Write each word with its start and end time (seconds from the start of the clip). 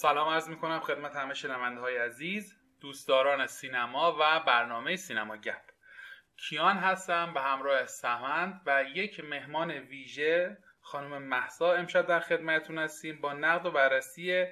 سلام 0.00 0.28
عرض 0.28 0.48
می‌کنم 0.48 0.80
خدمت 0.80 1.16
همه 1.16 1.34
شنونده 1.34 1.80
های 1.80 1.96
عزیز 1.96 2.54
دوستداران 2.80 3.46
سینما 3.46 4.16
و 4.20 4.40
برنامه 4.40 4.96
سینما 4.96 5.36
گپ. 5.36 5.62
کیان 6.36 6.76
هستم 6.76 7.34
به 7.34 7.40
همراه 7.40 7.86
سمند 7.86 8.60
و 8.66 8.84
یک 8.94 9.20
مهمان 9.20 9.70
ویژه 9.70 10.58
خانم 10.80 11.22
محسا 11.22 11.72
امشب 11.72 12.06
در 12.06 12.20
خدمتتون 12.20 12.78
هستیم 12.78 13.20
با 13.20 13.32
نقد 13.32 13.66
و 13.66 13.70
بررسی 13.70 14.46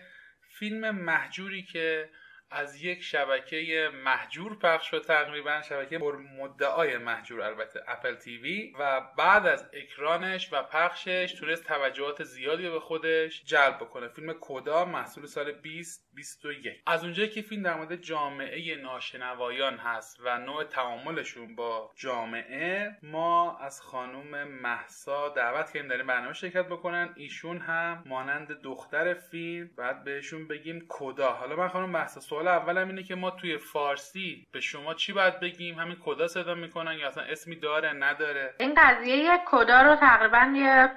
فیلم 0.59 0.91
محجوری 0.91 1.63
که 1.63 2.11
از 2.51 2.83
یک 2.83 3.03
شبکه 3.03 3.91
محجور 4.05 4.59
پخش 4.59 4.91
شد 4.91 5.03
تقریبا 5.03 5.63
شبکه 5.63 5.99
مدعای 5.99 6.99
محجور 6.99 7.43
البته 7.43 7.81
اپل 7.87 8.15
تیوی 8.15 8.73
و 8.79 9.01
بعد 9.19 9.47
از 9.47 9.71
اکرانش 9.73 10.53
و 10.53 10.63
پخشش 10.63 11.35
تونست 11.39 11.65
توجهات 11.65 12.25
زیادی 12.25 12.71
به 12.71 12.81
خودش 12.81 13.45
جلب 13.45 13.77
بکنه. 13.77 14.09
فیلم 14.09 14.35
کدا 14.41 14.85
محصول 14.85 15.27
سال 15.27 15.53
2021 15.53 16.83
از 16.87 17.05
اونجایی 17.05 17.29
که 17.29 17.43
فیلم 17.43 17.63
در 17.63 17.75
مورد 17.75 17.97
جامعه 17.97 18.77
ناشنوایان 18.77 19.77
هست 19.77 20.21
و 20.25 20.39
نوع 20.39 20.65
تعاملشون 20.65 21.57
با 21.57 21.93
جامعه 21.97 22.97
ما 23.03 23.59
از 23.59 23.81
خانوم 23.81 24.45
محسا 24.45 25.29
دعوت 25.29 25.73
کردیم 25.73 25.89
در 25.89 25.97
این 25.97 26.07
برنامه 26.07 26.33
شرکت 26.33 26.67
بکنن. 26.67 27.13
ایشون 27.17 27.59
هم 27.59 28.03
مانند 28.07 28.61
دختر 28.63 29.15
فیلم 29.15 29.71
بعد 29.77 30.05
بهشون 30.05 30.49
بگیم 30.49 30.87
کدا. 30.89 31.33
حالا 31.33 31.57
من 31.57 31.69
خانم 31.69 31.91
محسا 31.91 32.21
سوال 32.37 32.49
اولم 32.49 32.89
اینه 32.89 33.03
که 33.03 33.15
ما 33.15 33.31
توی 33.31 33.59
فارسی 33.59 34.47
به 34.53 34.61
شما 34.61 34.95
چی 34.95 35.13
باید 35.13 35.41
بگیم؟ 35.41 35.79
همین 35.79 35.97
کدا 36.05 36.29
صدا 36.29 36.55
می‌کنن 36.55 36.93
یا 36.93 37.09
اصلا 37.09 37.25
اسمی 37.25 37.57
داره 37.57 37.93
نداره؟ 37.93 38.55
این 38.61 38.75
قضیه 38.77 39.41
کدا 39.47 39.83
رو 39.83 39.97
تقریبا 39.97 40.53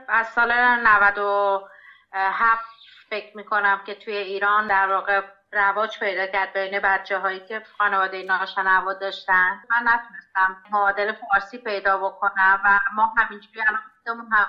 از 0.07 0.27
سال 0.27 0.51
97 0.51 2.65
فکر 3.09 3.37
می‌کنم 3.37 3.81
که 3.85 3.95
توی 3.95 4.17
ایران 4.17 4.67
در 4.67 4.89
واقع 4.89 5.21
رواج 5.51 5.99
پیدا 5.99 6.27
کرد 6.27 6.53
بین 6.53 6.79
بچه 6.79 7.19
هایی 7.19 7.39
که 7.39 7.61
خانواده 7.77 8.23
ناشنوا 8.23 8.93
داشتن. 8.93 9.63
من 9.69 9.83
نتونستم 9.83 10.63
معادل 10.71 11.11
فارسی 11.11 11.57
پیدا 11.57 11.97
بکنم 11.97 12.61
و 12.65 12.79
ما 12.93 13.13
همینجوری 13.17 13.61
الان 13.61 13.81
خودمون 14.03 14.31
هم 14.31 14.47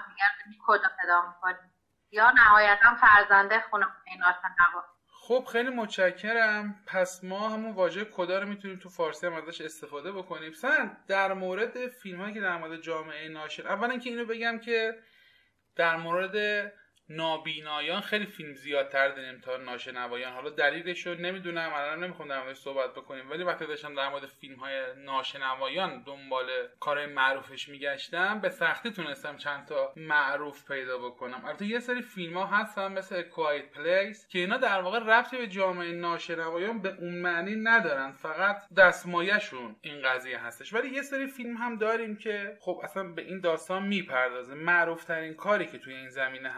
کدا 0.66 0.88
صدا 1.02 1.22
می‌کنیم. 1.28 1.70
یا 2.12 2.30
نهایتا 2.30 2.94
فرزنده 2.94 3.64
خانواده 3.70 4.16
ناشنوا 4.18 4.84
خب 5.22 5.44
خیلی 5.52 5.70
متشکرم. 5.70 6.74
پس 6.86 7.24
ما 7.24 7.48
همون 7.48 7.72
واژه 7.72 8.04
کدا 8.04 8.38
رو 8.38 8.48
می‌تونیم 8.48 8.78
تو 8.78 8.88
فارسی 8.88 9.27
هم 9.27 9.34
ازش 9.34 9.60
استفاده 9.60 10.12
بکنیم. 10.12 10.52
سن 10.52 10.96
در 11.08 11.32
مورد 11.32 11.88
فیلم 11.88 12.20
هایی 12.20 12.34
که 12.34 12.40
در 12.40 12.56
مورد 12.56 12.80
جامعه 12.80 13.28
ناشر 13.28 13.68
اولا 13.68 13.98
که 13.98 14.10
اینو 14.10 14.24
بگم 14.24 14.58
که 14.58 14.98
در 15.77 15.96
مورد 15.96 16.72
نابینایان 17.11 18.00
خیلی 18.00 18.27
فیلم 18.27 18.55
زیادتر 18.55 19.08
داریم 19.08 19.41
تا 19.41 19.56
ناشنوایان. 19.56 20.33
حالا 20.33 20.50
دلیلش 20.50 21.06
رو 21.06 21.14
نمی‌دونم 21.14 21.72
الان 21.75 22.05
نمی‌خوام 22.05 22.28
در 22.28 22.42
موردش 22.42 22.56
صحبت 22.56 22.91
بکنیم 22.91 23.30
ولی 23.30 23.44
وقتی 23.44 23.67
داشتم 23.67 23.94
در 23.94 24.08
مورد 24.08 24.27
فیلم 24.27 24.56
های 24.56 24.83
ناشنوایان 24.97 26.02
دنبال 26.02 26.47
کار 26.80 27.06
معروفش 27.06 27.69
میگشتم 27.69 28.41
به 28.41 28.48
سختی 28.48 28.91
تونستم 28.91 29.36
چند 29.36 29.67
تا 29.67 29.92
معروف 29.97 30.69
پیدا 30.69 30.98
بکنم. 30.98 31.44
البته 31.44 31.67
یه 31.67 31.80
سری 31.80 32.02
فیلم 32.02 32.36
ها 32.36 32.47
هستن 32.47 32.92
مثل 32.92 33.22
کوایت 33.22 33.70
پلیس 33.70 34.28
که 34.28 34.39
اینا 34.39 34.56
در 34.56 34.80
واقع 34.80 34.98
ربطی 34.98 35.36
به 35.36 35.47
جامعه 35.47 35.92
ناشنوایان 35.92 36.83
به 36.83 36.97
اون 36.98 37.14
معنی 37.14 37.56
ندارن 37.56 38.12
فقط 38.12 38.62
دستمایهشون 38.77 39.77
این 39.80 40.02
قضیه 40.02 40.39
هستش. 40.39 40.74
ولی 40.74 40.89
یه 40.89 41.02
سری 41.02 41.27
فیلم 41.27 41.56
هم 41.56 41.77
داریم 41.77 42.17
که 42.17 42.56
خب 42.61 42.80
اصلا 42.84 43.02
به 43.02 43.22
این 43.22 43.41
داستان 43.41 43.83
می‌پردازه. 43.83 44.55
معروف 44.55 45.05
ترین 45.05 45.34
کاری 45.34 45.67
که 45.67 45.79
توی 45.79 45.95
این 45.95 46.08
زمینه 46.08 46.48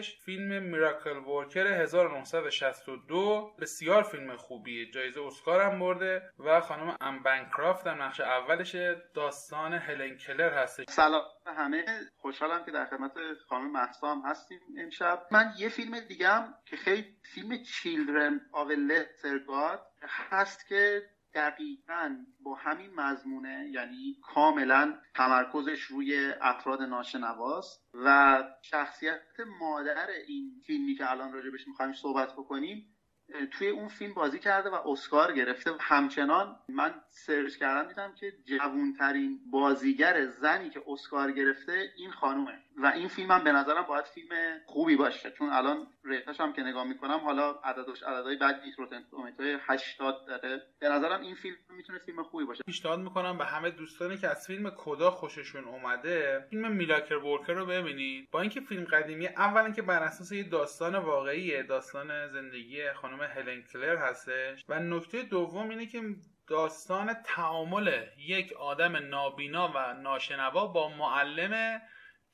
فیلم 0.00 0.62
میراکل 0.62 1.16
ورکر 1.16 1.66
1962 1.66 3.56
بسیار 3.60 4.02
فیلم 4.02 4.36
خوبیه 4.36 4.90
جایزه 4.90 5.20
اسکار 5.22 5.60
هم 5.60 5.78
برده 5.78 6.30
و 6.38 6.60
خانم 6.60 6.96
ام 7.00 7.22
بنکرافت 7.22 7.84
در 7.84 7.94
نقش 7.94 8.20
اولش 8.20 8.76
داستان 9.14 9.72
هلن 9.72 10.16
کلر 10.16 10.62
هست 10.62 10.90
سلام 10.90 11.22
همه. 11.46 11.84
خوشحالم 12.16 12.64
که 12.64 12.70
در 12.70 12.86
خدمت 12.86 13.12
خانم 13.48 13.72
مهسا 13.72 14.14
هم 14.14 14.22
هستیم 14.24 14.60
امشب. 14.78 15.26
من 15.30 15.52
یه 15.58 15.68
فیلم 15.68 16.00
دیگه 16.00 16.28
هم 16.28 16.54
که 16.66 16.76
خیلی 16.76 17.16
فیلم 17.34 17.62
Children 17.62 18.40
of 18.52 18.68
a 18.70 18.80
Lesser 18.80 19.38
هست 20.30 20.68
که 20.68 21.02
دقیقا 21.36 22.16
با 22.40 22.54
همین 22.54 22.94
مضمونه 22.94 23.68
یعنی 23.72 24.16
کاملا 24.22 24.94
تمرکزش 25.14 25.80
روی 25.82 26.32
افراد 26.40 26.82
ناشنواست 26.82 27.88
و 27.94 28.38
شخصیت 28.62 29.20
مادر 29.60 30.06
این 30.26 30.62
فیلمی 30.66 30.94
که 30.94 31.10
الان 31.10 31.32
راجبش 31.32 31.68
می‌خوایم 31.68 31.92
صحبت 31.92 32.32
بکنیم 32.32 32.96
توی 33.50 33.68
اون 33.68 33.88
فیلم 33.88 34.14
بازی 34.14 34.38
کرده 34.38 34.70
و 34.70 34.74
اسکار 34.88 35.32
گرفته. 35.32 35.70
همچنان 35.80 36.56
من 36.68 36.94
search 37.08 37.56
کردم 37.56 37.88
دیدم 37.88 38.14
که 38.14 38.32
جوونترین 38.44 39.40
بازیگر 39.50 40.26
زنی 40.26 40.70
که 40.70 40.82
اسکار 40.86 41.32
گرفته 41.32 41.92
این 41.96 42.10
خانومه. 42.10 42.65
و 42.82 42.86
این 42.86 43.08
فیلم 43.08 43.30
هم 43.30 43.44
به 43.44 43.52
نظرم 43.52 43.82
باید 43.82 44.04
فیلم 44.04 44.28
خوبی 44.66 44.96
باشه 44.96 45.30
چون 45.30 45.50
الان 45.50 45.86
ریتاش 46.04 46.40
هم 46.40 46.52
که 46.52 46.62
نگاه 46.62 46.84
می‌کنم 46.84 47.18
حالا 47.18 47.50
عددش 47.50 48.02
عددهای 48.02 48.36
بعد 48.36 48.62
نیست 48.64 48.78
روتن 48.78 49.04
تومیتوی 49.10 49.58
80 49.60 50.26
داره. 50.26 50.62
به 50.78 50.88
نظرم 50.88 51.20
این 51.20 51.34
فیلم 51.34 51.56
می‌تونه 51.70 51.98
فیلم 51.98 52.22
خوبی 52.22 52.44
باشه. 52.44 52.62
پیشنهاد 52.66 53.00
می‌کنم 53.00 53.38
به 53.38 53.44
همه 53.44 53.70
دوستانی 53.70 54.16
که 54.16 54.28
از 54.28 54.46
فیلم 54.46 54.70
کدا 54.70 55.10
خوششون 55.10 55.64
اومده 55.64 56.46
فیلم 56.50 56.72
میلاکر 56.72 57.14
ورکر 57.14 57.52
رو 57.52 57.66
ببینید. 57.66 58.30
با 58.30 58.40
اینکه 58.40 58.60
فیلم 58.60 58.84
قدیمی 58.84 59.26
اولا 59.26 59.70
که 59.70 59.82
بر 59.82 60.02
اساس 60.02 60.32
یه 60.32 60.42
داستان 60.42 60.94
واقعیه 60.94 61.62
داستان 61.62 62.28
زندگی 62.28 62.92
خانم 62.92 63.22
هلن 63.22 63.62
کلر 63.62 63.96
هستش. 63.96 64.64
و 64.68 64.80
نکته 64.80 65.22
دوم 65.22 65.68
اینه 65.68 65.86
که 65.86 66.02
داستان 66.48 67.14
تعامل 67.24 68.06
یک 68.18 68.52
آدم 68.52 68.96
نابینا 68.96 69.72
و 69.74 69.94
ناشنوا 69.94 70.66
با 70.66 70.88
معلم 70.88 71.80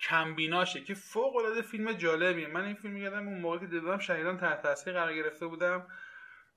کمبیناشه 0.02 0.80
که 0.80 0.94
فوق 0.94 1.36
العاده 1.36 1.62
فیلم 1.62 1.92
جالبیه. 1.92 2.48
من 2.48 2.64
این 2.64 2.74
فیلم 2.74 2.96
یادم 2.96 3.28
اون 3.28 3.40
موقع 3.40 3.58
که 3.58 3.66
دیدم 3.66 3.98
شهیدان 3.98 4.38
تحت 4.38 4.62
تاثیر 4.62 4.92
قرار 4.92 5.14
گرفته 5.14 5.46
بودم 5.46 5.86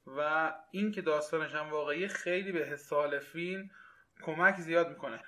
و 0.08 0.54
این 0.72 0.92
که 0.92 1.02
داستانش 1.02 1.56
هم 1.56 1.70
واقعی 1.70 2.08
خیلی 2.08 2.52
به 2.52 2.66
حسال 2.66 3.20
فیلم 3.20 3.70
کمک 4.22 4.56
زیاد 4.56 4.90
می‌کنه. 4.90 5.20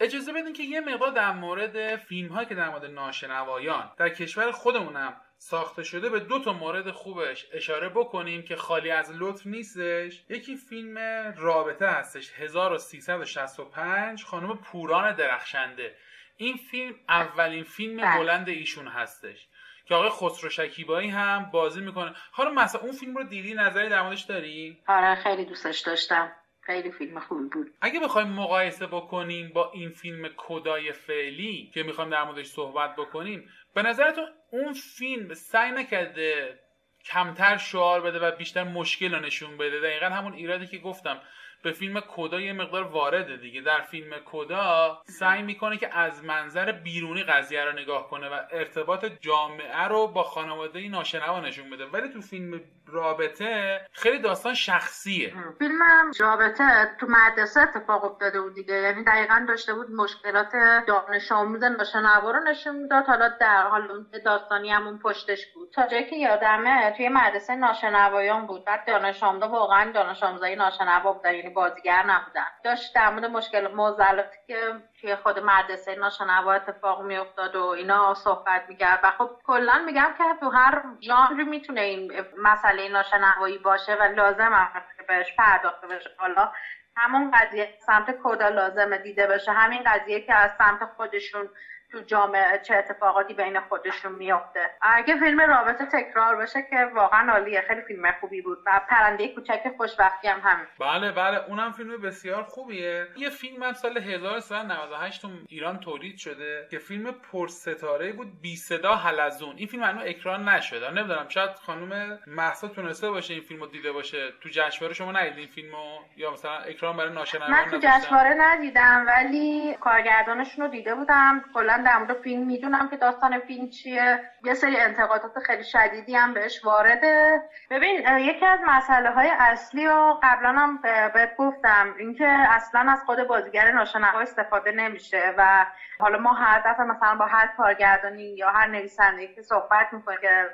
اجازه 0.00 0.32
بدین 0.32 0.52
که 0.52 0.62
یه 0.62 0.80
مقدار 0.80 1.10
در 1.10 1.32
مورد 1.32 1.96
فیلم 1.96 2.44
که 2.44 2.54
در 2.54 2.68
مورد 2.68 2.84
ناشنوایان 2.84 3.90
در 3.96 4.08
کشور 4.08 4.52
خودمونم 4.52 5.20
ساخته 5.38 5.82
شده 5.82 6.10
به 6.10 6.20
دو 6.20 6.38
تا 6.38 6.52
مورد 6.52 6.90
خوبش 6.90 7.46
اشاره 7.52 7.88
بکنیم 7.88 8.42
که 8.42 8.56
خالی 8.56 8.90
از 8.90 9.12
لطف 9.18 9.46
نیستش. 9.46 10.24
یکی 10.28 10.56
فیلم 10.56 10.98
رابطه 11.36 11.86
هستش 11.86 12.32
1365 12.36 14.24
خانم 14.24 14.58
پوران 14.58 15.14
درخشنده. 15.14 15.96
این 16.40 16.56
فیلم 16.56 16.94
اولین 17.08 17.64
فیلم 17.64 17.96
بله. 17.96 18.18
بلند 18.18 18.48
ایشون 18.48 18.88
هستش. 18.88 19.48
که 19.84 19.94
آقای 19.94 20.10
خسرو 20.10 20.50
شکیبایی 20.50 21.08
هم 21.08 21.50
بازی 21.52 21.80
می‌کنه. 21.80 22.14
حالا 22.32 22.50
مثلا 22.50 22.80
اون 22.80 22.92
فیلم 22.92 23.16
رو 23.16 23.24
دیدی؟ 23.24 23.54
نظری 23.54 23.88
در 23.88 24.02
موردش 24.02 24.22
داری؟ 24.22 24.78
آره 24.86 25.14
خیلی 25.14 25.44
دوستش 25.44 25.80
داشتم. 25.80 26.32
خیلی 26.60 26.90
فیلم 26.92 27.20
خوبی 27.20 27.48
بود. 27.48 27.70
اگه 27.80 28.00
بخوایم 28.00 28.28
مقایسه 28.28 28.86
بکنیم 28.86 29.52
با 29.54 29.70
این 29.74 29.90
فیلم 29.90 30.28
کدای 30.36 30.92
فعلی 30.92 31.70
که 31.74 31.82
می‌خوایم 31.82 32.10
در 32.10 32.24
موردش 32.24 32.46
صحبت 32.46 32.96
بکنیم 32.96 33.50
به 33.74 33.82
نظرتون 33.82 34.28
اون 34.50 34.72
فیلم 34.72 35.34
سعی 35.34 35.70
نکرده 35.70 36.58
کمتر 37.04 37.56
شعار 37.56 38.00
بده 38.00 38.18
و 38.18 38.36
بیشتر 38.36 38.64
مشکل 38.64 39.14
رو 39.14 39.20
نشون 39.20 39.56
بده؟ 39.56 39.80
دقیقا 39.80 40.06
همون 40.06 40.34
ایرادی 40.34 40.66
که 40.66 40.78
گفتم. 40.78 41.20
به 41.62 41.72
فیلم 41.72 42.00
کدا 42.00 42.40
یه 42.40 42.52
مقدار 42.52 42.82
وارده 42.82 43.36
دیگه. 43.36 43.60
در 43.60 43.80
فیلم 43.80 44.10
کدا 44.24 45.02
سعی 45.04 45.42
می‌کنه 45.42 45.76
که 45.76 45.98
از 45.98 46.24
منظر 46.24 46.72
بیرونی 46.72 47.22
قضیه 47.22 47.64
رو 47.64 47.72
نگاه 47.72 48.10
کنه 48.10 48.28
و 48.28 48.40
ارتباط 48.52 49.04
جامعه 49.20 49.84
رو 49.88 50.06
با 50.06 50.22
خانواده 50.22 50.88
ناشنوا 50.88 51.40
نشون 51.40 51.70
بده. 51.70 51.86
ولی 51.86 52.08
تو 52.08 52.20
فیلم 52.20 52.60
رابطه 52.86 53.80
خیلی 53.92 54.18
داستان 54.18 54.54
شخصیه. 54.54 55.34
فیلم 55.58 55.78
رابطه 56.18 56.96
تو 57.00 57.06
مدرسه 57.08 57.60
اتفاق 57.60 58.04
افتاده 58.04 58.40
بود 58.40 58.54
دیگه. 58.54 58.74
یعنی 58.74 59.04
دقیقا 59.04 59.44
داشته 59.48 59.74
بود 59.74 59.90
مشکلات 59.90 60.52
دانش 60.86 61.32
آموز 61.32 61.64
ناشنوا 61.64 62.30
رو 62.30 62.40
نشون 62.40 62.76
می‌داد. 62.76 63.04
حالا 63.04 63.28
در 63.40 63.62
حال 63.62 64.04
داستانی 64.24 64.70
همون 64.70 64.98
پشتش 64.98 65.46
بود. 65.54 65.70
تا 65.74 65.86
جایی 65.86 66.10
که 66.10 66.16
یادمه 66.16 66.94
توی 66.96 67.08
مدرسه 67.08 67.56
ناشنوایان 67.56 68.46
بود. 68.46 68.64
بعد 68.64 68.86
دانش 68.86 69.22
آموزا 69.22 69.48
واقعا 69.48 69.92
دانش 69.92 70.22
آموزای 70.22 70.56
ناشنوا 70.56 71.12
بودن. 71.12 71.34
یعنی 71.34 71.49
بازیگر 71.54 72.02
نبودن. 72.02 72.46
داشت 72.64 72.94
در 72.94 73.10
مورد 73.10 73.24
مشکل 73.24 73.68
موزلاتی 73.74 74.38
که 74.46 74.74
توی 75.00 75.16
خود 75.16 75.38
مدرسه 75.38 75.94
ناشنوا 75.94 76.52
اتفاق 76.52 77.02
میافتاد 77.02 77.56
و 77.56 77.64
اینا 77.64 78.14
صحبت 78.14 78.62
می‌کرد. 78.68 79.00
و 79.02 79.10
خب 79.10 79.30
کلا 79.44 79.82
میگم 79.86 80.14
که 80.18 80.24
تو 80.40 80.50
هر 80.50 80.82
ژانری 81.00 81.44
می‌تونه 81.44 81.80
این 81.80 82.12
مسئله 82.38 82.88
ناشنوایی 82.88 83.58
باشه 83.58 83.94
و 83.94 84.02
لازم 84.02 84.70
که 84.96 85.02
بهش 85.08 85.36
پرداخته 85.38 85.86
بشه. 85.86 86.10
حالا 86.18 86.52
همون 86.96 87.30
قضیه 87.30 87.74
سمت 87.78 88.16
کدا 88.24 88.48
لازمه 88.48 88.98
دیده 88.98 89.26
بشه. 89.26 89.52
همین 89.52 89.82
قضیه 89.86 90.20
که 90.20 90.34
از 90.34 90.50
سمت 90.58 90.84
خودشون 90.96 91.48
تو 91.92 92.00
جامعه 92.00 92.58
چه 92.58 92.74
اتفاقاتی 92.74 93.34
بین 93.34 93.60
خودشون 93.60 94.12
میفته 94.12 94.70
اگه 94.82 95.18
فیلم 95.18 95.40
رابطه 95.40 95.86
تکرار 95.86 96.36
باشه 96.36 96.62
که 96.70 96.90
واقعا 96.94 97.32
عالیه. 97.32 97.64
خیلی 97.68 97.80
فیلم 97.80 98.12
خوبی 98.20 98.42
بود 98.42 98.58
و 98.66 98.80
پرنده 98.88 99.28
کوچک 99.28 99.62
خوشبختی 99.76 100.28
هم 100.28 100.40
همین. 100.44 100.66
بله 100.80 101.12
بله. 101.12 101.44
اونم 101.48 101.72
فیلم 101.72 102.00
بسیار 102.00 102.42
خوبیه. 102.42 103.06
یه 103.16 103.30
فیلم 103.30 103.62
هم 103.62 103.72
سال 103.72 103.98
1398 103.98 105.22
تو 105.22 105.28
ایران 105.48 105.80
تولید 105.80 106.16
شده 106.16 106.66
که 106.70 106.78
فیلم 106.78 107.14
پرستاره 107.32 108.12
بود 108.12 108.40
بی 108.40 108.56
صدا 108.56 108.94
حلزون. 108.94 109.56
این 109.56 109.66
فیلم 109.66 109.82
هنوز 109.82 110.02
اکران 110.06 110.48
نشده. 110.48 110.90
نمی‌دونم 110.90 111.28
شاید 111.28 111.50
خانم 111.50 112.18
محسا 112.26 112.68
تونسته 112.68 113.10
باشه 113.10 113.34
این 113.34 113.42
فیلمو 113.42 113.66
دیده 113.66 113.92
باشه. 113.92 114.32
تو 114.40 114.48
جشنواره 114.48 114.94
شما 114.94 115.12
ندیدین 115.12 115.38
این 115.38 115.48
فیلمو؟ 115.48 115.98
یا 116.16 116.30
مثلا 116.30 116.58
اکران 116.58 116.96
برای 116.96 117.12
ناشنوان 117.12 117.50
من 117.50 117.70
تو 117.70 117.78
جشنواره 117.82 118.34
ندیدم 118.38 119.04
ولی 119.06 119.74
کارگردانشون 119.80 120.64
رو 120.64 120.70
دیده 120.70 120.94
بودم. 120.94 121.44
کلا 121.54 121.79
در 121.82 121.98
مورد 121.98 122.12
فیلم. 122.12 122.46
می‌دونم 122.46 122.88
که 122.88 122.96
داستان 122.96 123.38
فیلم 123.38 123.68
چیه. 123.68 124.20
یه 124.44 124.54
سری 124.54 124.76
انتقادات 124.76 125.38
خیلی 125.38 125.64
شدیدی 125.64 126.14
هم 126.14 126.32
بهش 126.32 126.64
وارده. 126.64 127.42
ببین 127.70 128.02
یکی 128.18 128.46
از 128.46 128.58
مسئله 128.66 129.10
های 129.10 129.30
اصلی 129.38 129.86
و 129.86 130.14
قبلا 130.22 130.48
هم 130.48 130.78
بهت 131.14 131.30
گفتم 131.36 131.94
اینکه 131.98 132.26
اصلا 132.28 132.86
از 132.92 133.02
خود 133.04 133.24
بازیگر 133.24 133.70
ناشنوا 133.70 134.20
استفاده 134.20 134.72
نمیشه 134.72 135.32
و 135.36 135.66
حالا 136.00 136.18
ما 136.18 136.32
هر 136.32 136.58
دفعه 136.64 136.84
مثلا 136.84 137.14
با 137.14 137.26
هر 137.26 137.46
کارگردانی 137.56 138.34
یا 138.36 138.50
هر 138.50 138.66
نویسنده 138.66 139.26
که 139.26 139.42
صحبت 139.42 139.86
می‌کنه 139.92 140.16
که 140.20 140.50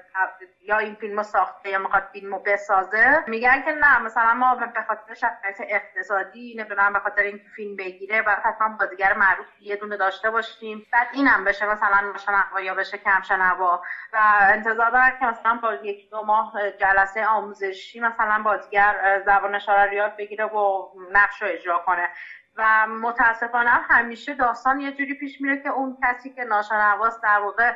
یا 0.60 0.78
این 0.78 0.94
فیلمو 0.94 1.22
ساخته 1.22 1.68
یا 1.70 1.78
می‌خواد 1.78 2.02
فیلمو 2.12 2.38
بسازه 2.38 3.22
میگن 3.26 3.60
که 3.60 3.72
نه 3.72 3.98
مثلا 3.98 4.34
ما 4.34 4.54
به 4.54 4.82
خاطر 4.86 5.14
شرایط 5.14 5.60
اقتصادی 5.68 6.54
نمی‌دونم 6.58 6.92
به 6.92 6.98
خاطر 6.98 7.22
اینکه 7.22 7.44
فیلم 7.56 7.76
بگیره 7.76 8.22
و 8.26 8.36
حتما 8.44 8.76
بازیگر 8.80 9.12
معروف 9.12 9.46
یه 9.60 9.76
دونه 9.76 9.96
داشته 9.96 10.30
باشیم. 10.30 10.82
بعد 10.92 11.06
اینم 11.16 11.44
بشه 11.44 11.66
مثلا 11.66 12.00
ناشنوا 12.00 12.60
یا 12.60 12.74
بشه 12.74 12.98
کم 12.98 13.22
شنوا. 13.22 13.82
و 14.12 14.18
انتظار 14.40 14.90
دارن 14.90 15.12
که 15.18 15.26
مثلا 15.26 15.58
با 15.62 15.74
یک 15.74 16.10
دو 16.10 16.22
ماه 16.22 16.70
جلسه 16.70 17.26
آموزشی 17.26 18.00
مثلا 18.00 18.42
بازیگر 18.42 19.22
زبان 19.26 19.54
اشاره 19.54 19.94
یاد 19.94 20.16
بگیره 20.16 20.44
و 20.44 20.88
نقش 21.12 21.42
رو 21.42 21.48
اجرا 21.48 21.78
کنه. 21.78 22.08
و 22.56 22.86
متاسفانه 22.86 23.70
همیشه 23.70 24.34
داستان 24.34 24.80
یه 24.80 24.92
جوری 24.92 25.14
پیش 25.14 25.40
میره 25.40 25.62
که 25.62 25.68
اون 25.68 25.96
کسی 26.02 26.30
که 26.30 26.44
ناشنواست 26.44 27.22
در 27.22 27.38
واقع 27.38 27.72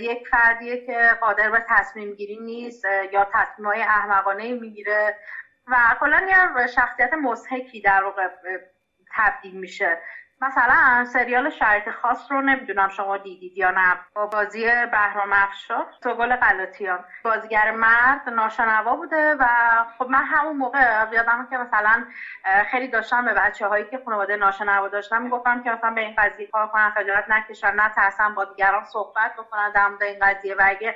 یک 0.00 0.28
فردیه 0.28 0.86
که 0.86 1.16
قادر 1.20 1.50
به 1.50 1.64
تصمیم 1.68 2.14
گیری 2.14 2.36
نیست 2.36 2.84
یا 3.12 3.26
تصمیم 3.32 3.66
های 3.68 3.82
احمقانه 3.82 4.52
می‌گیره. 4.52 5.16
و 5.66 5.76
کلا 6.00 6.26
یه 6.28 6.66
شخصیت 6.66 7.12
مزهکی 7.12 7.80
در 7.80 8.04
واقع 8.04 8.28
تبدیل 9.16 9.56
میشه. 9.60 9.98
مثلا 10.42 11.04
سریال 11.04 11.48
شرط 11.50 11.88
خاص 11.88 12.30
رو 12.30 12.40
نمی‌دونم 12.40 12.88
شما 12.88 13.16
دیدید 13.16 13.56
یا 13.56 13.70
نه. 13.70 13.96
با 14.14 14.26
بازی 14.26 14.64
بهرام 14.92 15.32
افشار 15.32 15.86
گل 16.18 16.36
غلاطیان. 16.36 17.04
بازیگر 17.24 17.70
مرد 17.70 18.28
ناشنوا 18.28 18.96
بوده 18.96 19.34
و 19.38 19.46
خب 19.98 20.06
من 20.08 20.24
همون 20.24 20.56
موقع 20.56 21.06
یادم 21.12 21.46
که 21.50 21.56
مثلا 21.56 22.04
خیلی 22.70 22.88
داشتم 22.88 23.24
به 23.24 23.34
بچه 23.34 23.66
هایی 23.66 23.84
که 23.84 23.98
خانواده 24.04 24.36
ناشنوا 24.36 24.88
داشتم 24.88 25.22
می‌گفتم 25.22 25.60
که 25.60 25.70
مثلا 25.70 25.90
به 25.90 26.00
این 26.00 26.14
قضیه 26.18 26.46
کار 26.46 26.66
کنن 26.66 26.90
خجالت 26.90 27.24
نکشن 27.28 27.88
ترسن 27.96 28.34
با 28.34 28.44
دیگران 28.44 28.82
صحبت 28.84 29.32
بکنن 29.38 29.70
در 29.70 29.90
این 30.06 30.18
قضیه. 30.20 30.54
و 30.54 30.62
اگه 30.66 30.94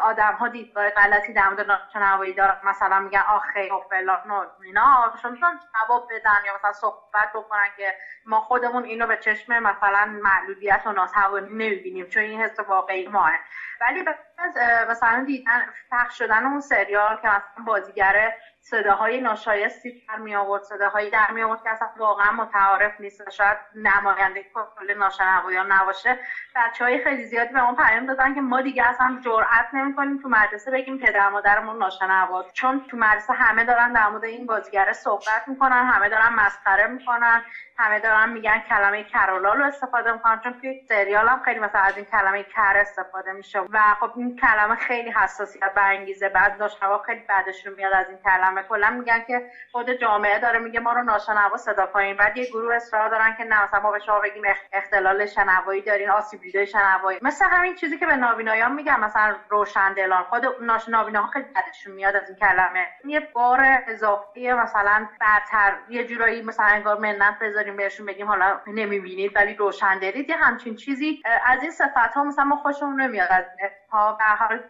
آدم 0.00 0.34
ها 0.34 0.48
دیدگاه 0.48 0.90
غلطی 0.90 1.32
در 1.32 1.48
مورد 1.48 1.60
ناشنوایی 1.60 2.32
دارن. 2.32 2.54
مثلا 2.62 3.00
میگن 3.00 3.22
آخه 3.28 3.68
و 3.72 3.80
فلان 3.90 4.48
اینا. 4.64 5.12
شما 5.22 5.32
جواب 5.74 6.06
بدن 6.10 6.38
یا 6.46 6.54
مثلا 6.54 6.72
صحبت 6.72 7.28
بکنن 7.34 7.68
که 7.76 7.94
ما 8.24 8.40
خودمون 8.40 8.84
اینو 8.84 9.06
به 9.06 9.16
چشم 9.16 9.58
مثلا 9.58 10.04
معلولیت 10.22 10.82
و 10.86 10.92
ناسوانی 10.92 11.48
نمی‌بینیم 11.50 12.06
چون 12.06 12.22
این 12.22 12.40
حس 12.42 12.58
واقعی 12.58 13.06
ماه. 13.08 13.32
ولی 13.80 14.02
از 14.38 14.56
مثلا 14.88 15.24
دیدن 15.26 15.66
پخش 15.90 16.18
شدن 16.18 16.46
اون 16.46 16.60
سریال 16.60 17.16
که 17.16 17.28
مثلا 17.28 17.64
بازیگر 17.66 18.32
صداهای 18.60 19.20
ناشایستی 19.20 19.94
در 20.08 20.16
می 20.16 20.34
آورد 20.34 20.62
صداهایی 20.62 21.10
در 21.10 21.30
می 21.30 21.42
آورد 21.42 21.62
که 21.62 21.70
اصلا 21.70 21.88
واقعا 21.96 22.30
متعارف 22.32 22.92
نیست 23.00 23.30
شاید 23.30 23.56
نماینده 23.74 24.44
کل 24.54 24.94
ناشنوایان 24.94 25.72
نباشه. 25.72 26.16
بچه 26.54 26.84
های 26.84 26.98
خیلی 26.98 27.24
زیادی 27.24 27.52
به 27.52 27.64
اون 27.64 27.74
پیام 27.74 28.06
دادن 28.06 28.34
که 28.34 28.40
ما 28.40 28.60
دیگه 28.60 28.88
اصلا 28.88 29.18
جرئت 29.24 29.66
نمی‌کنیم 29.72 30.16
تو 30.16 30.28
مدرسه 30.28 30.70
بگیم 30.70 30.98
پدر 30.98 31.28
مادرمون 31.28 31.78
ناشنوا 31.78 32.44
چون 32.54 32.80
تو 32.90 32.96
مدرسه 32.96 33.32
همه 33.32 33.64
دارن 33.64 33.92
در 33.92 34.08
مورد 34.08 34.24
این 34.24 34.46
بازیگر 34.46 34.92
صحبت 34.92 35.42
می‌کنن 35.46 35.84
همه 35.92 36.08
دارن 36.08 36.32
مسخره 36.32 36.86
می‌کنن. 36.86 37.42
همه 37.80 38.00
دارن 38.00 38.28
میگن 38.28 38.58
کلمه 38.68 39.04
کرولا 39.04 39.52
رو 39.52 39.64
استفاده 39.64 40.12
می‌کنن 40.12 40.40
چون 40.44 40.60
توی 40.60 40.80
سریال 40.88 41.28
هم 41.28 41.42
خیلی 41.44 41.60
مثلا 41.60 41.80
از 41.80 41.96
این 41.96 42.04
کلمه 42.04 42.42
کر 42.42 42.76
استفاده 42.76 43.32
میشه. 43.32 43.60
و 43.60 43.78
خب 44.00 44.12
این 44.16 44.36
کلمه 44.36 44.74
خیلی 44.74 45.10
حساسیت 45.10 45.74
برانگیزه 45.74 46.28
بعد 46.28 46.62
ناشنوا 46.62 46.98
خیلی 46.98 47.20
بعدشون 47.28 47.74
میاد 47.74 47.92
از 47.92 48.08
این 48.08 48.18
کلمه. 48.18 48.62
کلا 48.62 48.90
میگن 48.90 49.24
که 49.26 49.50
خود 49.72 49.90
جامعه 49.90 50.38
داره 50.38 50.58
میگه 50.58 50.80
ما 50.80 50.92
رو 50.92 51.02
ناشنوا 51.02 51.56
صدا 51.56 51.86
کنیم. 51.86 52.16
بعد 52.16 52.36
یه 52.36 52.46
گروه 52.50 52.74
اصرار 52.74 53.08
دارن 53.08 53.34
که 53.38 53.44
نه 53.44 53.64
مثلا 53.64 53.80
ما 53.80 53.90
به 53.90 53.98
شما 53.98 54.20
بگیم 54.20 54.42
اختلال 54.72 55.26
شنوایی 55.26 55.82
دارین 55.82 56.10
آسیب 56.10 56.40
دیده 56.40 56.64
شنوایی. 56.64 57.18
مثل 57.22 57.44
همین 57.44 57.74
چیزی 57.74 57.98
که 57.98 58.06
به 58.06 58.16
نابینایان 58.16 58.72
میگن 58.72 59.00
مثلا 59.00 59.36
روشندلان 59.48 60.22
خود 60.22 60.44
نابیناها 60.88 61.26
خیلی 61.26 61.44
بعدشون 61.54 61.94
میاد 61.94 62.16
از 62.16 62.28
این 62.28 62.38
کلمه. 62.38 62.86
یه 63.04 63.20
بار 63.20 63.60
اضافی 63.86 64.52
مثلا 64.52 65.08
برتر 65.20 65.76
یه 65.88 66.06
جورایی 66.06 66.42
مثلا 66.42 66.66
انگار 66.66 66.98
منت 66.98 67.38
بذاریم 67.68 67.76
بهشون 67.76 68.06
بگیم 68.06 68.26
حالا 68.26 68.58
نمی‌بینید 68.66 69.32
ولی 69.34 69.54
روشندلید 69.54 70.30
یه 70.30 70.36
همچین 70.36 70.74
چیزی 70.74 71.18
از 71.44 71.62
این 71.62 71.70
صفت 71.70 72.14
ها 72.14 72.24
مثلا 72.24 72.44
ما 72.44 72.56
خوشمون 72.56 73.00
نمیاد. 73.00 73.32
از 73.32 73.44
ها 73.90 74.12
به 74.12 74.24
حال 74.24 74.60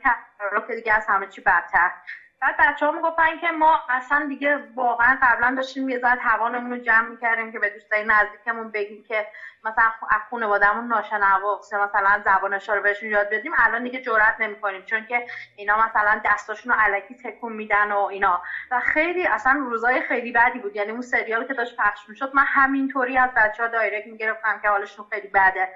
که 0.66 0.74
دیگه 0.74 0.92
از 0.92 1.04
همه 1.08 1.26
چی 1.26 1.40
بدتر. 1.40 1.90
بعد 2.40 2.54
بچه 2.58 2.86
ها 2.86 2.92
می‌گفتن 2.92 3.36
که 3.36 3.50
ما 3.50 3.78
اصلا 3.88 4.24
دیگه 4.28 4.58
واقعا 4.74 5.18
قبلا 5.22 5.54
داشتیم 5.56 5.88
یه 5.88 5.98
ذره 5.98 6.16
توانمون 6.16 6.70
رو 6.70 6.78
جمع 6.78 7.08
می‌کردیم 7.08 7.50
که 7.52 7.58
به 7.58 7.68
دوستای 7.68 8.04
نزدیکمون 8.06 8.70
بگیم 8.70 9.02
که 9.06 9.26
مثلا 9.62 9.84
از 10.10 10.20
خانوادهمون 10.30 10.86
ناشنوا 10.86 11.60
مثلا 11.72 12.22
زبانش 12.24 12.68
رو 12.68 12.80
بهشون 12.80 13.08
یاد 13.08 13.28
بدیم. 13.30 13.52
الان 13.58 13.82
دیگه 13.82 14.00
جرئت 14.00 14.34
نمی‌کنیم 14.38 14.82
چون 14.82 15.04
که 15.04 15.22
اینا 15.54 15.76
مثلا 15.84 16.20
دستاشون 16.24 16.72
رو 16.72 16.78
علکی 16.80 17.14
تکون 17.24 17.52
میدن 17.52 17.92
و 17.92 17.98
اینا. 17.98 18.40
و 18.70 18.80
خیلی 18.80 19.26
اصلا 19.26 19.52
روزای 19.52 20.00
خیلی 20.00 20.32
بدی 20.32 20.58
بود. 20.58 20.76
یعنی 20.76 20.90
اون 20.90 21.00
سریالی 21.00 21.44
که 21.44 21.52
داشت 21.52 21.74
پخش 21.78 22.08
می‌شد 22.08 22.30
من 22.32 22.44
همینطوری 22.46 23.16
از 23.18 23.30
بچه 23.36 23.62
ها 23.62 23.68
دایرکت 23.68 24.06
می‌گرفتم 24.06 24.58
که 24.58 24.68
حالشون 24.68 25.04
خیلی 25.10 25.28
بده. 25.28 25.68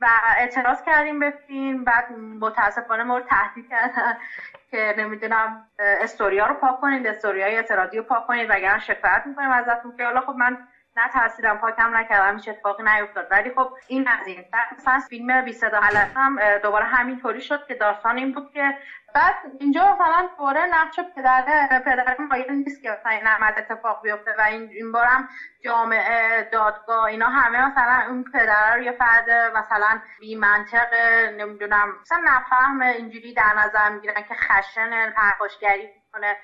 و 0.00 0.08
اعتراض 0.36 0.82
کردیم 0.82 1.18
به 1.18 1.30
فیلم. 1.46 1.84
بعد 1.84 2.12
متاسفانه 2.12 3.02
ما 3.02 3.16
رو 3.18 3.24
تهدید 3.26 3.66
کردن 3.68 4.14
که 4.70 4.94
نمی‌دونم 4.96 5.62
استوریا 5.78 6.46
رو 6.46 6.54
پاک 6.54 6.76
کنید 6.80 7.06
استوریای 7.06 7.56
اعتراضی 7.56 7.96
رو 7.96 8.02
پاک 8.02 8.24
کنید. 8.26 8.46
وگرنه 8.50 8.78
شکایت 8.78 9.22
می‌کنیم 9.24 9.50
ازتون 9.50 9.92
که 9.96 10.04
حالا 10.04 10.20
خب 10.20 10.34
من 10.38 10.58
نه 10.96 11.08
تحصیلم 11.08 11.58
پاکم 11.58 11.96
نکردم 11.96 12.34
هیچ 12.34 12.48
اتفاقی 12.48 12.82
نیفتاد. 12.82 13.26
ولی 13.30 13.50
خب 13.50 13.68
این 13.88 14.08
از 14.08 14.26
این. 14.26 14.44
مثلا 14.78 14.98
فیلم 15.08 15.42
بی 15.42 15.52
صدا 15.52 15.80
هم 16.16 16.58
دوباره 16.62 16.84
همینطوری 16.84 17.40
شد 17.40 17.66
که 17.68 17.74
داستان 17.74 18.16
این 18.18 18.32
بود 18.32 18.50
که 18.52 18.74
بعد 19.14 19.34
اینجا 19.60 19.92
مثلا 19.94 20.28
دوباره 20.38 20.66
نقش 20.66 21.00
پدر 21.16 21.44
پدر 21.84 22.16
مایل 22.30 22.50
نیست 22.50 22.82
که 22.82 22.90
مثلا 22.90 23.12
این 23.12 23.26
عمل 23.26 23.52
اتفاق 23.56 24.02
بیفته 24.02 24.34
و 24.38 24.40
این 24.40 24.68
این 24.72 24.92
بارم 24.92 25.28
جامعه 25.64 26.42
دادگاه 26.42 27.04
اینا 27.04 27.28
همه 27.28 27.66
مثلا 27.66 28.04
اون 28.08 28.24
پدر 28.32 28.74
رو 28.74 28.82
یه 28.82 28.92
فرد 28.92 29.30
مثلا 29.30 30.00
بی 30.20 30.34
منطق 30.34 30.94
نمی‌دونم 31.32 31.88
مثلا 32.00 32.18
نفهم 32.24 32.80
اینجوری 32.80 33.32
در 33.32 33.52
نظر 33.56 33.88
می‌گیرن 33.90 34.22
که 34.28 34.34
خشن 34.34 35.10
پرخاشگری 35.10 35.90
می‌کنه. 35.94 36.36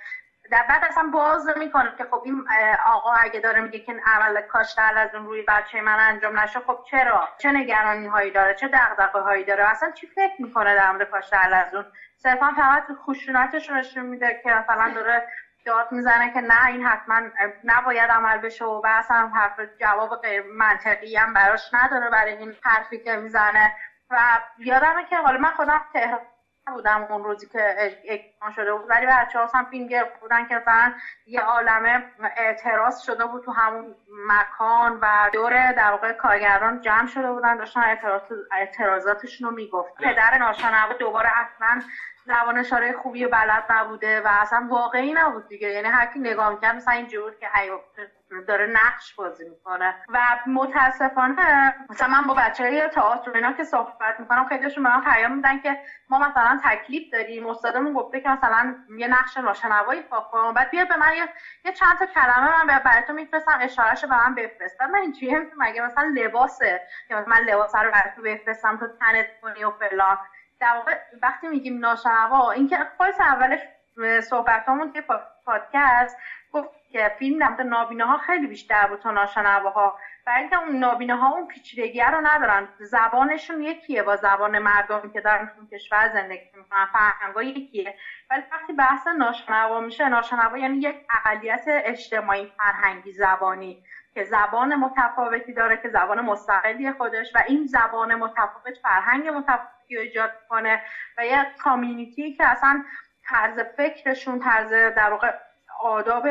در 0.53 0.63
بعد 0.69 0.85
اصلا 0.85 1.11
باز 1.13 1.49
می‌کنه 1.57 1.93
که 1.99 2.05
خب 2.11 2.23
این 2.25 2.45
آقا 2.87 3.13
اگه 3.13 3.41
داره 3.41 3.61
میگه 3.61 3.79
که 3.79 3.95
عمل 4.07 4.41
کاشتر 4.41 4.99
از 4.99 5.15
اون 5.15 5.27
روی 5.27 5.43
بچه 5.49 5.81
من 5.81 6.01
انجام 6.01 6.39
نشه 6.41 6.61
خب 6.61 6.77
چرا؟ 6.91 7.29
چه 7.39 7.53
نگرانی 7.53 8.07
هایی 8.07 8.31
داره؟ 8.31 8.55
چه 8.55 8.69
دغدغه 8.73 9.21
هایی 9.21 9.45
داره؟ 9.45 9.71
اصلا 9.71 9.91
چی 9.91 10.07
فکر 10.07 10.35
می‌کنه 10.39 10.75
در 10.75 10.91
مورد 10.91 11.09
کاشتر 11.11 11.55
از 11.55 11.75
اون؟ 11.75 11.85
صرفا 12.17 12.53
فقط 12.57 12.85
خشونتش 13.07 13.69
رو 13.69 13.77
نشون 13.77 14.07
میده 14.07 14.41
که 14.43 14.51
مثلا 14.51 14.93
داره 14.95 15.23
داد 15.67 15.87
می‌زنه 15.93 16.31
که 16.31 16.41
نه 16.41 16.67
این 16.67 16.83
حتما 16.83 17.21
نباید 17.65 18.11
عمل 18.11 18.39
بشه 18.39 18.65
و 18.65 18.83
اصلا 18.85 19.31
حرف 19.35 19.61
جواب 19.81 20.17
غیر 20.23 20.43
منطقی 20.43 21.17
هم 21.17 21.33
براش 21.33 21.71
نداره 21.73 22.11
برای 22.11 22.33
این 22.33 22.55
حرفی 22.65 22.99
که 22.99 23.17
می‌زنه. 23.17 23.73
و 24.11 24.41
یادمه 24.59 25.05
که 25.05 25.17
حالا 25.17 25.39
من 25.39 25.51
خودم 25.53 25.81
تهران 25.93 26.21
بودم 26.67 27.07
اون 27.09 27.25
روزی 27.25 27.47
که 27.47 27.91
شده 28.55 28.75
بود. 28.75 28.85
ولی 28.89 29.07
بچه 29.07 29.39
ها 29.39 29.47
هم 29.55 29.65
فیلم 29.65 29.87
گرفته 29.87 30.19
بودن 30.19 30.45
که 30.45 30.55
مثلا 30.55 30.93
یه 31.27 31.41
عالمه 31.41 32.05
اعتراض 32.37 32.99
شده 32.99 33.27
بود 33.27 33.43
تو 33.43 33.51
همون 33.51 33.95
مکان 34.29 34.99
و 35.03 35.31
دور 35.33 35.73
در 35.73 35.91
واقع 35.91 36.13
کارگران 36.13 36.81
جمع 36.81 37.07
شده 37.07 37.33
بودن 37.33 37.57
داشتن 37.57 37.81
اعتراض 37.81 38.23
اعتراضاتشون 38.53 39.49
رو 39.49 39.55
می‌گفت 39.55 39.95
پدر 39.95 40.39
ناشنوا 40.39 40.93
دوباره 40.93 41.31
اصلا 41.41 41.81
زبان 42.27 42.59
اشاره 42.59 42.93
خوبی 42.93 43.25
و 43.25 43.29
بلد 43.29 43.65
نبوده 43.71 44.21
و 44.21 44.27
اصلا 44.27 44.67
واقعی 44.71 45.13
نبود 45.13 45.47
دیگه. 45.49 45.69
یعنی 45.73 45.89
هر 45.89 46.07
کی 46.07 46.19
نگاه 46.19 46.51
می‌کرد 46.51 46.75
مثلا 46.75 46.95
اینجور 46.95 47.35
که 47.41 47.49
داره 48.49 48.67
نقش 48.67 49.15
بازی 49.15 49.45
می‌کنه. 49.49 49.95
و 50.09 50.37
متاسفانه 50.47 51.75
مثلا 51.91 52.07
من 52.09 52.27
با 52.27 52.35
بچه 52.35 52.63
های 52.63 52.89
تئاتر 52.89 53.31
اینا 53.35 53.53
که 53.53 53.65
صحبت 53.65 54.15
می‌کنم 54.19 54.45
خیلیشون 54.45 54.83
به 54.85 54.91
من 54.91 55.01
پیام 55.01 55.35
میدن 55.35 55.59
که 55.59 55.77
ما 56.09 56.19
مثلا 56.19 56.59
تکلیف 56.65 57.03
داریم. 57.13 57.47
استادمون 57.47 57.93
گفته 57.93 58.21
که 58.21 58.29
مثلا 58.29 58.75
یه 58.99 59.09
نقش 59.09 59.37
ناشنوایی 59.37 60.01
پا 60.01 60.21
کن 60.31 60.53
بعد 60.53 60.71
بیا 60.71 60.85
به 60.85 60.97
من 60.97 61.13
یه, 61.17 61.29
یه 61.65 61.73
چند 61.73 61.99
تا 61.99 62.07
کلمه 62.07 62.65
من 62.65 62.79
برای 62.79 63.03
تو 63.03 63.13
میفرستم 63.13 63.59
اشارهشو 63.61 64.07
به 64.07 64.17
من 64.17 64.35
بفرست. 64.35 64.81
من 64.81 64.99
اینجوری 65.01 65.37
مگه 65.59 65.81
مثلا 65.81 66.13
لباسه؟ 66.17 66.81
که 67.09 67.15
من 67.27 67.39
لباس 67.39 67.75
رو 67.75 67.91
برای 67.91 68.11
تو 68.15 68.23
بفرستم 68.23 68.77
تو 68.77 68.87
تنت 69.01 69.27
کنی 69.41 69.65
و 69.65 69.71
فلان. 69.71 70.17
در 70.63 70.75
واقع 70.77 70.99
وقتی 71.23 71.49
میگیم 71.49 71.79
ناشنوا 71.79 72.51
اینکه 72.51 72.79
خودت 72.97 73.21
اولش 73.21 73.61
صحبتامون 74.21 74.93
که 74.93 75.05
پادکست 75.47 76.17
گفت 76.53 76.69
که 76.93 77.13
فیلم 77.19 77.57
در 77.57 77.65
نابینه 77.65 78.05
ها 78.05 78.19
خیلی 78.19 78.47
بیشتر 78.47 78.87
بود 78.87 78.99
تا 78.99 79.11
ناشنواها 79.11 79.99
برای 80.27 80.41
اینکه 80.41 80.59
اون 80.59 80.77
نابینه 80.77 81.17
ها 81.17 81.29
اون 81.29 81.47
پیچیدگی 81.47 82.01
رو 82.01 82.21
ندارن. 82.27 82.69
زبانشون 82.79 83.63
یکیه 83.63 84.03
با 84.03 84.17
زبان 84.17 84.59
مردمی 84.59 85.13
که 85.13 85.21
دارن 85.21 85.47
تو 85.47 85.77
کشور 85.77 86.09
زندگی 86.13 86.51
می‌کنن. 86.57 86.87
فرهنگا 86.93 87.43
یکیه. 87.43 87.95
ولی 88.31 88.43
وقتی 88.53 88.73
بحث 88.73 89.07
ناشنوا 89.07 89.81
میشه 89.81 90.09
ناشنوا 90.09 90.59
یعنی 90.59 90.77
یک 90.79 90.97
اقلیت 91.11 91.65
اجتماعی 91.67 92.53
فرهنگی 92.59 93.13
زبانی 93.13 93.85
که 94.15 94.25
زبان 94.25 94.75
متفاوتی 94.75 95.53
داره 95.53 95.77
که 95.77 95.89
زبان 95.89 96.21
مستقلی 96.21 96.93
خودش 96.93 97.27
و 97.35 97.43
این 97.49 97.67
زبان 97.67 98.15
متفاوت 98.15 98.79
فرهنگ 98.83 99.29
متفاوتی 99.83 99.99
ایجاد 99.99 100.31
کنه 100.49 100.81
و 101.19 101.27
یه 101.27 101.47
کامیونیتی 101.59 102.33
که 102.33 102.47
اصلا 102.47 102.83
طرز 103.25 103.59
فکرشون 103.77 104.39
طرز 104.39 104.73
در 104.73 105.11
واقع 105.11 105.33
آداب 105.81 106.27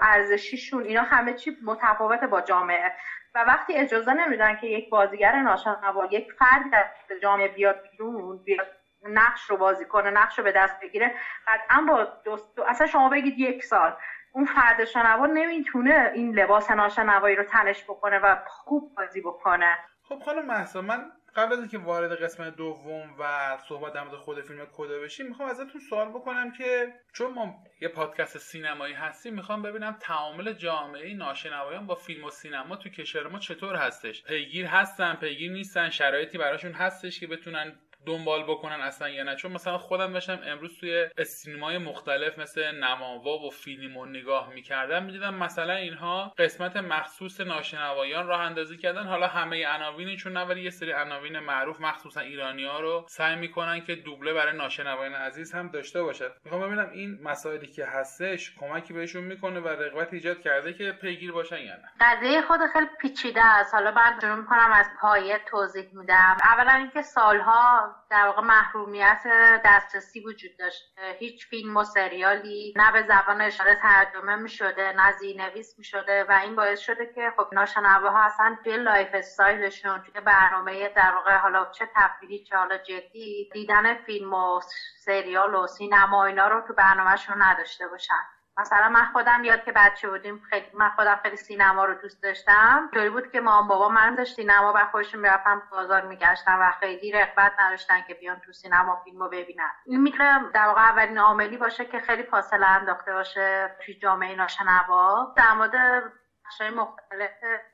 ارزشیشون 0.00 0.84
اینا 0.84 1.02
همه 1.02 1.32
چی 1.32 1.52
متفاوت 1.64 2.24
با 2.24 2.40
جامعه. 2.40 2.92
و 3.34 3.44
وقتی 3.44 3.74
اجازه 3.76 4.12
نمیدن 4.12 4.54
که 4.54 4.66
یک 4.66 4.88
بازیگر 4.88 5.42
ناشنوا 5.42 6.06
یک 6.10 6.26
فرد 6.38 6.70
در 6.70 6.86
جامعه 7.22 7.48
بیاد 7.48 7.76
بیرون 7.90 8.40
بیاد 8.44 8.66
نقش 9.02 9.50
رو 9.50 9.56
بازی 9.56 9.84
کنه 9.84 10.10
نقش 10.10 10.38
رو 10.38 10.44
به 10.44 10.52
دست 10.52 10.76
بگیره 10.80 11.12
قطعا 11.46 11.80
با 11.88 12.06
دوست 12.24 12.58
اصلا 12.66 12.86
شما 12.86 13.08
بگید 13.08 13.38
یک 13.38 13.64
سال. 13.64 13.92
اون 14.32 14.44
فرد 14.44 14.84
شنوا 14.84 15.26
نمی‌تونه 15.26 16.10
این 16.12 16.34
لباس 16.34 16.70
ناشنوایی 16.70 17.36
رو 17.36 17.42
تنش 17.42 17.84
بکنه 17.88 18.18
و 18.18 18.36
خوب 18.46 18.84
بازی 18.96 19.20
بکنه. 19.20 19.78
خب 20.08 20.18
خانم 20.24 20.46
محسا 20.46 20.80
من 20.80 21.10
قبل 21.38 21.52
از 21.52 21.58
اینکه 21.58 21.78
وارد 21.78 22.22
قسمت 22.22 22.56
دوم 22.56 23.14
و 23.18 23.56
صحبت 23.68 23.92
در 23.92 24.04
خود 24.04 24.40
فیلم 24.40 24.66
کدا 24.72 24.98
بشیم 24.98 25.26
می‌خوام 25.26 25.48
ازتون 25.48 25.80
سوال 25.90 26.08
بکنم 26.08 26.52
که 26.52 26.94
چون 27.12 27.34
ما 27.34 27.64
یه 27.80 27.88
پادکست 27.88 28.38
سینمایی 28.38 28.94
هستیم 28.94 29.34
می‌خوام 29.34 29.62
ببینم 29.62 29.96
تعامل 30.00 30.52
جامعه 30.52 31.14
ناشنوایان 31.14 31.86
با 31.86 31.94
فیلم 31.94 32.24
و 32.24 32.30
سینما 32.30 32.76
تو 32.76 32.88
کشور 32.88 33.28
ما 33.28 33.38
چطور 33.38 33.76
هستش؟ 33.76 34.22
پیگیر 34.22 34.66
هستن 34.66 35.14
پیگیر 35.14 35.52
نیستن 35.52 35.90
شرایطی 35.90 36.38
براشون 36.38 36.72
هستش 36.72 37.20
که 37.20 37.26
بتونن 37.26 37.78
دنبال 38.06 38.42
بکنن 38.42 38.80
اصلا 38.80 39.08
یا 39.08 39.22
نه. 39.22 39.36
چون 39.36 39.52
مثلا 39.52 39.78
خودم 39.78 40.12
داشتم 40.12 40.38
امروز 40.46 40.78
توی 40.80 41.08
سینمای 41.26 41.78
مختلف 41.78 42.38
مثل 42.38 42.70
نماوا 42.70 43.38
و 43.38 43.50
فیلم 43.50 43.96
و 43.96 44.06
نگاه 44.06 44.50
می‌کردم 44.50 45.02
می‌دیدم 45.02 45.34
مثلا 45.34 45.74
اینها 45.74 46.32
قسمت 46.38 46.76
مخصوص 46.76 47.40
ناشنوایان 47.40 48.26
راه 48.26 48.40
اندازی 48.40 48.76
کردن. 48.76 49.02
حالا 49.02 49.26
همه 49.26 49.66
عناوینشون 49.66 50.32
نه 50.32 50.44
ولی 50.44 50.62
یه 50.62 50.70
سری 50.70 50.92
عناوین 50.92 51.38
معروف 51.38 51.80
مخصوصا 51.80 52.20
ایرانی 52.20 52.64
ها 52.64 52.80
رو 52.80 53.06
سعی 53.08 53.36
می‌کنن 53.36 53.84
که 53.84 53.94
دوبله 53.94 54.32
برای 54.34 54.56
ناشنوایان 54.56 55.14
عزیز 55.14 55.54
هم 55.54 55.68
داشته 55.68 56.02
باشد 56.02 56.32
می‌خوام 56.44 56.62
ببینم 56.62 56.90
این 56.90 57.18
مسائلی 57.22 57.66
که 57.66 57.86
هستش 57.86 58.54
کمکی 58.60 58.92
بهشون 58.92 59.24
می‌کنه 59.24 59.60
و 59.60 59.68
رغبت 59.68 60.12
ایجاد 60.12 60.40
کرده 60.40 60.72
که 60.72 60.92
پیگیر 60.92 61.32
باشن 61.32 61.58
یا 61.58 61.74
نه. 61.76 61.90
قضیه 62.00 62.42
خود 62.42 62.60
خیلی 62.72 62.86
پیچیده 63.00 63.44
است. 63.44 63.74
حالا 63.74 63.92
بعد 63.92 64.20
شروع 64.20 64.34
می‌کنم 64.34 64.70
از 64.72 64.86
پایه 65.00 65.40
توضیح 65.50 65.88
میدم. 65.92 66.36
اولا 66.44 66.72
اینکه 66.72 67.02
سالها 67.02 67.87
در 68.10 68.26
واقع 68.26 68.42
محرومیت 68.42 69.22
دسترسی 69.64 70.20
وجود 70.20 70.50
داشته 70.58 71.16
هیچ 71.18 71.46
فیلم 71.46 71.76
و 71.76 71.84
سریالی 71.84 72.72
نه 72.76 72.92
به 72.92 73.02
زبان 73.02 73.40
اشاره 73.40 73.74
ترجمه 73.74 74.36
می 74.36 74.48
شده 74.48 74.92
نه 74.96 75.12
زیرنویس 75.12 75.74
می 75.78 75.84
شده 75.84 76.24
و 76.28 76.32
این 76.32 76.56
باعث 76.56 76.80
شده 76.80 77.06
که 77.14 77.32
خب 77.36 77.46
ناشنواها 77.52 78.24
اصلا 78.26 78.56
توی 78.64 78.76
lifestyle 78.76 79.08
شون 79.14 80.02
توی 80.02 80.20
برنامه 80.20 80.88
در 80.88 81.14
واقع 81.14 81.36
حالا 81.38 81.66
چه 81.72 81.88
تفریحی 81.94 82.38
چه 82.40 82.56
حالا 82.56 82.78
جدی 82.78 83.48
دیدن 83.52 83.94
فیلم 83.94 84.34
و 84.34 84.60
سریال 84.96 85.54
و 85.54 85.66
سینما 85.66 86.24
اینا 86.24 86.48
رو 86.48 86.60
تو 86.66 86.74
برنامهشون 86.74 87.42
نداشته 87.42 87.88
باشن. 87.88 88.37
مثلا 88.58 88.88
من 88.88 89.04
خودم 89.04 89.44
یادمه 89.44 89.62
که 89.62 89.72
بچه 89.72 90.08
بودیم 90.08 90.38
خیلی 90.50 90.66
من 90.72 90.88
خودم 90.88 91.18
خیلی 91.22 91.36
سینما 91.36 91.84
رو 91.84 91.94
دوست 91.94 92.22
داشتم. 92.22 92.90
طوری 92.94 93.10
بود 93.10 93.30
که 93.30 93.40
مامان 93.40 93.68
بابا 93.68 93.88
منو 93.88 94.14
میذاشتن 94.14 94.36
سینما 94.36 94.72
و 94.76 94.84
خودشون 94.84 95.20
می‌رفتم 95.20 95.62
بازار 95.70 96.04
میگشتن 96.04 96.58
و 96.60 96.70
خیلی 96.80 97.12
رغبت 97.12 97.52
نداشتن 97.58 98.00
که 98.02 98.14
بیان 98.14 98.40
تو 98.40 98.52
سینما 98.52 99.00
فیلم 99.04 99.22
رو 99.22 99.28
ببینن. 99.28 99.70
این 99.86 100.00
می‌تونه 100.00 100.40
در 100.54 100.66
واقع 100.66 100.80
اولین 100.80 101.18
عاملی 101.18 101.56
باشه 101.56 101.84
که 101.84 102.00
خیلی 102.00 102.22
فاصله 102.22 102.66
انداخته 102.66 103.12
باشه 103.12 103.76
توی 103.84 103.94
جامعه 103.94 104.36
ناشنوا. 104.36 105.32
در 105.36 105.52
مورد 105.52 106.02
بخشای 106.44 106.70
مختلف 106.70 107.30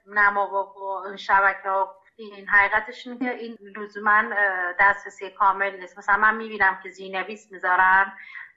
نما 0.06 0.48
و 0.48 1.16
شبکه 1.16 1.68
ها 1.68 1.94
این 2.16 2.48
حقیقتش 2.48 3.06
اینه 3.06 3.18
که 3.18 3.30
این 3.30 3.56
لزوما 3.76 4.22
دسترسی 4.78 5.30
کامل 5.30 5.76
نیست. 5.80 5.98
مثلا 5.98 6.16
من 6.16 6.34
می‌بینم 6.34 6.78
که 6.82 6.88
زینویس 6.88 7.52
می‌ذارن. 7.52 8.12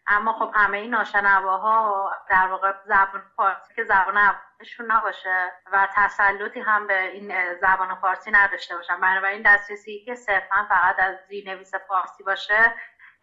اما 0.07 0.33
خب 0.33 0.51
همه 0.55 0.77
این 0.77 0.91
ناشنواها 0.91 2.11
در 2.29 2.47
واقع 2.47 2.73
زبان 2.85 3.23
فارسی 3.35 3.73
که 3.75 3.83
زبان 3.83 4.17
اولشون 4.17 4.91
نباشه 4.91 5.51
و 5.71 5.87
تسلطی 5.95 6.59
هم 6.59 6.87
به 6.87 7.01
این 7.01 7.55
زبان 7.61 7.95
فارسی 7.95 8.31
نداشته 8.31 8.75
باشن. 8.75 8.99
بنابراین 9.01 9.41
دسترسی 9.45 10.03
که 10.05 10.15
صرفا 10.15 10.65
فقط 10.69 10.95
از 10.99 11.15
زیرنویس 11.27 11.75
فارسی 11.75 12.23
باشه 12.23 12.73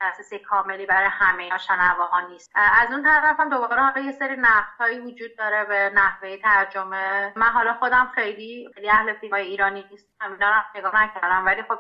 دسترسی 0.01 0.39
کاملی 0.39 0.87
برای 0.87 1.09
همه 1.09 1.49
ناشنواها 1.49 2.21
نیست. 2.21 2.53
از 2.55 2.93
اون 2.93 3.03
طرف 3.03 3.41
هم 3.41 3.49
دوباره 3.49 3.83
حالا 3.83 4.01
یه 4.01 4.13
سری 4.13 4.37
نقدهایی 4.37 5.01
وجود 5.01 5.37
داره 5.39 5.65
به 5.65 5.91
نحوه 5.95 6.37
ترجمه. 6.37 7.33
من 7.37 7.47
حالا 7.47 7.75
خودم 7.75 8.13
خیلی 8.15 8.71
خیلی 8.75 8.91
اهل 8.91 9.15
فیلم 9.15 9.35
ایرانی 9.35 9.87
نیستم. 9.91 10.33
اینا 10.33 10.65
نگاه 10.75 11.03
نکردم. 11.03 11.47
ولی 11.47 11.63
خب 11.63 11.79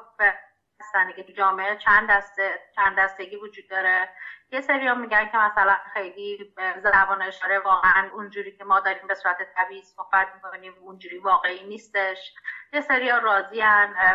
هستن 0.81 1.13
که 1.13 1.23
تو 1.23 1.33
جامعه. 1.33 1.77
چند 1.77 2.11
دسته 2.11 2.61
چند 2.75 2.99
دستگی 2.99 3.37
وجود 3.37 3.67
داره. 3.69 4.09
یه 4.51 4.61
سری 4.61 4.87
هم 4.87 5.01
میگن 5.01 5.27
که 5.27 5.37
مثلا 5.39 5.77
خیلی 5.93 6.53
زبان 6.83 7.23
اشاره 7.23 7.59
واقعا 7.59 8.09
اونجوری 8.13 8.53
که 8.53 8.65
ما 8.65 8.81
داریم 8.81 9.07
به 9.07 9.15
صورت 9.15 9.37
طبیعی 9.55 9.83
صحبت 9.83 10.29
می‌کنیم 10.35 10.75
اونجوری 10.81 11.19
واقعی 11.19 11.63
نیستش. 11.63 12.33
یه 12.73 12.81
سری 12.81 13.09
ها 13.09 13.19
راضی 13.19 13.63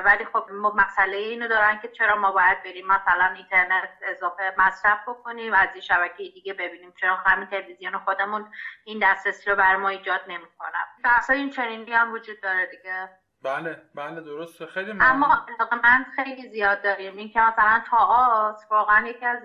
ولی 0.06 0.26
خب 0.26 0.46
مسئله 0.76 1.18
اینو 1.18 1.48
دارن 1.48 1.78
که 1.78 1.88
چرا 1.88 2.16
ما 2.16 2.32
باید 2.32 2.62
بریم 2.64 2.88
مثلا 2.88 3.26
اینترنت 3.36 3.90
اضافه 4.02 4.54
مصرف 4.58 5.00
بکنیم 5.08 5.54
از 5.54 5.70
این 5.74 5.82
شبکه 5.82 6.24
دیگه 6.34 6.54
ببینیم 6.54 6.94
چرا 7.00 7.16
همین 7.16 7.48
تلویزیون 7.48 7.98
خودمون 7.98 8.46
این 8.84 9.00
دسترسی 9.04 9.50
رو 9.50 9.56
بر 9.56 9.76
ما 9.76 9.90
ایجاد 9.90 10.22
نمی‌کنم 10.28 10.86
بحث 11.04 11.30
این 11.30 11.50
چنینی 11.50 11.94
هم 11.94 12.12
وجود 12.12 12.40
داره 12.42 12.66
دیگه. 12.66 13.10
بله 13.44 13.82
بله 13.96 14.22
درسته. 14.22 14.66
خیلی 14.66 14.92
اما 14.92 15.46
من 15.84 16.06
خیلی 16.16 16.50
زیاد 16.50 16.82
داریم. 16.82 17.16
این 17.18 17.30
که 17.30 17.40
مثلا 17.40 17.82
تاعت 17.90 18.56
واقعا 18.72 19.08
یکی 19.08 19.26
از 19.26 19.44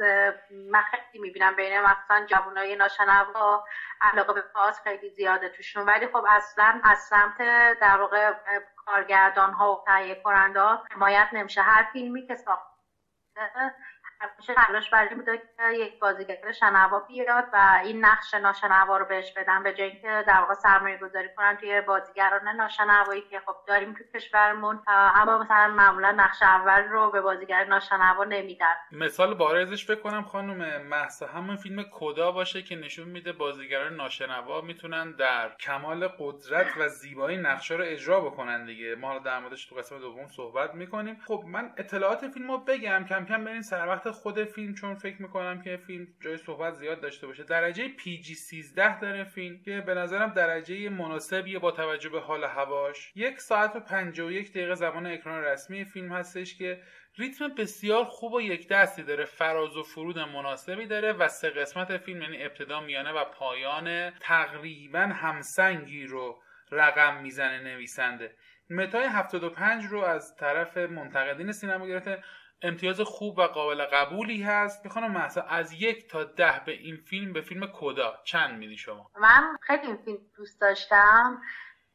من 0.50 0.82
خیلی 0.90 1.22
می‌بینم 1.22 1.54
بین 1.56 1.80
مثلا 1.80 2.26
جوانای 2.26 2.76
ناشنوا 2.76 3.64
علاقه 4.00 4.32
به 4.32 4.44
تاعت 4.52 4.80
خیلی 4.84 5.10
زیاده 5.10 5.48
توشون. 5.48 5.86
ولی 5.86 6.06
خب 6.06 6.24
اصلا 6.28 6.80
از 6.84 6.98
سمت 6.98 7.38
در 7.80 7.96
واقع 8.00 8.32
کارگردان 8.76 9.52
ها 9.52 9.72
و 9.72 9.84
تهیه 9.86 10.14
کننده 10.14 10.60
ها 10.60 10.82
حمایت 10.90 11.28
نمیشه. 11.32 11.62
هر 11.62 11.86
فیلمی 11.92 12.26
که 12.26 12.34
ساخته 12.34 13.72
همیشه 14.20 14.54
تلاش 14.54 14.90
برای 14.90 15.14
بوده 15.14 15.38
که 15.38 15.72
یک 15.72 16.00
بازیگر 16.00 16.52
شنوا 16.60 16.98
بیاد 16.98 17.44
و 17.52 17.80
این 17.84 18.04
نقش 18.04 18.34
ناشنوا 18.34 18.96
رو 18.96 19.04
بهش 19.04 19.32
بدن 19.32 19.62
به 19.62 19.72
جای 19.72 19.90
اینکه 19.90 20.24
در 20.26 20.40
واقع 20.40 20.54
سرمایه 20.54 20.98
گذاری 20.98 21.28
کنن 21.36 21.56
توی 21.56 21.80
بازیگران 21.80 22.48
ناشنوایی 22.56 23.22
که 23.30 23.40
خب 23.46 23.56
داریم 23.66 23.94
تو 23.94 24.18
کشورمون 24.18 24.82
اما 24.86 25.38
مثلا 25.38 25.68
معمولا 25.68 26.10
نقش 26.10 26.42
اول 26.42 26.82
رو 26.82 27.10
به 27.10 27.20
بازیگر 27.20 27.64
ناشنوا 27.64 28.24
نمیدن. 28.24 28.74
مثال 28.92 29.34
بارزش 29.34 29.86
فکر 29.86 30.00
کنم 30.00 30.22
خانم 30.22 30.82
محسا 30.82 31.26
همون 31.26 31.56
فیلم 31.56 31.84
کدا 31.92 32.32
باشه 32.32 32.62
که 32.62 32.76
نشون 32.76 33.08
میده 33.08 33.32
بازیگران 33.32 33.94
ناشنوا 33.96 34.60
می‌تونن 34.60 35.12
در 35.12 35.50
کمال 35.60 36.08
قدرت 36.18 36.66
و 36.78 36.88
زیبایی 36.88 37.36
نقشه 37.36 37.74
رو 37.74 37.84
اجرا 37.86 38.20
بکنن 38.20 38.64
دیگه. 38.64 38.94
ما 38.94 39.18
در 39.18 39.38
موردش 39.38 39.66
تو 39.66 39.74
قسمت 39.76 40.00
دوم 40.00 40.26
صحبت 40.26 40.74
می‌کنیم. 40.74 41.20
خب 41.26 41.44
من 41.46 41.72
اطلاعات 41.76 42.28
فیلم 42.28 42.50
رو 42.50 42.58
بگم 42.58 43.04
کم 43.08 43.24
کم 43.24 43.44
بریم 43.44 43.62
سر 43.62 43.88
وقت 43.88 44.03
قسمت 44.04 44.14
خود 44.14 44.44
فیلم 44.44 44.74
چون 44.74 44.94
فکر 44.94 45.22
می‌کنم 45.22 45.62
که 45.62 45.76
فیلم 45.76 46.06
جای 46.20 46.36
صحبت 46.36 46.74
زیاد 46.74 47.00
داشته 47.00 47.26
باشه. 47.26 47.44
درجه 47.44 47.88
جی 48.22 48.34
13 48.34 49.00
داره 49.00 49.24
فیلم 49.24 49.58
که 49.62 49.80
به 49.80 49.94
نظرم 49.94 50.32
درجه 50.32 50.88
مناسبیه 50.88 51.58
با 51.58 51.70
توجه 51.70 52.08
به 52.08 52.20
حال 52.20 52.44
هواش. 52.44 53.12
یک 53.16 53.40
ساعت 53.40 53.76
و 53.76 53.80
51 53.80 54.50
دقیقه 54.50 54.74
زمان 54.74 55.06
اکران 55.06 55.44
رسمی 55.44 55.84
فیلم 55.84 56.12
هستش 56.12 56.58
که 56.58 56.82
ریتم 57.18 57.48
بسیار 57.48 58.04
خوب 58.04 58.32
و 58.32 58.40
یک 58.40 58.68
دستی 58.68 59.02
داره. 59.02 59.24
فراز 59.24 59.76
و 59.76 59.82
فرود 59.82 60.18
مناسبی 60.18 60.86
داره 60.86 61.12
و 61.12 61.28
سه 61.28 61.50
قسمت 61.50 61.96
فیلم 61.96 62.22
یعنی 62.22 62.42
ابتدا 62.42 62.80
میانه 62.80 63.12
و 63.12 63.24
پایان 63.24 64.10
تقریبا 64.10 65.00
همسنگی 65.00 66.06
رو 66.06 66.42
رقم 66.70 67.22
می‌زنه 67.22 67.60
نویسنده. 67.60 68.36
متای 68.70 69.06
75 69.06 69.84
رو 69.84 70.00
از 70.00 70.36
طرف 70.36 70.76
منتقدین 70.76 71.52
سینما 71.52 71.86
گرفته. 71.86 72.22
امتیاز 72.62 73.00
خوب 73.00 73.38
و 73.38 73.42
قابل 73.42 73.84
قبولی 73.84 74.42
هست. 74.42 74.88
خانم 74.88 75.10
محسا 75.10 75.42
از 75.42 75.72
یک 75.72 76.10
تا 76.10 76.24
ده 76.24 76.62
به 76.66 76.72
این 76.72 76.96
فیلم 76.96 77.32
به 77.32 77.40
فیلم 77.40 77.66
کدا؟ 77.66 78.14
چند 78.24 78.58
میدی 78.58 78.76
شما؟ 78.76 79.10
من 79.20 79.56
خیلی 79.60 79.86
این 79.86 79.96
فیلم 79.96 80.18
دوست 80.36 80.60
داشتم. 80.60 81.42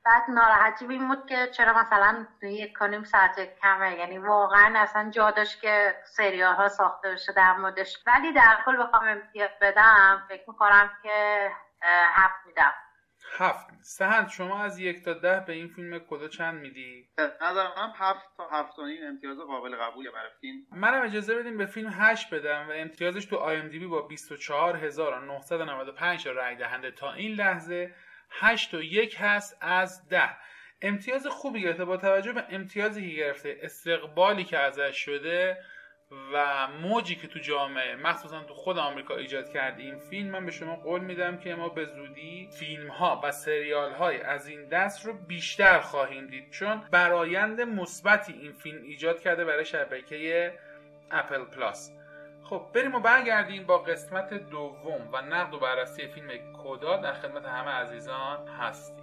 بعد 0.05 0.23
ناراحتی 0.29 0.85
این 0.85 1.07
بود 1.07 1.25
که 1.25 1.47
چرا 1.47 1.73
مثلا 1.73 2.27
یک 2.41 2.77
کنیم 2.77 3.03
ساعت 3.03 3.59
کمه. 3.61 3.95
یعنی 3.95 4.17
واقعا 4.17 4.73
اصلا 4.79 5.09
جا 5.09 5.31
داشت 5.31 5.61
که 5.61 5.95
سریال 6.05 6.55
ها 6.55 6.67
ساخته 6.67 7.11
بشه 7.11 7.33
در 7.33 7.53
موردش. 7.53 7.97
ولی 8.07 8.33
در 8.33 8.57
کل 8.65 8.83
بخوام 8.83 9.07
امتیاز 9.07 9.49
بدم. 9.61 10.25
فکر 10.29 10.43
می‌کنم 10.47 10.91
که 11.03 11.49
هفت 12.13 12.45
میدم. 12.45 12.73
هفت 13.37 13.67
سهند 13.81 14.29
شما 14.29 14.63
از 14.63 14.79
یک 14.79 15.03
تا 15.03 15.13
ده 15.13 15.43
به 15.47 15.53
این 15.53 15.67
فیلم 15.67 15.99
کدا 15.99 16.27
چند 16.27 16.61
میدی؟ 16.61 17.09
نظر 17.17 17.67
من 17.77 17.91
هفت 17.95 18.25
تا 18.37 18.49
هفت 18.51 18.79
و 18.79 18.81
امتیاز 18.81 19.37
قابل 19.37 19.75
قبوله 19.75 20.11
برای 20.11 20.29
فیلم. 20.41 20.59
منم 20.71 21.05
اجازه 21.05 21.35
بدیم 21.35 21.57
به 21.57 21.65
فیلم 21.65 21.89
هشت 21.93 22.33
بدم 22.33 22.69
و 22.69 22.71
امتیازش 22.71 23.25
تو 23.25 23.35
آی 23.35 23.55
ام 23.55 23.67
دی 23.67 23.79
بی 23.79 23.87
با 23.87 24.07
24995 24.07 26.27
رای 26.27 26.55
دهنده 26.55 26.91
تا 26.91 27.13
این 27.13 27.35
لحظه. 27.35 27.95
هشت 28.31 28.73
و 28.73 28.81
یک 28.81 29.17
هست 29.19 29.57
از 29.61 30.09
ده. 30.09 30.37
امتیاز 30.81 31.27
خوبی 31.27 31.61
گرفته. 31.61 31.85
با 31.85 31.97
توجه 31.97 32.33
به 32.33 32.45
امتیازی 32.49 33.09
که 33.09 33.15
گرفته 33.15 33.57
استقبالی 33.61 34.43
که 34.43 34.57
ازش 34.57 34.97
شده 34.97 35.57
و 36.33 36.67
موجی 36.67 37.15
که 37.15 37.27
تو 37.27 37.39
جامعه 37.39 37.95
مخصوصا 37.95 38.43
تو 38.43 38.53
خود 38.53 38.77
آمریکا 38.77 39.15
ایجاد 39.15 39.49
کرده 39.49 39.83
این 39.83 39.97
فیلم 39.97 40.29
من 40.29 40.45
به 40.45 40.51
شما 40.51 40.75
قول 40.75 41.01
میدم 41.01 41.37
که 41.37 41.55
ما 41.55 41.69
به 41.69 41.85
زودی 41.85 42.49
فیلم 42.59 42.87
ها 42.87 43.21
و 43.23 43.31
سریال 43.31 43.91
های 43.91 44.21
از 44.21 44.47
این 44.47 44.67
دست 44.67 45.05
رو 45.05 45.13
بیشتر 45.13 45.79
خواهیم 45.79 46.27
دید. 46.27 46.51
چون 46.51 46.83
برایند 46.91 47.61
مثبتی 47.61 48.33
این 48.33 48.51
فیلم 48.51 48.83
ایجاد 48.83 49.19
کرده 49.19 49.45
برای 49.45 49.65
شبکه 49.65 50.53
اپل 51.11 51.43
پلاس. 51.43 51.91
خب 52.43 52.65
بریم 52.73 52.95
و 52.95 52.99
برگردیم 52.99 53.65
با 53.65 53.77
قسمت 53.77 54.33
دوم 54.33 55.09
و 55.13 55.21
نقد 55.21 55.53
و 55.53 55.59
بررسی 55.59 56.07
فیلم 56.07 56.27
کدا 56.63 56.97
در 56.97 57.13
خدمت 57.13 57.45
همه 57.45 57.71
عزیزان 57.71 58.47
هستیم. 58.47 58.98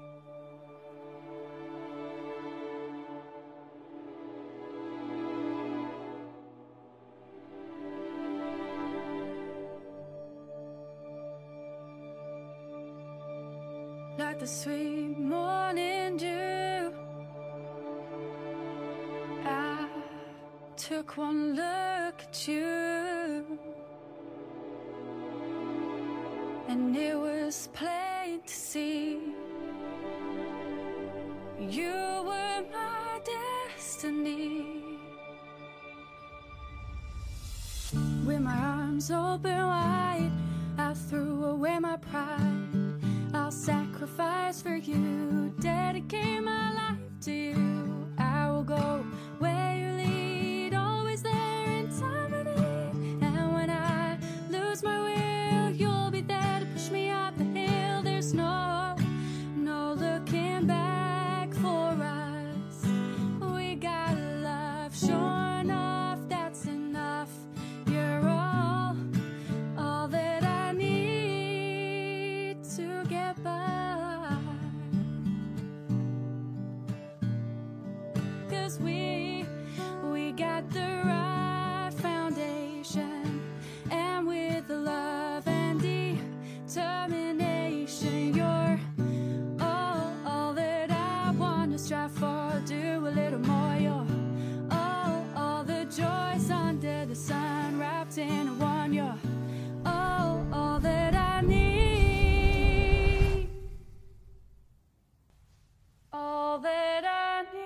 The 14.47 14.53
sweet 14.53 15.19
morning 15.19 16.17
dew. 16.17 16.93
I 19.45 19.89
took 20.77 21.17
one 21.17 21.57
look 21.57 22.17
at 22.29 22.47
you 22.47 23.59
And 26.69 26.97
it 26.97 27.19
was 27.19 27.69
plain 27.73 28.41
to 28.47 28.55
see. 28.55 29.19
You 31.59 31.97
were 32.29 32.63
my 32.73 33.21
destiny. 33.35 35.01
With 38.25 38.41
my 38.43 38.57
arms 38.57 39.11
open 39.11 39.59
wide 39.73 40.31
I 40.79 40.95
threw 40.95 41.47
away 41.47 41.81
my 41.81 41.97
pride. 41.97 42.69
I'll 43.35 43.51
sacrifice 43.51 43.86
for 44.07 44.77
you, 44.77 45.53
dedicate 45.59 46.43
my 46.43 46.73
life 46.75 46.99
to 47.23 47.33
you. 47.33 48.09
I 48.19 48.51
will 48.51 48.63
go 48.63 49.05
strive 91.87 92.11
for. 92.11 92.63
Do 92.67 93.07
a 93.07 93.11
little 93.11 93.39
more, 93.39 93.77
you're 93.77 94.05
oh, 94.73 94.73
all, 94.73 95.25
all 95.37 95.63
the 95.63 95.85
joys 95.85 96.51
under 96.51 97.07
the 97.07 97.15
sun 97.15 97.79
wrapped 97.79 98.19
in 98.19 98.59
one. 98.59 98.93
You're 98.93 99.15
all, 99.85 100.45
all 100.53 100.81
that 100.81 101.15
I 101.15 101.43
need. 101.43 103.49
All 106.13 106.59
that 106.59 107.05
I 107.05 107.45
need 107.55 107.61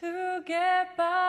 to 0.00 0.44
get 0.46 0.96
by. 0.96 1.25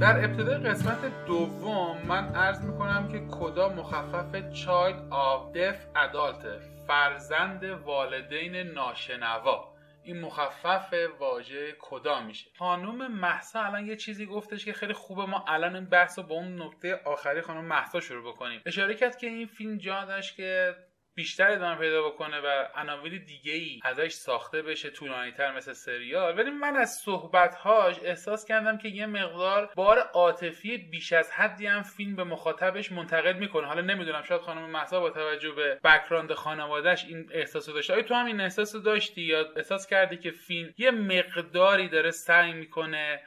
در 0.00 0.24
ابتدای 0.24 0.56
قسمت 0.56 1.26
دوم 1.26 1.98
من 2.08 2.34
عرض 2.34 2.64
می‌کنم 2.64 3.08
که 3.12 3.36
کدا 3.38 3.68
مخفف 3.68 4.32
Child 4.34 5.12
of 5.12 5.56
Deaf 5.56 5.96
Adult 5.96 6.46
فرزند 6.86 7.64
والدین 7.64 8.56
ناشنوا. 8.56 9.72
این 10.02 10.20
مخفف 10.20 10.94
واژه 11.18 11.76
کدا 11.80 12.20
میشه. 12.20 12.50
خانوم 12.58 13.06
محسا 13.06 13.60
الان 13.60 13.86
یه 13.86 13.96
چیزی 13.96 14.26
گفتش 14.26 14.64
که 14.64 14.72
خیلی 14.72 14.92
خوبه 14.92 15.26
ما 15.26 15.44
الان 15.48 15.74
این 15.74 15.84
بحث 15.84 16.18
رو 16.18 16.24
با 16.24 16.34
اون 16.34 16.62
نکته 16.62 17.00
آخری 17.04 17.40
خانم 17.40 17.64
محسا 17.64 18.00
شروع 18.00 18.32
بکنیم. 18.32 18.60
اشاره 18.66 18.94
کرد 18.94 19.18
که 19.18 19.26
این 19.26 19.46
فیلم 19.46 19.78
جا 19.78 20.04
داشت 20.04 20.36
که 20.36 20.76
بیشتر 21.16 21.50
ادامه 21.50 21.76
پیدا 21.76 22.08
بکنه 22.08 22.40
و 22.40 22.64
عناوین 22.74 23.24
دیگه 23.24 23.52
ای 23.52 23.80
ازش 23.84 24.12
ساخته 24.12 24.62
بشه 24.62 24.90
طولانی 24.90 25.32
تر 25.32 25.56
مثل 25.56 25.72
سریال. 25.72 26.38
ولی 26.38 26.50
من 26.50 26.76
از 26.76 26.94
صحبتهاش 26.94 27.96
احساس 28.02 28.44
کردم 28.44 28.78
که 28.78 28.88
یه 28.88 29.06
مقدار 29.06 29.70
بار 29.74 29.98
عاطفی 29.98 30.76
بیش 30.76 31.12
از 31.12 31.32
حدی 31.32 31.66
هم 31.66 31.82
فیلم 31.82 32.16
به 32.16 32.24
مخاطبش 32.24 32.92
منتقل 32.92 33.32
می‌کنه. 33.32 33.66
حالا 33.66 33.80
نمی‌دونم 33.80 34.22
شاید 34.22 34.40
خانم 34.40 34.70
محسا 34.70 35.00
با 35.00 35.10
توجه 35.10 35.50
به 35.50 35.80
بکراند 35.84 36.32
خانوادهش 36.32 37.04
این 37.04 37.28
احساس 37.30 37.66
داشته 37.66 37.94
آیا 37.94 38.02
تو 38.02 38.14
هم 38.14 38.26
این 38.26 38.40
احساس 38.40 38.76
داشتی؟ 38.76 39.22
یا 39.22 39.46
احساس 39.56 39.86
کردی 39.86 40.16
که 40.16 40.30
فیلم 40.30 40.74
یه 40.78 40.90
مقداری 40.90 41.88
داره 41.88 42.10
سعی 42.10 42.52
می‌کنه 42.52 43.20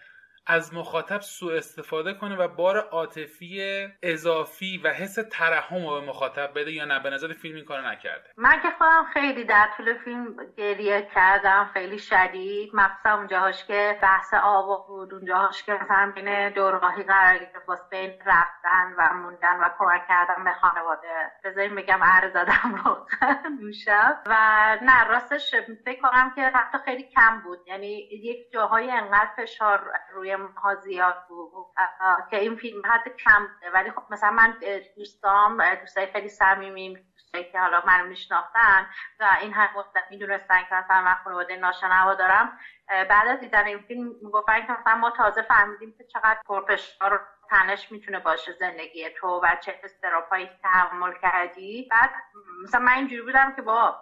از 0.50 0.74
مخاطب 0.74 1.22
سوء 1.22 1.58
استفاده 1.58 2.14
کنه 2.14 2.36
و 2.36 2.48
بار 2.48 2.78
عاطفی 2.78 3.62
اضافی 4.04 4.78
و 4.84 4.88
حس 4.90 5.18
ترحم 5.32 5.88
رو 5.88 6.02
به 6.02 6.08
مخاطب 6.08 6.52
بده 6.56 6.72
یا 6.72 6.86
نه. 6.86 7.00
به 7.00 7.10
نظر 7.10 7.34
فیلم 7.34 7.56
این 7.56 7.66
کارو 7.66 7.88
نکرده. 7.88 8.30
من 8.38 8.62
که 8.62 8.70
خودم 8.78 9.06
خیلی 9.14 9.44
در 9.44 9.70
طول 9.78 9.98
فیلم 10.06 10.36
گریه 10.58 11.10
کردم. 11.16 11.70
خیلی 11.74 12.00
شدید. 12.00 12.72
مخصوصا 12.74 13.16
اونجاهاش 13.16 13.66
که 13.66 14.00
بحث 14.02 14.34
آوا 14.34 14.86
بود. 14.88 15.14
اونجاهاش 15.14 15.64
که 15.64 15.74
مثلا 15.74 16.12
بین 16.16 16.50
دورگاهی 16.50 17.04
قرار 17.04 17.38
گرفت 17.38 17.90
بین 17.92 18.12
رفتن 18.26 18.94
و 18.98 19.14
موندن 19.14 19.60
و 19.60 19.70
کمک 19.80 20.08
کردن 20.08 20.44
به 20.44 20.54
خانواده. 20.62 21.32
بذاریم 21.44 21.76
بگم 21.76 22.00
اره 22.02 22.30
زدم 22.30 22.82
رو 22.86 23.08
دوشم 23.62 24.18
و 24.26 24.36
نه 24.82 25.04
راستش 25.04 25.56
فکر 25.86 26.02
کنم 26.02 26.32
که 26.36 26.42
حتی 26.42 26.78
خیلی 26.86 27.04
کم 27.04 27.42
بود. 27.44 27.60
یعنی 27.68 28.10
یک 28.12 28.52
جاهای 28.52 28.92
انقدر 28.92 29.30
فشار 29.38 29.92
روی 30.14 30.39
ماها 30.40 30.76
زیاد 30.76 31.28
بود 31.28 31.66
که 32.30 32.38
این 32.38 32.56
فیلم 32.56 32.82
حتی 32.86 33.10
کم 33.10 33.48
ولی 33.74 33.92
خب 33.92 34.04
مثلا 34.10 34.32
من 34.32 34.58
دوستام 34.96 35.76
دوستای 35.76 36.06
خیلی 36.06 36.30
صمیمی 36.30 36.98
دوستایی 37.30 37.52
که 37.52 37.60
حالا 37.60 37.84
من 37.88 38.08
میشناختن 38.08 38.88
و 39.20 39.38
این 39.42 39.54
هم 39.54 39.70
می‌دونستن 40.12 40.62
که 40.70 40.76
مثلا 40.76 41.02
من 41.02 41.16
خانواده 41.24 41.56
ناشنوا 41.56 42.14
دارم. 42.14 42.60
بعد 42.88 43.28
از 43.28 43.40
دیدن 43.40 43.66
این 43.66 43.80
فیلم 43.80 44.16
می‌گفتن 44.22 44.68
که 44.68 44.72
مثلا 44.72 44.96
ما 44.96 45.12
تازه 45.12 45.42
فهمیدیم 45.42 45.96
که 45.98 46.04
چقدر 46.04 46.40
پرفشار 46.46 47.28
تنش 47.50 47.92
می‌تونه 47.92 48.20
باشه 48.20 48.52
زندگی 48.52 49.10
تو 49.10 49.28
و 49.44 49.56
چه 49.64 49.76
استراپایی 49.84 50.50
تحمل 50.64 51.14
کردی. 51.22 51.88
بعد 51.92 52.12
مثلا 52.64 52.80
من 52.82 52.92
اینجوری 52.94 53.22
بودم 53.22 53.52
که 53.56 53.62
با 53.62 53.96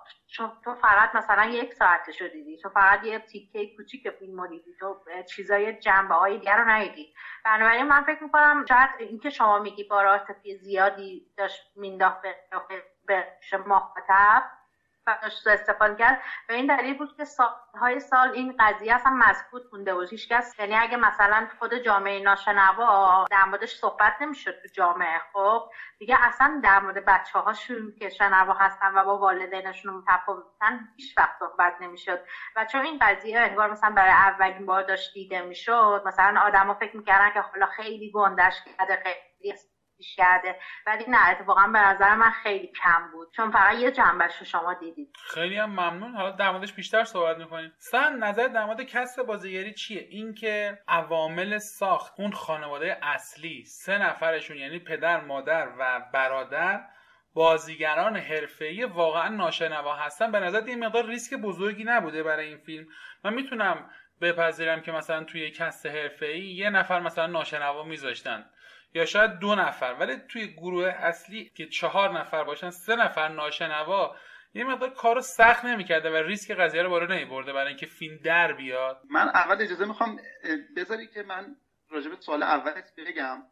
تو 0.64 0.74
فقط 0.82 1.16
مثلا 1.16 1.46
یک 1.46 1.74
ساعت 1.74 2.12
شدیدی 2.12 2.44
دیدی. 2.44 2.58
تو 2.58 2.70
فقط 2.70 3.04
یه 3.04 3.20
تیکه 3.20 3.68
کوچیک 3.76 4.02
فیلم 4.20 4.48
دیدی. 4.48 4.74
تو 4.80 4.96
چیزای 5.28 5.74
جنبه 5.74 6.16
های 6.16 6.38
دیگر 6.38 6.58
رو 6.58 6.70
ندیدی. 6.70 7.10
بنابراین 7.46 7.84
من 7.84 8.02
فکر 8.04 8.24
می‌کنم 8.24 8.66
شاید 8.70 8.90
اینکه 9.00 9.30
شما 9.30 9.60
میگی 9.60 9.84
بار 9.84 10.06
عاطفی 10.08 10.56
زیادی 10.56 11.24
داشت 11.38 11.64
مینداخت 11.76 12.18
به 13.08 13.28
مخاطب 13.66 14.44
داشت 15.16 15.48
استفاده 15.48 15.96
کرد 15.96 16.22
به 16.48 16.54
این 16.54 16.76
دلیل 16.76 16.98
بود 16.98 17.18
که 17.18 17.26
سالهای 17.26 18.00
سال 18.00 18.30
این 18.30 18.56
قضیه 18.60 18.96
اصلا 18.96 19.12
مسکوت 19.12 19.64
مونده 19.74 19.96
بود. 19.96 20.10
هیچکس 20.10 20.60
یعنی 20.60 20.76
اگه 20.76 20.98
مثلا 20.98 21.48
خود 21.60 21.74
جامعه 21.74 22.20
ناشنوا 22.20 23.26
در 23.32 23.46
موردش 23.46 23.76
صحبت 23.76 24.14
نمی‌شد 24.22 24.52
تو 24.62 24.68
جامعه 24.74 25.20
خب؟ 25.34 25.70
دیگه 26.00 26.18
اصلا 26.22 26.62
در 26.64 26.80
مورد 26.80 27.06
بچه 27.06 27.40
هاشون 27.40 27.94
که 28.00 28.10
شنوا 28.10 28.54
هستن 28.54 28.94
و 28.96 29.04
با 29.04 29.18
والدینشون 29.18 29.94
متفاوتن 29.94 30.80
هیچ 30.98 31.18
وقت 31.18 31.40
صحبت 31.40 31.74
نمی‌شد. 31.82 32.20
و 32.56 32.66
چون 32.66 32.86
این 32.86 33.00
قضیه 33.02 33.40
انگار 33.40 33.72
مثلا 33.72 33.90
برای 33.90 34.12
اولین 34.12 34.66
بار 34.66 34.84
داشت 34.84 35.14
دیده 35.14 35.42
می‌شد 35.42 36.04
مثلا 36.06 36.42
آدما 36.42 36.74
فکر 36.74 36.98
می‌کردن 36.98 37.34
که 37.34 37.40
حالا 37.42 37.66
خیلی 37.66 38.12
گندش 38.12 38.54
کرده 38.78 39.04
خیلی 39.04 39.54
پیش 39.98 40.16
کرده. 40.16 40.60
ولی 40.88 41.06
نه 41.08 41.30
اتفاقا 41.30 41.68
به 41.68 41.80
نظر 41.80 42.16
من 42.16 42.32
خیلی 42.32 42.68
کم 42.68 43.12
بود. 43.12 43.28
چون 43.36 43.52
فقط 43.52 43.76
یه 43.76 43.92
جنبش 43.92 44.38
رو 44.40 44.46
شما 44.46 44.74
دیدید. 44.74 45.16
خیلی 45.30 45.58
هم 45.58 45.70
ممنون. 45.70 46.16
حالا 46.16 46.32
در 46.32 46.52
موردش 46.52 46.74
بیشتر 46.74 47.04
صحبت 47.04 47.38
می‌کنیم. 47.38 47.74
سن 47.78 48.24
نظر 48.24 48.48
در 48.48 48.66
مورد 48.66 48.82
کسب 48.82 49.24
بازیگری 49.24 49.74
چیه؟ 49.74 50.08
اینکه 50.10 50.80
عوامل 50.88 51.58
ساخت 51.58 52.14
اون 52.20 52.32
خانواده 52.32 52.98
اصلی 53.02 53.66
سه 53.66 53.98
نفرشون 53.98 54.58
یعنی 54.58 54.80
پدر 54.80 55.22
مادر 55.22 55.68
و 55.80 56.02
برادر 56.14 56.82
بازیگران 57.34 58.18
حرفه‌ای 58.18 58.84
واقعا 58.84 59.28
ناشنوا 59.28 59.96
هستن. 59.96 60.32
به 60.32 60.40
نظر 60.40 60.62
این 60.66 60.86
مقدار 60.86 61.06
ریسک 61.06 61.34
بزرگی 61.34 61.84
نبوده 61.84 62.24
برای 62.24 62.48
این 62.48 62.58
فیلم؟ 62.58 62.86
من 63.24 63.34
می‌تونم 63.34 63.90
بپذیرم 64.22 64.82
که 64.82 64.92
مثلا 64.92 65.24
توی 65.24 65.52
کست 65.52 65.86
حرفه‌ای 65.86 66.42
یه 66.42 66.70
نفر 66.70 67.00
مثلا 67.00 67.28
ناشنوا 67.28 67.84
میذاشتن. 67.84 68.46
یا 68.94 69.06
شاید 69.06 69.40
دو 69.40 69.56
نفر. 69.56 69.96
ولی 70.00 70.16
توی 70.30 70.48
گروه 70.48 70.88
اصلی 70.88 71.52
که 71.56 71.66
چهار 71.68 72.20
نفر 72.20 72.44
باشن 72.44 72.70
سه 72.70 72.96
نفر 72.96 73.28
ناشنوا 73.28 74.16
یه 74.54 74.64
مقدار 74.64 74.90
کارو 74.94 75.22
سخت 75.22 75.66
نمی‌کرده 75.66 76.10
و 76.10 76.16
ریسک 76.16 76.52
قضیه 76.52 76.82
رو 76.82 76.90
بالا 76.90 77.16
نمیبرده 77.16 77.54
برای 77.54 77.68
اینکه 77.68 77.86
فیلم 77.86 78.18
در 78.24 78.54
بیاد. 78.54 79.02
من 79.10 79.30
اول 79.30 79.62
اجازه 79.62 79.86
می‌خوام 79.86 80.20
بذاری 80.76 81.08
که 81.08 81.24
من 81.24 81.56
راجب 81.90 82.20
سوال 82.20 82.44
اولت 82.44 82.94
بگم. 82.98 83.44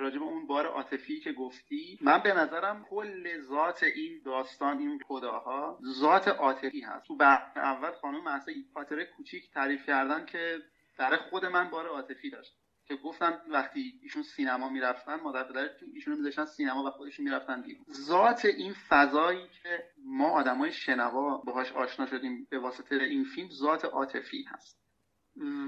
راجب 0.00 0.22
اون 0.22 0.46
بار 0.46 0.66
عاطفی 0.66 1.20
که 1.20 1.32
گفتی 1.32 1.98
من 2.02 2.22
به 2.22 2.34
نظرم 2.34 2.84
کل 2.90 3.40
ذات 3.40 3.82
این 3.82 4.22
داستان 4.24 4.78
این 4.78 5.00
کداها 5.08 5.78
ذات 6.00 6.28
عاطفی 6.28 6.80
هست. 6.80 7.06
تو 7.06 7.16
بعد 7.16 7.52
اول 7.56 7.92
خانم 7.92 8.24
محسا 8.24 8.52
خاطره 8.74 9.04
کوچیک 9.04 9.50
تعریف 9.54 9.86
کردن 9.86 10.26
که 10.26 10.58
در 10.98 11.16
خود 11.16 11.44
من 11.44 11.70
بار 11.70 11.86
عاطفی 11.86 12.30
داشت. 12.30 12.56
که 12.88 12.96
گفتن 12.96 13.40
وقتی 13.50 14.00
ایشون 14.02 14.22
سینما 14.22 14.68
می‌رفتن 14.68 15.14
مادر 15.14 15.44
پدرشون 15.44 15.88
ایشون 15.94 16.16
میذاشتن 16.16 16.44
سینما 16.44 16.84
و 16.84 16.90
خودشون 16.90 17.24
می‌رفتن 17.24 17.62
بیرون. 17.62 17.84
ذات 17.92 18.44
این 18.44 18.74
فضایی 18.88 19.48
که 19.62 19.84
ما 20.04 20.30
آدمای 20.30 20.72
شنوا 20.72 21.38
باهاش 21.38 21.72
آشنا 21.72 22.06
شدیم 22.06 22.46
به 22.50 22.58
واسطه 22.58 22.94
این 22.94 23.24
فیلم 23.24 23.48
ذات 23.50 23.84
عاطفی 23.84 24.42
هست. 24.42 24.86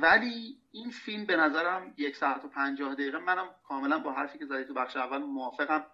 ولی 0.01 0.59
این 0.73 0.91
فیلم 0.91 1.27
به 1.27 1.37
نظرم 1.37 1.95
یک 1.97 2.17
ساعت 2.17 2.45
و 2.45 2.49
پنجاه 2.49 2.95
دقیقه 2.95 3.19
منم 3.19 3.55
کاملا 3.69 3.99
با 3.99 4.13
حرفی 4.13 4.39
که 4.39 4.47
زدی 4.47 4.65
تو 4.65 4.75
بخش 4.75 4.97
اول 4.97 5.19
موافقم. 5.19 5.87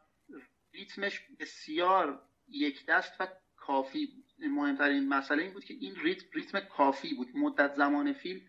ریتمش 0.74 1.20
بسیار 1.40 2.22
یک 2.48 2.86
دست 2.86 3.20
و 3.20 3.26
کافی 3.56 4.06
بود. 4.06 4.24
مهمترین 4.50 5.08
مسئله 5.08 5.42
این 5.42 5.52
بود 5.52 5.64
که 5.64 5.74
این 5.74 5.96
ریتم 5.96 6.26
ریتم 6.32 6.60
کافی 6.60 7.14
بود. 7.14 7.28
مدت 7.34 7.74
زمان 7.74 8.12
فیلم 8.12 8.40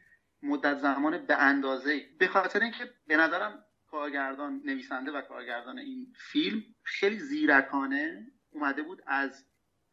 مدت 0.45 0.77
زمان 0.77 1.25
به 1.25 1.35
اندازه. 1.35 2.05
به 2.19 2.27
خاطر 2.27 2.59
اینکه 2.59 2.93
به 3.07 3.17
نظرم 3.17 3.65
کارگردان 3.91 4.61
نویسنده 4.65 5.11
و 5.11 5.21
کارگردان 5.21 5.79
این 5.79 6.13
فیلم 6.31 6.63
خیلی 6.83 7.19
زیرکانه 7.19 8.27
اومده 8.51 8.83
بود 8.83 9.01
از 9.07 9.45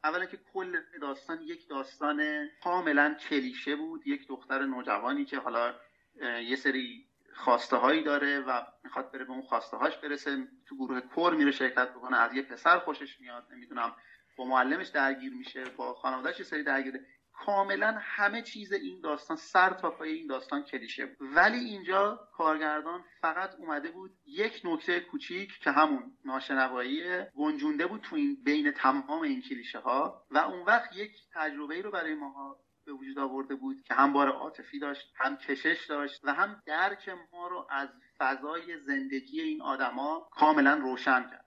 اولا 0.04 0.26
که 0.26 0.38
کل 0.52 0.80
داستان 1.00 1.40
یک 1.42 1.68
داستان 1.68 2.48
کاملا 2.64 3.14
کلیشه 3.14 3.76
بود. 3.76 4.06
یک 4.06 4.28
دختر 4.28 4.66
نوجوانی 4.66 5.24
که 5.24 5.38
حالا 5.38 5.74
یه 6.44 6.56
سری 6.56 7.06
خواسته 7.34 7.76
هایی 7.76 8.02
داره 8.02 8.40
و 8.40 8.62
می‌خواد 8.84 9.12
بره 9.12 9.24
به 9.24 9.30
اون 9.30 9.42
خواسته 9.42 9.76
هاش 9.76 9.96
برسه. 9.96 10.48
تو 10.66 10.76
گروه 10.76 11.00
کور 11.00 11.34
میره 11.34 11.50
شرکت 11.50 11.90
بکنه 11.90 12.16
از 12.16 12.34
یه 12.34 12.42
پسر 12.42 12.78
خوشش 12.78 13.20
میاد. 13.20 13.46
نمی‌دونم 13.52 13.96
با 14.36 14.44
معلمش 14.44 14.88
درگیر 14.88 15.32
میشه 15.32 15.64
با 15.64 15.94
خانوادهش 15.94 16.38
یه 16.38 16.44
سری 16.44 16.62
درگیره. 16.62 17.06
کاملا 17.32 17.96
همه 18.00 18.42
چیز 18.42 18.72
این 18.72 19.00
داستان 19.00 19.36
سر 19.36 19.70
تا 19.70 19.90
پای 19.90 20.12
این 20.12 20.26
داستان 20.26 20.62
کلیشه. 20.62 21.06
بود 21.06 21.28
ولی 21.36 21.58
اینجا 21.58 22.28
کارگردان 22.32 23.04
فقط 23.20 23.54
اومده 23.54 23.90
بود 23.90 24.10
یک 24.26 24.60
نکته 24.64 25.00
کوچیک 25.00 25.58
که 25.58 25.70
همون 25.70 26.16
ناشنوایی 26.24 27.24
گنجونده 27.36 27.86
بود 27.86 28.00
تو 28.00 28.16
این 28.16 28.42
بین 28.44 28.70
تمام 28.70 29.22
این 29.22 29.42
کلیشه 29.42 29.78
ها 29.78 30.26
و 30.30 30.38
اون 30.38 30.62
وقت 30.62 30.96
یک 30.96 31.12
تجربه 31.34 31.82
رو 31.82 31.90
برای 31.90 32.14
ماها 32.14 32.58
به 32.84 32.92
وجود 32.92 33.18
آورده 33.18 33.54
بود 33.54 33.82
که 33.82 33.94
هم 33.94 34.12
بار 34.12 34.28
عاطفی 34.28 34.78
داشت 34.78 35.12
هم 35.16 35.36
کشش 35.36 35.86
داشت 35.88 36.20
و 36.24 36.34
هم 36.34 36.62
درک 36.66 37.08
ما 37.32 37.48
رو 37.48 37.66
از 37.70 37.88
فضای 38.18 38.78
زندگی 38.78 39.40
این 39.40 39.62
آدما 39.62 40.28
کاملا 40.32 40.74
روشن 40.74 41.22
کرد. 41.22 41.46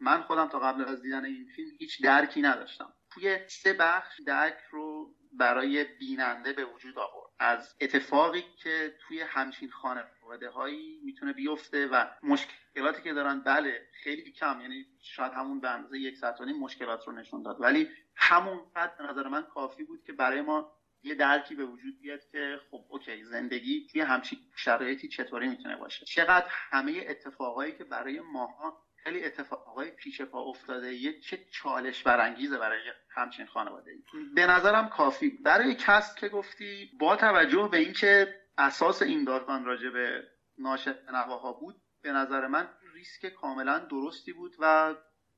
من 0.00 0.22
خودم 0.22 0.48
تا 0.48 0.58
قبل 0.58 0.84
از 0.84 1.02
دیدن 1.02 1.24
این 1.24 1.46
فیلم 1.56 1.70
هیچ 1.78 2.02
درکی 2.02 2.42
نداشتم. 2.42 2.92
توی 3.10 3.38
سه 3.48 3.72
بخش 3.72 4.20
درک 4.26 4.58
رو 4.70 5.14
برای 5.38 5.84
بیننده 5.84 6.52
به 6.52 6.64
وجود 6.64 6.98
آورد. 6.98 7.30
از 7.38 7.74
اتفاقی 7.80 8.44
که 8.56 8.94
توی 9.00 9.20
همچین 9.20 9.70
خانواده 9.70 10.50
هایی 10.50 11.00
می‌تونه 11.04 11.32
بیفته 11.32 11.86
و 11.86 12.04
مشکلاتی 12.22 13.02
که 13.02 13.12
دارن 13.12 13.40
بله 13.40 13.88
خیلی 14.02 14.32
کم 14.32 14.60
یعنی 14.60 14.86
شاید 15.00 15.32
همون 15.32 15.60
به 15.60 15.70
اندازه 15.70 15.98
یک 15.98 16.16
ساعت 16.16 16.40
مشکلات 16.40 17.06
رو 17.06 17.12
نشون 17.12 17.42
داد. 17.42 17.56
ولی 17.60 17.88
همون 18.16 18.60
قدر 18.76 18.92
به 18.92 19.02
نظر 19.02 19.28
من 19.28 19.42
کافی 19.42 19.84
بود 19.84 20.02
که 20.04 20.12
برای 20.12 20.40
ما 20.40 20.72
یه 21.02 21.14
درکی 21.14 21.54
به 21.54 21.64
وجود 21.64 22.00
بیاد 22.00 22.20
که 22.32 22.60
خب 22.70 22.84
okay 22.88 23.24
زندگی 23.24 23.86
توی 23.92 24.00
همچین 24.00 24.38
شرایطی 24.56 25.08
چطوری 25.08 25.48
می‌تونه 25.48 25.76
باشه. 25.76 26.04
چقدر 26.04 26.46
همه 26.48 27.04
اتفاقایی 27.08 27.72
که 27.72 27.84
برای 27.84 28.20
ماها 28.20 28.87
خیلی 29.04 29.24
اتفاقای 29.24 29.90
پیش 29.90 30.22
پا 30.22 30.40
افتاده. 30.40 30.94
یه 30.94 31.20
چه 31.20 31.38
چالش 31.52 32.02
برانگیزه 32.02 32.58
برای 32.58 32.80
همچین 33.10 33.46
خانواده 33.46 33.90
ای 33.90 34.02
به 34.34 34.46
نظرم 34.46 34.88
کافی 34.88 35.30
برای 35.30 35.74
cast 35.74 36.16
که 36.16 36.28
گفتی 36.28 36.90
با 37.00 37.16
توجه 37.16 37.68
به 37.72 37.78
اینکه 37.78 38.34
اساس 38.58 39.02
این 39.02 39.24
داستان 39.24 39.64
راجع 39.64 39.90
به 39.90 40.22
ناشنواها 40.58 41.52
بود 41.52 41.76
به 42.02 42.12
نظر 42.12 42.46
من 42.46 42.68
ریسک 42.94 43.26
کاملا 43.26 43.78
درستی 43.78 44.32
بود 44.32 44.56
و 44.58 44.94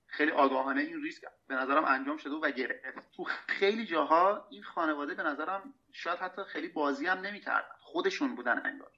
خیلی 0.07 0.31
آگاهانه 0.31 0.81
این 0.81 1.03
ریسک 1.03 1.23
به 1.49 1.55
نظرم 1.55 1.85
انجام 1.85 2.17
شده 2.17 2.35
و 2.35 2.51
گرفت. 2.51 3.13
تو 3.17 3.25
خیلی 3.47 3.87
جاها 3.87 4.47
این 4.51 4.63
خانواده 4.63 5.15
به 5.15 5.23
نظرم 5.23 5.75
شاید 5.93 6.19
حتی 6.19 6.45
خیلی 6.45 6.69
بازی 6.69 7.07
هم 7.07 7.19
نمی‌کردن. 7.19 7.75
خودشون 7.81 8.35
بودن 8.35 8.63
انگار. 8.65 8.93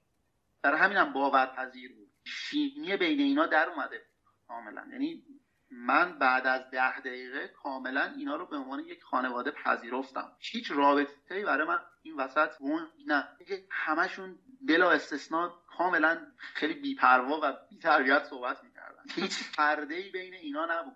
در 0.63 0.75
همینم 0.75 1.13
باورپذیر 1.13 1.93
بود. 1.93 2.09
شیمی 2.25 2.97
بین 2.97 3.19
اینا 3.19 3.45
در 3.45 3.69
اومده 3.69 4.01
کاملا. 4.53 4.85
یعنی 4.91 5.23
من 5.71 6.17
بعد 6.17 6.47
از 6.47 6.69
ده 6.69 6.99
دقیقه 6.99 7.47
کاملا 7.47 8.03
اینا 8.03 8.35
رو 8.35 8.45
به 8.45 8.57
عنوان 8.57 8.79
یک 8.79 9.03
خانواده 9.03 9.51
پذیرفتم. 9.51 10.31
هیچ 10.39 10.71
رابطه 10.71 11.45
برای 11.45 11.67
من 11.67 11.79
این 12.01 12.15
وسط 12.15 12.49
اون 12.59 12.89
نه. 13.07 13.27
همشون 13.71 14.39
بلا 14.67 14.91
استثنا 14.91 15.53
کاملا 15.67 16.25
خیلی 16.37 16.73
بیپروا 16.73 17.39
و 17.43 17.53
بیتربیت 17.69 18.23
صحبت 18.23 18.63
می‌کردن. 18.63 19.03
هیچ 19.15 19.33
پرده 19.57 19.95
ای 19.95 20.09
بین 20.09 20.33
اینا 20.33 20.65
نبود. 20.69 20.95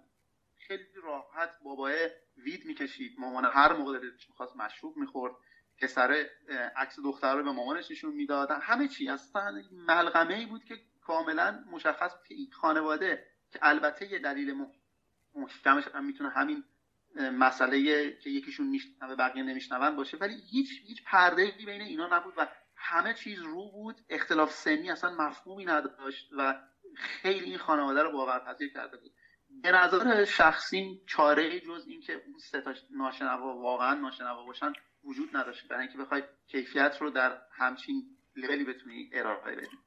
خیلی 0.67 0.86
راحت 1.04 1.50
باباه 1.63 1.91
وید 2.38 2.65
می‌کشید. 2.65 3.13
مامان 3.17 3.46
هر 3.46 3.74
موقع 3.74 4.00
دلش 4.00 4.30
می‌خواست 4.30 4.56
مشروب 4.56 4.98
می‌خورد. 4.98 5.34
پسر 5.82 6.26
عکس 6.76 7.00
دختر 7.00 7.36
رو 7.36 7.43
به 7.43 7.52
مامانش 7.52 7.91
نشون 7.91 8.13
می‌دادن 8.13 8.60
همه 8.62 8.88
چی. 8.88 9.10
اصلا 9.10 9.62
ملغمه 9.72 10.34
ای 10.34 10.46
بود 10.46 10.63
که 10.63 10.80
کاملا 11.02 11.63
مشخص 11.72 12.13
بود 12.13 12.28
که 12.28 12.34
این 12.34 12.50
خانواده 12.52 13.24
که 13.51 13.60
البته 13.62 14.12
یه 14.12 14.19
دلیل 14.19 14.67
محکمش 15.36 15.88
هم 15.88 16.05
می‌تونه 16.05 16.29
همین 16.29 16.63
مسئله 17.15 18.12
که 18.12 18.29
یکیشون 18.29 18.67
میشنوه 18.67 19.15
بقیه 19.15 19.43
نمیشنون 19.43 19.95
باشه. 19.95 20.17
ولی 20.17 20.36
هیچ 20.51 20.69
هیچ 20.88 21.03
پرده 21.05 21.51
بین 21.65 21.81
اینا 21.81 22.17
نبود 22.17 22.33
و 22.38 22.47
همه 22.75 23.13
چیز 23.13 23.39
رو 23.39 23.71
بود. 23.71 23.95
اختلاف 24.10 24.51
سنی 24.51 24.89
اصلا 24.89 25.15
مفهومی 25.15 25.65
نداشت 25.65 26.29
و 26.38 26.62
خیلی 26.95 27.45
این 27.45 27.57
خانواده 27.57 28.03
رو 28.03 28.12
باورپذیر 28.12 28.73
کرده 28.73 28.97
بود. 28.97 29.12
به 29.49 29.71
نظر 29.71 30.25
شخصی 30.25 31.01
چاره 31.05 31.60
جز 31.60 31.86
اینکه 31.88 32.13
اون 32.13 32.38
سه 32.39 32.62
تا 32.62 32.73
ناشنوا 32.89 33.57
واقعا 33.57 33.93
ناشنوا 33.93 34.43
باشن 34.43 34.73
وجود 35.03 35.38
نداشت. 35.38 35.67
برای 35.67 35.81
اینکه 35.81 35.97
بخوای 35.97 36.23
کیفیت 36.47 36.97
رو 37.01 37.10
در 37.10 37.41
همچین 37.51 38.17
لولی 38.36 38.63
بتونی 38.63 39.10
ارائه 39.13 39.55
بدی. 39.55 39.77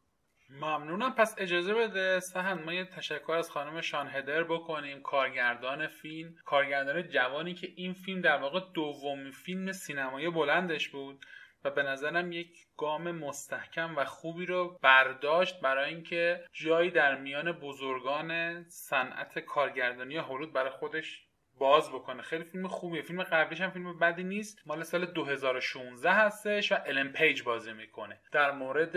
ممنونم. 0.50 1.14
پس 1.14 1.34
اجازه 1.38 1.74
بده 1.74 2.20
سهن 2.20 2.62
ما 2.62 2.72
یه 2.72 2.84
تشکر 2.84 3.32
از 3.32 3.50
خانم 3.50 3.80
شان 3.80 4.08
هدر 4.08 4.44
بکنیم. 4.44 5.02
کارگردان 5.02 5.86
فیلم 5.86 6.34
کارگردان 6.44 7.08
جوانی 7.08 7.54
که 7.54 7.68
این 7.76 7.92
فیلم 7.92 8.20
در 8.20 8.36
واقع 8.36 8.60
دومین 8.74 9.30
فیلم 9.30 9.72
سینمایی 9.72 10.30
بلندش 10.30 10.88
بود 10.88 11.26
و 11.64 11.70
به 11.70 11.82
نظرم 11.82 12.32
یک 12.32 12.66
گام 12.76 13.10
مستحکم 13.10 13.96
و 13.96 14.04
خوبی 14.04 14.46
رو 14.46 14.78
برداشت 14.82 15.60
برای 15.60 15.94
اینکه 15.94 16.44
جایی 16.52 16.90
در 16.90 17.16
میان 17.16 17.52
بزرگان 17.52 18.62
صنعت 18.68 19.38
کارگردانی 19.38 20.16
هولود 20.16 20.52
برای 20.52 20.70
خودش 20.70 21.29
باز 21.60 21.90
بکنه. 21.90 22.22
خیلی 22.22 22.44
فیلم 22.44 22.68
خوبیه. 22.68 23.02
فیلم 23.02 23.22
قبلیش 23.22 23.60
هم 23.60 23.70
فیلم 23.70 23.98
بدی 23.98 24.24
نیست. 24.24 24.62
مال 24.66 24.82
سال 24.82 25.06
2016 25.06 26.10
هستش 26.10 26.72
و 26.72 26.76
الن 26.86 27.08
پیج 27.08 27.42
بازی 27.42 27.72
می‌کنه. 27.72 28.20
در 28.32 28.50
مورد 28.50 28.96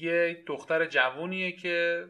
یه 0.00 0.42
دختر 0.46 0.84
جوونیه 0.86 1.52
که 1.52 2.04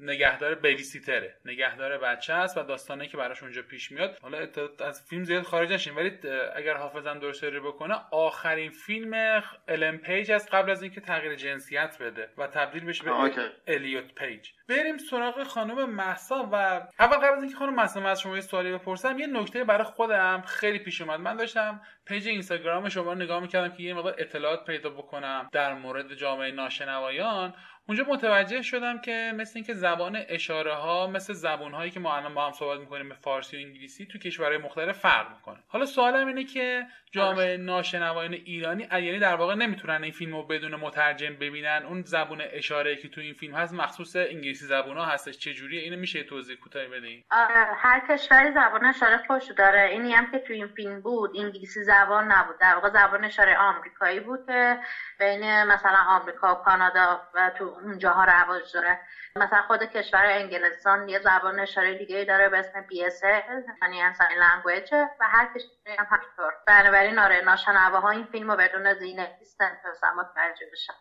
نگهدار 0.00 0.54
babysitter 0.54 1.29
ه 1.29 1.36
نگهدار 1.44 1.98
بچه 1.98 2.32
است 2.34 2.58
و 2.58 2.62
داستانه 2.62 3.08
که 3.08 3.16
براش 3.16 3.42
اونجا 3.42 3.62
پیش 3.62 3.92
میاد. 3.92 4.18
حالا 4.22 4.48
از 4.84 5.06
فیلم 5.08 5.24
زیاد 5.24 5.42
خارج 5.42 5.72
نشیم 5.72 5.96
ولی 5.96 6.18
اگر 6.54 6.76
حافظم 6.76 7.18
درست 7.18 7.44
یاری 7.44 7.72
بکنه 7.72 7.94
آخرین 8.10 8.70
فیلم 8.70 9.42
الن 9.68 9.96
پیج 9.96 10.32
از 10.32 10.48
قبل 10.52 10.70
از 10.70 10.82
اینکه 10.82 11.00
تغییر 11.00 11.34
جنسیت 11.34 11.96
بده 12.00 12.28
و 12.38 12.46
تبدیل 12.46 12.84
بشه 12.84 13.04
به 13.04 13.52
الیوت 13.66 14.14
پیج 14.14 14.48
بریم 14.68 14.98
سراغ 14.98 15.42
خانم 15.42 15.90
مهسا 15.90 16.48
و 16.52 16.54
اول 16.98 17.16
قبل 17.16 17.36
از 17.36 17.42
اینکه 17.42 17.56
خانم 17.56 17.74
محسا 17.74 18.08
از 18.08 18.20
شما 18.20 18.34
یه 18.34 18.40
سوالی 18.40 18.72
بپرسم 18.72 19.18
یه 19.18 19.26
نکته 19.26 19.64
برای 19.64 19.84
خودم 19.84 20.42
خیلی 20.46 20.78
پیش 20.78 21.00
اومد. 21.00 21.20
من 21.20 21.36
داشتم 21.36 21.80
پیج 22.06 22.28
اینستاگرام 22.28 22.88
شما 22.88 23.14
نگاه 23.14 23.40
می‌کردم 23.40 23.76
که 23.76 23.82
یه 23.82 23.94
مقدار 23.94 24.14
اطلاعات 24.18 24.64
پیدا 24.64 24.90
بکنم 24.90 25.48
در 25.52 25.74
مورد 25.74 26.14
جامعه 26.14 26.50
ناشنوایان. 26.50 27.54
اونجا 27.88 28.04
متوجه 28.08 28.62
شدم 28.62 28.98
که 28.98 29.32
مثل 29.36 29.52
اینکه 29.54 29.74
زبان 29.74 30.18
اشاره 30.28 30.74
ها 30.74 31.06
مثل 31.06 31.32
زبان 31.32 31.72
هایی 31.72 31.90
که 31.90 32.00
ما 32.00 32.16
الان 32.16 32.34
با 32.34 32.46
هم 32.46 32.52
صحبت 32.52 32.80
می‌کنیم 32.80 33.08
به 33.08 33.14
فارسی 33.14 33.56
و 33.56 33.60
انگلیسی 33.60 34.06
تو 34.06 34.18
کشورهای 34.18 34.58
مختلف 34.58 34.98
فرق 34.98 35.30
می‌کنه. 35.36 35.58
حالا 35.68 35.86
سوالم 35.86 36.26
اینه 36.26 36.44
که 36.44 36.86
جامعه 37.10 37.56
ناشنوایان 37.56 38.32
ایرانی 38.32 38.82
یعنی 38.92 39.18
در 39.18 39.34
واقع 39.34 39.54
نمی‌تونن 39.54 40.02
این 40.02 40.12
فیلم 40.12 40.36
رو 40.36 40.42
بدون 40.42 40.74
مترجم 40.74 41.36
ببینن؟ 41.36 41.82
اون 41.88 42.02
زبون 42.02 42.42
اشاره 42.52 42.96
که 42.96 43.08
تو 43.08 43.20
این 43.20 43.34
فیلم 43.34 43.54
هست 43.54 43.74
مخصوص 43.74 44.16
انگلیسی 44.16 44.66
زبون 44.66 44.96
ها 44.96 45.04
هستش 45.04 45.38
چه 45.38 45.54
جوریه 45.54 45.82
اینو 45.82 45.96
میشه 45.96 46.22
توضیح 46.22 46.56
کوتاهی 46.56 46.88
بدین 46.88 47.24
آره 47.30 47.66
هر 47.76 48.02
کشوری 48.10 48.52
زبان 48.52 48.84
اشاره 48.84 49.18
خودشو 49.26 49.54
داره. 49.54 49.88
اینی 49.92 50.12
هم 50.12 50.30
که 50.30 50.38
تو 50.38 50.52
این 50.52 50.66
فیلم 50.66 51.00
بود 51.00 51.30
انگلیسی 51.38 51.84
زبان 51.84 52.32
نبود. 52.32 52.58
در 52.60 52.74
واقع 52.74 52.88
زبان 52.88 53.24
اشاره 53.24 53.56
آمریکایی 53.56 54.20
بود 54.20 54.46
که 54.46 54.78
بین 55.18 55.64
مثلا 55.64 55.98
آمریکا 56.06 56.52
و 56.52 56.54
کانادا 56.54 57.20
و 57.34 57.50
تو 57.58 57.64
اونجاها 57.64 58.24
رواج 58.24 58.72
داره. 58.74 58.98
مثلا 59.36 59.62
خود 59.62 59.82
کشور 59.82 60.24
انگلستان 60.26 61.08
یه 61.08 61.18
زبان 61.18 61.60
اشاره 61.60 61.94
دیگه 61.94 62.24
داره 62.24 62.48
به 62.48 62.58
اسم 62.58 62.82
BSL 62.82 63.82
یعنی 63.82 64.14
ساین 64.14 64.38
لنگویج 64.38 64.92
و 64.92 65.28
هر 65.28 65.46
کشوری 65.46 65.96
هم 65.98 66.06
همینطور. 66.10 66.52
بنابراین 66.66 67.18
آره 67.18 67.40
ناشنواها 67.40 68.10
این 68.10 68.24
فیلم 68.24 68.50
رو 68.50 68.56
بدون 68.56 68.94
زینه 68.94 69.36
نیستن 69.40 69.78
تا 69.82 70.12
متوجه 70.16 70.66
بشن. 70.72 70.92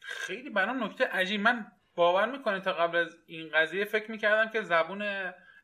خیلی 0.00 0.50
برام 0.50 0.84
نکته 0.84 1.04
عجیب. 1.04 1.40
من 1.40 1.66
باور 1.96 2.26
می‌کنه 2.26 2.60
تا 2.60 2.72
قبل 2.72 2.96
از 2.96 3.16
این 3.26 3.50
قضیه 3.54 3.84
فکر 3.84 4.10
می‌کردم 4.10 4.50
که 4.50 4.62
زبون 4.62 5.02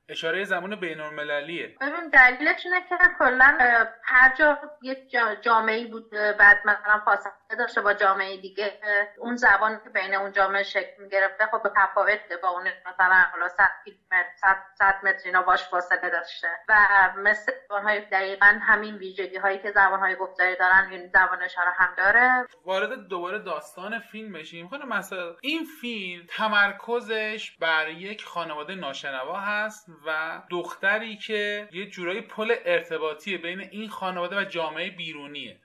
اشاره 0.08 0.44
زمان 0.44 0.76
بین 0.76 1.00
المللیه 1.00 1.76
ببین 1.80 2.08
دلیلش 2.12 2.66
اینه 2.66 2.80
که 2.88 2.96
کلا 3.18 3.58
هر 4.04 4.34
جا 4.34 4.58
یک 4.82 5.16
جامعه 5.42 5.86
بود 5.86 6.10
بعد 6.10 6.58
مثلا 6.64 7.02
فاصله 7.04 7.32
داشته 7.58 7.80
با 7.80 7.92
جامعه 7.92 8.36
دیگه 8.36 8.80
اون 9.18 9.36
زبان 9.36 9.80
که 9.84 9.90
بین 9.90 10.14
اون 10.14 10.32
جامعه 10.32 10.62
شکل 10.62 11.02
می‌گرفته 11.02 11.46
خب 11.46 11.72
تفاوت 11.76 12.32
با 12.42 12.48
اون 12.48 12.62
مثلا 12.62 13.14
حالا 13.32 13.48
100 13.48 13.70
کیلومتر 13.84 14.56
100 14.78 14.94
متر 15.02 15.22
اینا 15.24 15.42
باش 15.42 15.68
فاصله 15.68 16.10
داشته. 16.10 16.48
و 16.68 16.74
مثل 17.16 17.52
های 17.70 18.00
دقیقا 18.00 18.58
همین 18.62 18.94
ویژگی 18.94 19.36
هایی 19.36 19.58
که 19.58 19.72
زبان 19.72 20.00
های 20.00 20.16
گفتاری 20.16 20.56
دارن 20.56 20.88
این 20.90 21.06
زبان 21.06 21.42
اشاره 21.42 21.70
هم 21.70 21.94
داره. 21.96 22.46
وارد 22.64 23.08
دوباره 23.08 23.38
داستان 23.38 23.98
فیلم 23.98 24.32
بشیم 24.32 24.68
خب 24.68 24.76
مثلا 24.76 25.36
این 25.42 25.64
فیلم 25.80 26.26
تمرکزش 26.28 27.56
بر 27.60 27.88
یک 27.88 28.24
خانواده 28.24 28.74
ناشنوا 28.74 29.40
هست. 29.40 29.91
و 30.06 30.42
دختری 30.50 31.16
که 31.16 31.68
یه 31.72 31.86
جورایی 31.86 32.20
پل 32.20 32.54
ارتباطی 32.64 33.36
بین 33.36 33.60
این 33.60 33.88
خانواده 33.88 34.40
و 34.40 34.44
جامعه 34.44 34.90
بیرونیه. 34.90 35.60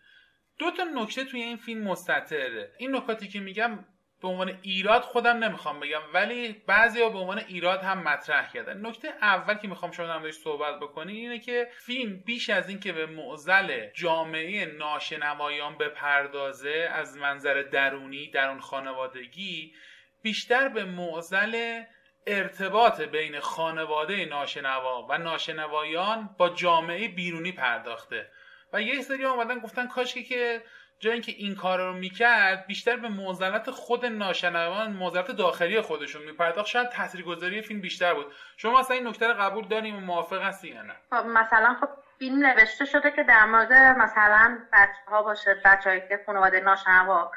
دو 0.59 0.71
تا 0.71 0.83
نکته 0.83 1.23
توی 1.23 1.41
این 1.41 1.57
فیلم 1.57 1.83
مستطره. 1.83 2.71
این 2.77 2.95
نکاتی 2.95 3.27
که 3.27 3.39
میگم 3.39 3.85
به 4.21 4.27
عنوان 4.27 4.59
ایراد 4.61 5.01
خودم 5.01 5.43
نمی‌خوام 5.43 5.79
بگم 5.79 6.01
ولی 6.13 6.63
بعضی 6.67 7.01
ها 7.01 7.09
به 7.09 7.17
عنوان 7.17 7.39
ایراد 7.39 7.79
هم 7.79 8.03
مطرح 8.03 8.51
کردن. 8.51 8.85
نکته 8.85 9.07
اول 9.21 9.53
که 9.53 9.67
می‌خوام 9.67 9.91
شما 9.91 10.05
هم 10.05 10.31
صحبت 10.31 10.79
بکنی 10.79 11.17
اینه 11.17 11.39
که 11.39 11.67
فیلم 11.85 12.19
بیش 12.25 12.49
از 12.49 12.69
اینکه 12.69 12.93
به 12.93 13.05
معزل 13.05 13.87
جامعه 13.93 14.65
ناشنوایان 14.65 15.77
بپردازه 15.77 16.89
از 16.93 17.17
منظر 17.17 17.61
درونی 17.61 18.31
درون 18.31 18.59
خانوادگی 18.59 19.73
بیشتر 20.21 20.69
به 20.69 20.85
معزل 20.85 21.83
ارتباط 22.27 23.01
بین 23.01 23.39
خانواده 23.39 24.25
ناشنوا 24.25 25.07
و 25.09 25.17
ناشنوایان 25.17 26.29
با 26.37 26.49
جامعه 26.49 27.07
بیرونی 27.07 27.51
پرداخته. 27.51 28.31
و 28.73 28.81
یه 28.81 29.01
سری 29.01 29.25
آمدن 29.25 29.59
گفتن 29.59 29.87
کاشکی 29.87 30.23
که 30.23 30.61
جای 30.99 31.13
اینکه 31.13 31.31
این 31.31 31.55
کار 31.55 31.79
رو 31.79 31.93
می‌کرد 31.93 32.67
بیشتر 32.67 32.95
به 32.95 33.09
موزلت 33.09 33.71
خود 33.71 34.05
ناشنوان 34.05 34.91
موزلت 34.91 35.31
داخلی 35.31 35.81
خودشون 35.81 36.23
میپرداخت. 36.23 36.67
شاید 36.67 36.89
تاثیرگذاری 36.89 37.61
فیلم 37.61 37.81
بیشتر 37.81 38.13
بود. 38.13 38.33
شما 38.57 38.79
اصلا 38.79 38.95
این 38.95 39.07
نکته 39.07 39.27
رو 39.27 39.33
قبول 39.33 39.67
داریم 39.67 39.95
و 39.95 39.99
موافق 39.99 40.41
هستی 40.41 40.67
یا 40.67 40.81
نه؟ 40.81 40.95
خب 41.09 41.25
مثلا 41.25 41.75
خب 41.81 41.89
فیلم 42.19 42.45
نوشته 42.45 42.85
شده 42.85 43.11
که 43.11 43.23
در 43.23 43.45
مورد 43.45 43.73
مثلا 43.73 44.57
بچه 44.73 45.01
ها 45.07 45.23
باشه 45.23 45.61
بچه 45.65 46.05
که 46.09 46.19
خانواده 46.25 46.59
ناشنوا. 46.59 47.31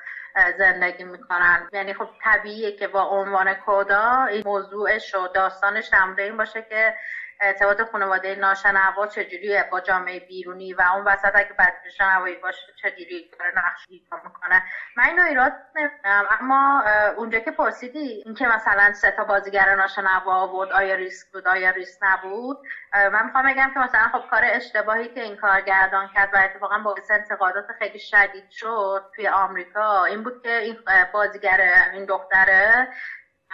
زندگی 0.59 1.05
می‌کنن. 1.05 1.69
یعنی 1.73 1.95
خب 1.95 2.09
طبیعیه 2.25 2.77
که 2.77 2.89
با 2.89 3.03
عنوان 3.03 3.55
کدا 3.67 4.25
این 4.25 4.43
موضوعش 4.47 5.15
و 5.15 5.29
داستانش 5.29 5.89
در 5.89 6.23
این 6.23 6.37
باشه 6.37 6.63
که 6.63 6.95
ارتباط 7.41 7.83
خانواده 7.83 8.35
ناشنوا 8.35 9.07
چجوری 9.07 9.63
با 9.71 9.81
جامعه 9.81 10.21
بیرونی 10.21 10.73
و 10.75 10.83
اون 10.95 11.05
وسط 11.07 11.31
اگه 11.35 11.55
بچه 11.59 11.91
شنوایی 11.97 12.37
باشه 12.37 12.73
چجوری؟ 12.83 13.29
داره 13.39 13.53
نقش 13.57 13.87
ایفا 13.89 14.17
می‌کنه. 14.25 14.63
من 14.97 15.05
اینو 15.05 15.23
ایراد 15.25 15.53
نمی‌دونم. 15.75 16.25
اما 16.41 16.83
اونجا 17.17 17.39
که 17.41 17.51
پرسیدی 17.51 18.23
اینکه 18.25 18.47
مثلا 18.47 18.93
سه 18.93 19.11
تا 19.11 19.25
بازیگر 19.25 19.75
ناشنوا 19.75 20.47
بود 20.47 20.73
آیا 20.73 20.95
ریسک 20.95 21.27
بود 21.33 21.49
آیا 21.49 21.71
ریسک 21.71 21.99
نبود 22.03 22.59
من 22.95 23.25
می‌خوام 23.25 23.47
بگم 23.47 23.71
که 23.75 23.81
مثلا 23.81 24.09
خب 24.09 24.23
کار 24.31 24.43
اشتباهی 24.45 25.09
که 25.09 25.21
این 25.23 25.37
کارگردان 25.37 26.09
کرد 26.09 26.29
و 26.33 26.37
اتفاقا 26.45 26.79
باعث 26.79 27.11
انتقادات 27.11 27.65
خیلی 27.79 27.99
شدید 27.99 28.47
شد 28.51 29.03
توی 29.15 29.29
آمریکا 29.29 30.05
این 30.05 30.23
بود 30.23 30.35
که 30.43 30.51
این 30.59 30.77
بازیگر 31.13 31.61
این 31.93 32.05
دختره 32.05 32.89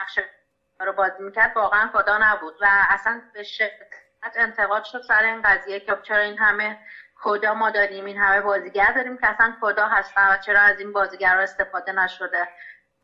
نقش 0.01 0.19
رو 0.85 0.93
بازی 0.93 1.23
می‌کرد 1.23 1.53
واقعا 1.57 1.89
خدا 1.93 2.19
نبود. 2.21 2.55
و 2.61 2.87
اصلا 2.91 3.23
به 3.33 3.43
شدت 3.43 3.71
انتقاد 4.37 4.83
شد 4.85 5.01
سر 5.09 5.25
این 5.25 5.43
قضیه 5.43 5.81
که 5.81 5.97
چرا 6.03 6.19
این 6.19 6.39
همه 6.39 6.77
کدا 7.15 7.55
ما 7.55 7.71
داریم 7.71 8.05
این 8.05 8.19
همه 8.19 8.41
بازیگر 8.41 8.91
داریم 8.93 9.17
که 9.17 9.27
اصلا 9.29 9.55
کدا 9.61 9.89
هستن 9.89 10.33
و 10.33 10.37
چرا 10.37 10.61
از 10.61 10.79
این 10.79 10.93
بازیگر 10.93 11.39
استفاده 11.39 11.93
نشده. 11.93 12.49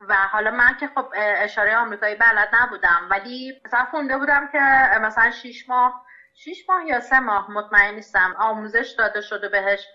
و 0.01 0.29
حالا 0.29 0.51
من 0.51 0.75
که 0.75 0.87
خب 0.95 1.07
اشاره 1.17 1.77
آمریکایی 1.77 2.15
بلد 2.15 2.49
نبودم 2.53 3.09
ولی 3.11 3.55
مثلا 3.65 3.85
خونده 3.85 4.19
بودم 4.19 4.47
که 4.47 4.59
مثلا 5.01 5.31
شیش 5.31 5.69
ماه 5.69 5.95
شیش 6.35 6.65
ماه 6.69 6.87
یا 6.87 7.01
سه 7.01 7.21
ماه 7.21 7.51
مطمئن 7.51 7.95
نیستم. 7.95 8.35
آموزش 8.39 8.95
داده 8.99 9.21
شده 9.21 9.49
بهش 9.49 9.89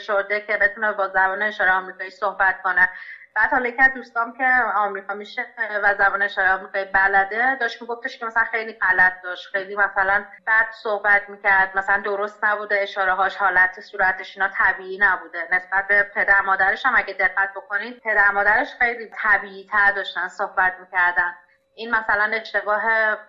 شده 0.00 0.40
که 0.40 0.56
بتونه 0.56 0.92
با 0.92 1.08
زبان 1.08 1.42
اشاره 1.42 1.72
آمریکایی 1.72 2.10
صحبت 2.10 2.56
کنه. 2.62 2.88
بعد 3.34 3.50
حالا 3.50 3.70
که 3.70 3.88
دوستام 3.94 4.32
که 4.32 4.44
آمریکا 4.76 5.14
میشه 5.14 5.46
و 5.82 5.94
زبان 5.98 6.22
اشاره 6.22 6.50
آمریکایی 6.52 6.84
بلده 6.84 7.56
داشت 7.60 7.80
میگفتش 7.82 8.18
که 8.18 8.24
مثلا 8.26 8.44
خیلی 8.44 8.72
غلط 8.80 9.12
داشت. 9.22 9.46
خیلی 9.52 9.74
مثلا 9.76 10.24
بعد 10.46 10.66
صحبت 10.82 11.22
می‌کرد. 11.28 11.70
مثلا 11.74 12.02
درست 12.04 12.44
نبوده 12.44 12.76
اشاره 12.82 13.12
هاش 13.14 13.36
حالت 13.36 13.80
صورتش 13.80 14.36
اینا 14.36 14.48
طبیعی 14.58 14.98
نبوده. 15.00 15.46
نسبت 15.50 15.86
به 15.86 16.02
پدر 16.14 16.40
مادرش 16.40 16.86
هم 16.86 16.92
اگه 16.96 17.14
دقت 17.14 17.50
بکنید 17.54 17.96
پدر 18.02 18.30
مادرش 18.30 18.74
خیلی 18.78 19.08
طبیعی 19.22 19.64
تر 19.64 19.90
داشتن 19.92 20.28
صحبت 20.28 20.74
می‌کردن. 20.78 21.34
این 21.76 21.90
مثلا 21.90 22.30
اشتباه 22.32 22.82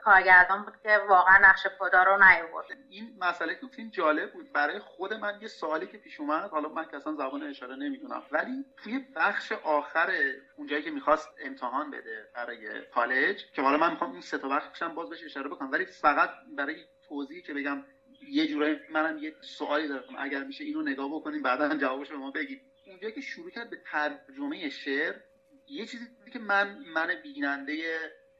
کارگردان 0.03 0.63
بود 0.63 0.73
که 0.83 0.97
واقعا 1.09 1.37
نقش 1.37 1.67
خدا 1.77 2.03
رو 2.03 2.17
نیاورد 2.23 2.65
این 2.89 3.17
مسئله 3.19 3.55
که 3.55 3.67
فیلم 3.67 3.89
جالب 3.89 4.31
بود. 4.31 4.51
برای 4.53 4.79
خود 4.79 5.13
من 5.13 5.37
یه 5.41 5.47
سوالی 5.47 5.87
که 5.87 5.97
پیش 5.97 6.19
اومد 6.19 6.49
حالا 6.49 6.69
من 6.69 6.85
که 6.85 6.97
اصلا 6.97 7.13
زبان 7.13 7.43
اشاره 7.43 7.75
نمی‌دونم 7.75 8.23
ولی 8.31 8.65
توی 8.77 8.99
بخش 9.15 9.51
آخر 9.51 10.11
اونجایی 10.55 10.83
که 10.83 10.91
می‌خواست 10.91 11.29
امتحان 11.39 11.91
بده 11.91 12.29
برای 12.35 12.81
کالج 12.93 13.45
که 13.53 13.61
حالا 13.61 13.77
من 13.77 13.91
می‌خوام 13.91 14.11
این 14.11 14.21
سه 14.21 14.37
تا 14.37 14.47
بخشم 14.47 14.95
باز 14.95 15.09
بهش 15.09 15.23
اشاره 15.23 15.49
بکنم 15.49 15.71
ولی 15.71 15.85
فقط 15.85 16.29
برای 16.57 16.85
توضیحی 17.07 17.41
که 17.41 17.53
بگم 17.53 17.83
یه 18.29 18.47
جورایی 18.47 18.79
منم 18.89 19.17
یه 19.17 19.33
سوالی 19.41 19.87
دارم. 19.87 20.03
اگر 20.17 20.43
میشه 20.43 20.63
اینو 20.63 20.81
نگاه 20.81 21.09
بکنیم 21.09 21.41
بعدا 21.41 21.75
جوابش 21.75 22.09
به 22.09 22.17
ما 22.17 22.31
بگید. 22.31 22.61
اونجایی 22.87 23.13
که 23.13 23.21
شروع 23.21 23.49
کرد 23.51 23.69
به 23.69 23.77
ترجمه 23.91 24.69
شعر 24.69 25.15
یه 25.67 25.85
چیزی 25.85 26.05
که 26.33 26.39
من 26.39 26.77
من 26.93 27.07
بیننده 27.23 27.73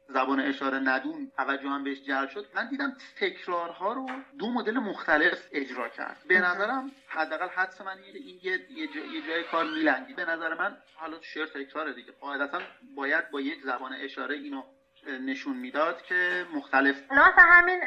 زبان 0.08 0.40
اشاره 0.40 0.80
ندون 0.80 1.32
توجه 1.38 1.70
هم 1.70 1.84
بهش 1.84 2.02
جلب 2.02 2.30
شد. 2.30 2.46
من 2.54 2.68
دیدم 2.68 2.94
تکرارها 3.16 3.94
رو 3.94 4.10
دو 4.40 4.52
مدل 4.52 4.80
مختلف 4.80 5.48
اجرا 5.52 5.88
کرد. 5.88 6.18
به 6.28 6.40
نظرم 6.40 6.92
حداقل 7.08 7.48
حدس 7.48 7.82
من 7.82 7.98
این 7.98 8.40
یه, 8.42 8.60
یه, 8.70 8.88
جای 9.28 9.44
کار 9.44 9.66
میلنگی 9.66 10.14
به 10.14 10.26
نظر 10.26 10.54
من 10.54 10.78
حالا 10.96 11.20
شعر 11.22 11.46
تکراره 11.46 11.94
دیگه. 11.94 12.12
قاعدتا 12.20 12.62
باید 12.96 13.30
با 13.30 13.42
یک 13.42 13.62
زبان 13.62 13.94
اشاره 13.94 14.36
اینو 14.36 14.64
نشون 15.08 15.56
می‌داد 15.58 16.02
که 16.02 16.46
مختلف 16.54 17.02
مثلا 17.12 17.32
همین 17.38 17.80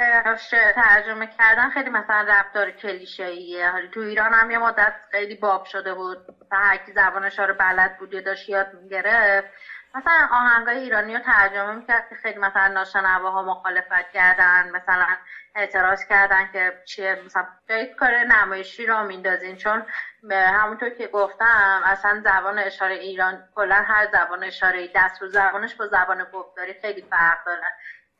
ترجمه 0.74 1.26
کردن 1.38 1.68
خیلی 1.68 1.90
مثلا 1.90 2.24
رفتار 2.28 2.70
کلیشه‌ایه. 2.70 3.72
تو 3.92 4.00
ایران 4.00 4.34
هم 4.34 4.50
یه 4.50 4.58
مدت 4.58 4.92
خیلی 5.10 5.34
باب 5.34 5.64
شده 5.64 5.94
بود. 5.94 6.18
هر 6.52 6.76
کی 6.76 6.92
زبان 6.92 7.24
اشاره 7.24 7.52
بلد 7.52 7.96
بود 7.98 8.12
یا 8.12 8.20
داشت 8.20 8.48
یاد 8.48 8.68
می‌گرفت. 8.72 9.48
مثلا 9.98 10.28
آهنگای 10.30 10.78
ایرانی 10.78 11.14
رو 11.14 11.20
ترجمه 11.20 11.72
می‌کرد 11.76 12.08
که 12.08 12.16
خیلی 12.16 12.38
مثلا 12.38 12.68
ناشنواها 12.68 13.42
مخالفت 13.42 14.08
کردن 14.12 14.70
مثلا 14.70 15.06
اعتراض 15.56 16.04
کردن 16.04 16.48
که 16.48 16.72
چیه 16.84 17.16
مثلا 17.26 17.46
جایی 17.68 17.86
کار 17.86 18.24
نمایشی 18.24 18.86
را 18.86 19.04
میندازین. 19.04 19.56
چون 19.56 19.84
همونطور 20.32 20.90
که 20.90 21.08
گفتم 21.08 21.82
اصلا 21.84 22.22
زبان 22.24 22.58
اشاره 22.58 22.94
ایران 22.94 23.44
کلا 23.54 23.82
هر 23.86 24.08
زبان 24.12 24.44
اشاره 24.44 24.88
دست 24.94 25.22
و 25.22 25.28
زبانش 25.28 25.76
با 25.76 25.86
زبان 25.88 26.24
گفتاری 26.32 26.74
خیلی 26.74 27.02
فرق 27.10 27.38
داره. 27.46 27.72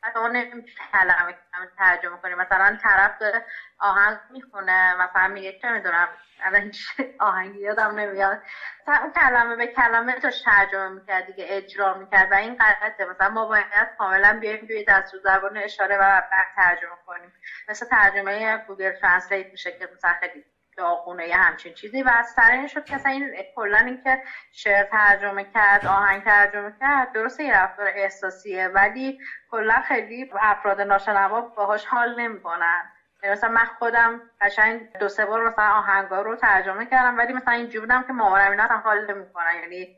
حتی 0.03 0.19
اون 0.19 0.45
کلمه 0.91 1.33
ترجمه 1.77 2.17
کنیم 2.17 2.37
مثلا 2.37 2.77
طرف 2.81 3.11
داره 3.19 3.41
آهنگ 3.79 4.17
می‌خونه 4.29 4.95
مثلا 4.95 5.27
میگه 5.27 5.53
چه 5.61 5.71
می‌دونم 5.71 6.07
الان 6.41 6.71
آهنگی 7.19 7.59
یادم 7.59 7.99
نمیاد. 7.99 8.39
اون 8.87 9.11
کلمه 9.15 9.55
به 9.55 9.67
کلمه 9.67 10.15
تا 10.15 10.29
ترجمه 10.45 10.87
می‌کرد 10.89 11.25
دیگه 11.25 11.45
اجرا 11.47 11.93
می‌کرد 11.93 12.31
و 12.31 12.33
این 12.33 12.55
غلطه. 12.55 13.05
مثلا 13.05 13.29
ما 13.29 13.45
باید 13.45 13.65
کاملا 13.97 14.37
بیایم 14.41 14.65
روی 14.69 14.83
دست 14.87 15.11
زبان 15.23 15.57
اشاره 15.57 15.97
و 15.97 16.21
بعد 16.31 16.47
ترجمه 16.55 16.97
کنیم 17.05 17.33
مثل 17.67 17.85
ترجمه 17.85 18.57
Google 18.57 18.91
Translate 18.91 19.47
میشه 19.51 19.71
که 19.71 19.87
مثلا 19.93 20.13
خیلی 20.19 20.43
داغونه 20.79 21.27
یه 21.27 21.35
همچین 21.37 21.73
چیزی 21.73 22.01
و 22.01 22.09
از 22.09 22.27
سر 22.27 22.51
این 22.51 22.67
شد 22.67 22.83
که 22.83 23.07
این 23.07 23.31
کلا 23.55 23.77
اینکه 23.77 24.19
شعر 24.51 24.83
ترجمه 24.83 25.45
کرد 25.53 25.85
آهنگ 25.85 26.23
ترجمه 26.23 26.73
کرد 26.79 27.11
درسته 27.13 27.43
یه 27.43 27.53
رفتار 27.53 27.91
احساسیه 27.95 28.67
ولی 28.67 29.15
کلا 29.47 29.81
خیلی 29.81 30.25
افراد 30.41 30.81
ناشنوا 30.81 31.41
باهاش 31.55 31.85
حال 31.85 32.19
نمی‌کنن. 32.19 32.89
یعنی 33.23 33.33
مثلا 33.33 33.49
من 33.49 33.65
خودم 33.65 34.21
قشنگ 34.41 34.87
دو 34.99 35.09
سه 35.09 35.25
بار 35.25 35.47
مثلا 35.47 35.65
آهنگا 35.69 36.21
رو 36.21 36.35
ترجمه 36.35 36.85
کردم 36.85 37.17
ولی 37.17 37.33
مثلا 37.33 37.53
اینجوری 37.53 37.79
بودم 37.79 38.03
که 38.03 38.13
مامانم 38.13 38.51
اینا 38.51 38.63
اصلا 38.63 38.77
حال 38.77 39.11
نمی‌کنن. 39.13 39.55
یعنی 39.61 39.89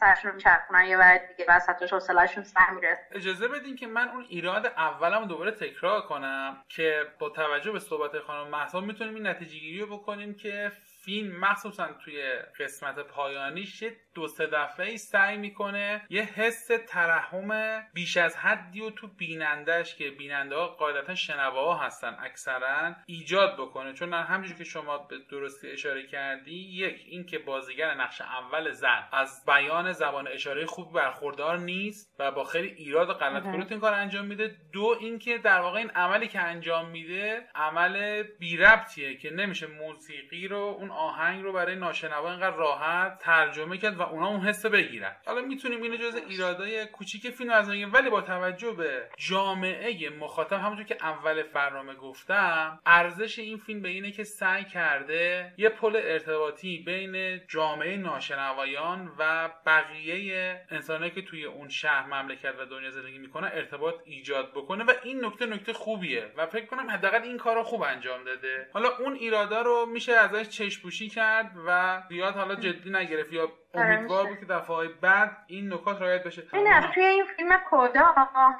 سرشون 0.00 0.34
میچرخونن 0.34 0.84
یه 0.84 0.96
بعد 0.96 1.20
دیگه 1.28 1.44
وسطش 1.48 1.92
حوصله‌شون 1.92 2.44
سر 2.44 2.70
میره. 2.74 2.98
اجازه 3.12 3.48
بدین 3.48 3.76
که 3.76 3.86
من 3.86 4.08
اون 4.08 4.26
ایراد 4.28 4.66
اولم 4.66 5.26
دوباره 5.26 5.50
تکرار 5.50 6.00
کنم 6.00 6.56
که 6.68 7.06
با 7.18 7.28
توجه 7.28 7.72
به 7.72 7.78
صحبت 7.78 8.18
خانم 8.18 8.48
مهسا 8.48 8.80
می‌تونیم 8.80 9.14
این 9.14 9.26
نتیجه 9.26 9.58
گیری 9.58 9.80
رو 9.80 9.98
بکنیم 9.98 10.34
که 10.34 10.72
فیلم 11.04 11.40
مخصوصا 11.40 11.88
توی 12.04 12.32
قسمت 12.60 12.98
پایانیش 12.98 13.84
دو 14.14 14.28
سه 14.28 14.46
دفعه 14.46 14.86
ای 14.86 14.98
سعی 14.98 15.36
می‌کنه 15.36 16.06
یه 16.10 16.22
حس 16.22 16.70
ترحم 16.88 17.80
بیش 17.94 18.16
از 18.16 18.36
حدی 18.36 18.80
و 18.80 18.90
تو 18.90 19.08
بینندهش 19.08 19.94
که 19.94 20.10
بیننده 20.10 20.56
ها 20.56 20.66
قاعدتا 20.66 21.14
شنواها 21.14 21.86
هستن 21.86 22.16
اکثرا 22.20 22.94
ایجاد 23.06 23.56
بکنه. 23.56 23.92
چون 23.92 24.12
همونجور 24.12 24.56
که 24.56 24.64
شما 24.64 24.98
به 24.98 25.16
درستی 25.30 25.70
اشاره 25.70 26.06
کردی 26.06 26.54
یک 26.54 27.04
اینکه 27.08 27.38
بازیگر 27.38 27.94
نقش 27.94 28.20
اول 28.20 28.70
زن 28.70 29.08
از 29.12 29.44
بیان 29.46 29.92
زبان 29.92 30.28
اشاره 30.28 30.66
خوب 30.66 30.92
برخوردار 30.92 31.58
نیست 31.58 32.14
و 32.18 32.30
با 32.30 32.44
خیلی 32.44 32.68
ایراد 32.68 33.10
و 33.10 33.14
غلط 33.14 33.46
این 33.46 33.80
کار 33.80 33.94
انجام 33.94 34.24
میده. 34.24 34.56
دو 34.72 34.96
اینکه 35.00 35.38
در 35.38 35.60
واقع 35.60 35.78
این 35.78 35.90
عملی 35.90 36.28
که 36.28 36.40
انجام 36.40 36.90
میده 36.90 37.48
عمل 37.54 38.22
بی 38.22 38.56
ربطیه 38.56 39.16
که 39.16 39.30
نمیشه 39.30 39.66
موسیقی 39.66 40.48
رو 40.48 40.76
اون 40.78 40.90
آهنگ 40.92 41.42
رو 41.42 41.52
برای 41.52 41.76
ناشنوا 41.76 42.30
اینقدر 42.30 42.56
راحت 42.56 43.18
ترجمه 43.18 43.78
کرد 43.78 43.96
و 43.96 44.02
اونا 44.02 44.28
اون 44.28 44.40
حس 44.40 44.66
بگیرن. 44.66 45.16
حالا 45.26 45.40
می‌تونیم 45.40 45.82
اینو 45.82 45.96
جز 45.96 46.14
ایرادای 46.28 46.86
کوچیک 46.86 47.30
فیلم 47.30 47.50
از 47.50 47.68
ولی 47.68 48.10
با 48.10 48.20
توجه 48.20 48.70
به 48.70 49.08
جامعه 49.16 50.10
مخاطب 50.10 50.56
همونطور 50.56 50.84
که 50.84 50.96
اول 51.00 51.42
برنامه 51.42 51.94
گفتم 51.94 52.80
ارزش 52.86 53.38
این 53.38 53.58
فیلم 53.58 53.82
به 53.82 53.88
اینه 53.88 54.10
که 54.10 54.24
سعی 54.24 54.64
کرده 54.64 55.54
یه 55.56 55.68
پل 55.68 55.96
ارتباطی 55.96 56.78
بین 56.78 57.40
جامعه 57.48 57.96
ناشنوایان 57.96 59.12
و 59.18 59.50
بقیه 59.66 60.60
انسانایی 60.70 61.10
که 61.10 61.22
توی 61.22 61.44
اون 61.44 61.68
شهر 61.68 62.06
مملکت 62.06 62.54
و 62.58 62.64
دنیا 62.64 62.90
زندگی 62.90 63.18
می‌کنن 63.18 63.50
ارتباط 63.52 63.94
ایجاد 64.04 64.50
بکنه. 64.50 64.84
و 64.84 64.92
این 65.02 65.24
نکته 65.24 65.46
نکته 65.46 65.72
خوبیه 65.72 66.32
و 66.36 66.46
فکر 66.46 66.66
کنم 66.66 66.90
حداقل 66.90 67.22
این 67.22 67.38
کار 67.38 67.56
رو 67.56 67.62
خوب 67.62 67.82
انجام 67.82 68.24
داده. 68.24 68.68
حالا 68.72 68.88
اون 68.96 69.14
ایرادا 69.14 69.62
رو 69.62 69.86
میشه 69.86 70.12
ازش 70.12 70.48
چشم 70.48 70.81
پوشی 70.82 71.08
کرد 71.08 71.50
و 71.66 72.02
زیاد 72.08 72.34
حالا 72.34 72.54
جدی 72.54 72.90
نگرفت. 72.90 73.32
یا 73.32 73.48
امیدوار 73.74 74.26
بود 74.26 74.38
که 74.38 74.46
دفعه 74.46 74.88
بعد 75.00 75.36
این 75.46 75.72
نکات 75.72 76.02
رعایت 76.02 76.24
بشه. 76.24 76.42
این 76.52 76.72
از 76.72 76.84
توی 76.94 77.04
این 77.04 77.24
فیلم 77.36 77.50
کدا 77.70 78.14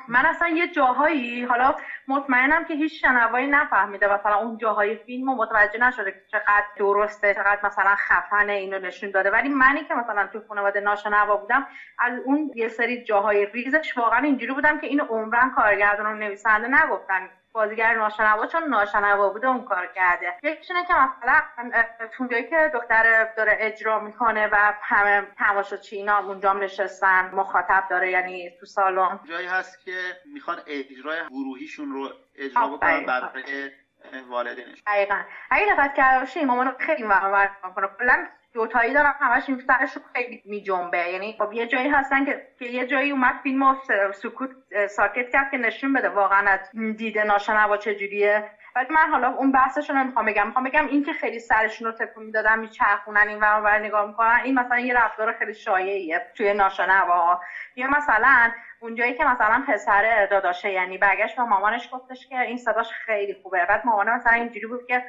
من 0.08 0.26
اصلا 0.26 0.48
یه 0.48 0.68
جاهایی 0.68 1.44
حالا 1.44 1.74
مطمئنم 2.08 2.64
که 2.64 2.74
هیچ 2.74 3.00
شنوایی 3.00 3.46
نفهمیده 3.46 4.14
مثلا 4.14 4.36
اون 4.36 4.58
جاهای 4.58 4.96
فیلم 4.96 5.30
رو 5.30 5.34
متوجه 5.34 5.78
نشده 5.78 6.12
که 6.12 6.20
چقدر 6.32 6.66
درسته 6.76 7.34
چقدر 7.34 7.58
مثلا 7.64 7.94
خفنه 7.94 8.52
اینو 8.52 8.78
نشون 8.78 9.10
داده. 9.10 9.30
ولی 9.30 9.48
منی 9.48 9.84
که 9.84 9.94
مثلا 9.94 10.26
توی 10.26 10.40
خانواده 10.48 10.80
ناشنوا 10.80 11.36
بودم 11.36 11.66
از 11.98 12.20
اون 12.24 12.50
یه 12.54 12.68
سری 12.68 13.04
جاهای 13.04 13.46
ریزش 13.46 13.98
واقعا 13.98 14.18
اینجوری 14.18 14.52
بودم 14.52 14.80
که 14.80 14.86
اینو 14.86 15.04
عمرن 15.04 15.50
کارگردان 15.50 16.06
و 16.06 16.14
نویسنده 16.14 16.68
نگفتن. 16.68 17.28
بازیگر 17.52 17.94
ناشنوا 17.94 18.46
چون 18.46 18.62
ناشنوا 18.68 19.28
بوده 19.28 19.46
اون 19.46 19.64
کار 19.64 19.86
کرده. 19.86 20.34
یکیشونه 20.42 20.84
که 20.84 20.94
مثلا 20.94 21.40
اونجایی 22.18 22.44
که 22.50 22.70
دختر 22.74 23.28
داره 23.36 23.56
اجرا 23.60 23.98
می‌کنه 23.98 24.48
و 24.52 24.72
همه 24.82 25.26
تماشاچی 25.38 25.96
اینا 25.96 26.18
اونجا 26.18 26.52
نشستن 26.52 27.30
مخاطب 27.34 27.84
داره 27.90 28.10
یعنی 28.10 28.50
تو 28.60 28.66
سالن. 28.66 29.20
جایی 29.24 29.46
هست 29.46 29.84
که 29.84 30.16
می‌خوان 30.34 30.58
اجرای 30.66 31.18
گروهیشون 31.30 31.92
رو 31.92 32.08
اجرا 32.38 32.68
بکنن 32.68 33.06
برای 33.06 33.70
والدینش. 34.28 34.82
دقیقا. 34.86 35.22
اگه 35.50 35.74
دقت 35.74 35.94
کرده 35.94 36.18
باشی 36.18 36.44
مامان 36.44 36.74
خیلی 36.78 37.02
مهمه 37.02 37.50
کلا 37.98 38.26
دوتایی 38.54 38.92
دارم 38.92 39.14
همش 39.20 39.48
این 39.48 39.58
سرش 39.58 39.98
خیلی 40.12 40.40
می 40.44 40.62
جنبه 40.62 40.98
یعنی 40.98 41.36
خب 41.38 41.52
یه 41.52 41.66
جایی 41.66 41.88
هستن 41.88 42.24
که, 42.24 42.40
که 42.58 42.64
یه 42.64 42.84
جایی 42.84 43.10
اومد 43.10 43.34
فیلم 43.42 43.76
سکوت 44.14 44.50
ساکت 44.88 45.28
کرد 45.32 45.50
که 45.50 45.56
نشون 45.56 45.92
بده 45.92 46.08
واقعا 46.08 46.50
از 46.50 46.60
دیده 46.96 47.24
ناشنوا 47.24 47.76
چجوریه. 47.76 48.44
ولی 48.74 48.86
من 48.90 49.10
حالا 49.10 49.28
اون 49.28 49.52
بحثش 49.52 49.90
رو 49.90 49.96
نمی‌خوام 49.96 50.26
بگم. 50.26 50.46
می‌خوام 50.46 50.64
بگم 50.64 50.86
این 50.86 51.02
که 51.02 51.12
خیلی 51.12 51.38
سرشون 51.38 51.86
رو 51.86 51.92
تکون 51.92 52.24
می‌دادن 52.24 52.58
میچرخونن 52.58 53.28
این 53.28 53.40
ور 53.40 53.78
نگاه 53.78 54.06
می‌کنن 54.06 54.40
این 54.44 54.54
مثلا 54.58 54.78
یه 54.78 54.94
رفتار 54.94 55.32
خیلی 55.32 55.54
شایعیه 55.54 56.20
توی 56.34 56.54
ناشنوا. 56.54 57.40
یا 57.76 57.88
مثلا 57.88 58.52
اونجایی 58.78 59.14
که 59.14 59.24
مثلا 59.24 59.62
پسر 59.68 60.26
داداشه 60.26 60.70
یعنی 60.70 60.98
برگشت 60.98 61.36
به 61.36 61.42
مامانش 61.42 61.88
گفتش 61.92 62.26
که 62.26 62.40
این 62.40 62.56
صداش 62.56 62.90
خیلی 62.92 63.34
خوبه. 63.42 63.66
بعد 63.66 63.80
مامانه 63.84 64.14
مثلا 64.14 64.32
اینجوری 64.32 64.66
بود 64.66 64.84
که 64.86 65.02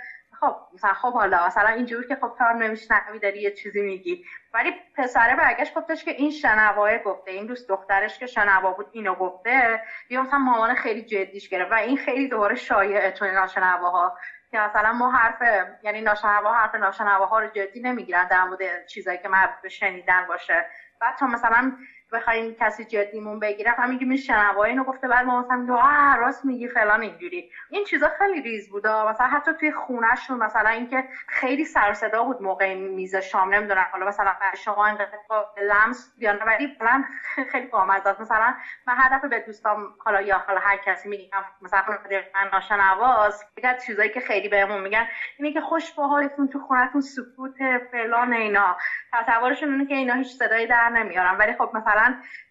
خب 0.43 0.55
مثلا 0.73 0.93
خب 0.93 1.13
حالا 1.13 1.45
مثلا 1.45 1.69
اینجوری 1.69 2.07
که 2.07 2.15
خب 2.15 2.31
تو 2.37 2.43
هم 2.43 2.57
نمیشنوی 2.57 3.19
داری 3.19 3.39
یه 3.39 3.51
چیزی 3.51 3.81
میگی. 3.81 4.21
ولی 4.53 4.71
پسره 4.95 5.35
برگشت 5.35 5.73
گفتش 5.73 6.03
که 6.03 6.11
این 6.11 6.31
شنواه 6.31 6.97
گفته 6.97 7.31
این 7.31 7.45
دوست 7.45 7.69
دخترش 7.69 8.19
که 8.19 8.25
شنوا 8.25 8.73
بود 8.73 8.87
اینو 8.91 9.15
گفته 9.15 9.81
یا 10.09 10.21
مثلا 10.21 10.39
مامان 10.39 10.75
خیلی 10.75 11.01
جدیش 11.01 11.49
گرفت 11.49 11.71
و 11.71 11.75
این 11.75 11.97
خیلی 11.97 12.27
دوباره 12.27 12.55
شایعه 12.55 13.11
توی 13.11 13.31
ناشنواها 13.31 14.13
که 14.51 14.59
مثلا 14.59 14.93
ما 14.93 15.09
حرف 15.11 15.41
یعنی 15.83 16.01
ناشنوا 16.01 16.53
حرف 16.53 16.75
ناشنواها 16.75 17.39
رو 17.39 17.47
جدی 17.47 17.79
نمی‌گیرن 17.79 18.27
در 18.27 18.43
مورد 18.43 18.85
چیزایی 18.85 19.17
که 19.17 19.27
مربوط 19.27 19.61
به 19.61 19.69
شنیدن 19.69 20.25
باشه. 20.27 20.65
بعد 21.01 21.15
تا 21.15 21.27
مثلا 21.27 21.71
بخوایم 22.13 22.55
کسی 22.59 22.85
جدیمون 22.85 23.39
بگیره. 23.39 23.71
هم 23.77 23.89
میگیم 23.89 24.09
این 24.09 24.17
شنوایی 24.17 24.71
اینو 24.71 24.83
گفته 24.83 25.07
بعد 25.07 25.25
ما 25.25 25.39
مثلا 25.39 25.75
آه 25.75 26.15
راست 26.17 26.45
میگی 26.45 26.67
فلان 26.67 27.01
اینجوری. 27.01 27.45
این 27.69 27.83
چیزا 27.83 28.09
خیلی 28.17 28.41
ریز 28.41 28.69
بوده. 28.69 29.03
مثلا 29.09 29.27
حتی 29.27 29.51
توی 29.59 29.71
خونهشون 29.71 30.37
مثلا 30.37 30.69
اینکه 30.69 31.03
خیلی 31.27 31.65
سر 31.65 31.93
صدا 31.93 32.23
بود 32.23 32.41
موقع 32.41 32.73
میز 32.73 33.15
شام 33.15 33.53
نمی‌دونم. 33.53 33.85
حالا 33.91 34.05
مثلا 34.05 34.33
شما 34.57 34.85
اینقدر 34.85 35.07
لمس 35.61 36.11
بیان 36.17 36.39
ولی 36.47 36.67
مثلا 36.75 37.03
خیلی 37.51 37.65
بامزه 37.65 38.15
مثلا 38.19 38.53
من 38.87 38.93
هر 38.97 39.17
دفعه 39.17 39.29
به 39.29 39.39
دوستام 39.39 39.93
حالا 39.97 40.21
یا 40.21 40.37
حالا 40.47 40.59
هر 40.59 40.77
کسی 40.77 41.09
میگم 41.09 41.43
مثلا 41.61 41.81
من 42.33 42.49
ناشنواز 42.53 43.43
یکی 43.57 43.67
چیزایی 43.85 44.09
که 44.09 44.19
خیلی 44.19 44.47
بهمون 44.47 44.81
میگن. 44.81 45.05
اینه 45.37 45.51
که 45.53 45.61
خوش 45.61 45.91
به 45.91 46.01
حالتون 46.03 46.47
تو 46.47 46.59
خونتون 46.59 47.01
سکوت 47.01 47.57
فلان 47.91 48.33
اینا. 48.33 48.77
تصورشون 49.13 49.71
اینه 49.71 49.85
که 49.85 49.93
اینا 49.95 50.13
هیچ 50.13 50.35
صدایی 50.37 50.67
در 50.67 50.89
نمیارن. 50.89 51.37
ولی 51.37 51.53
خب 51.53 51.69
مثلا 51.73 52.02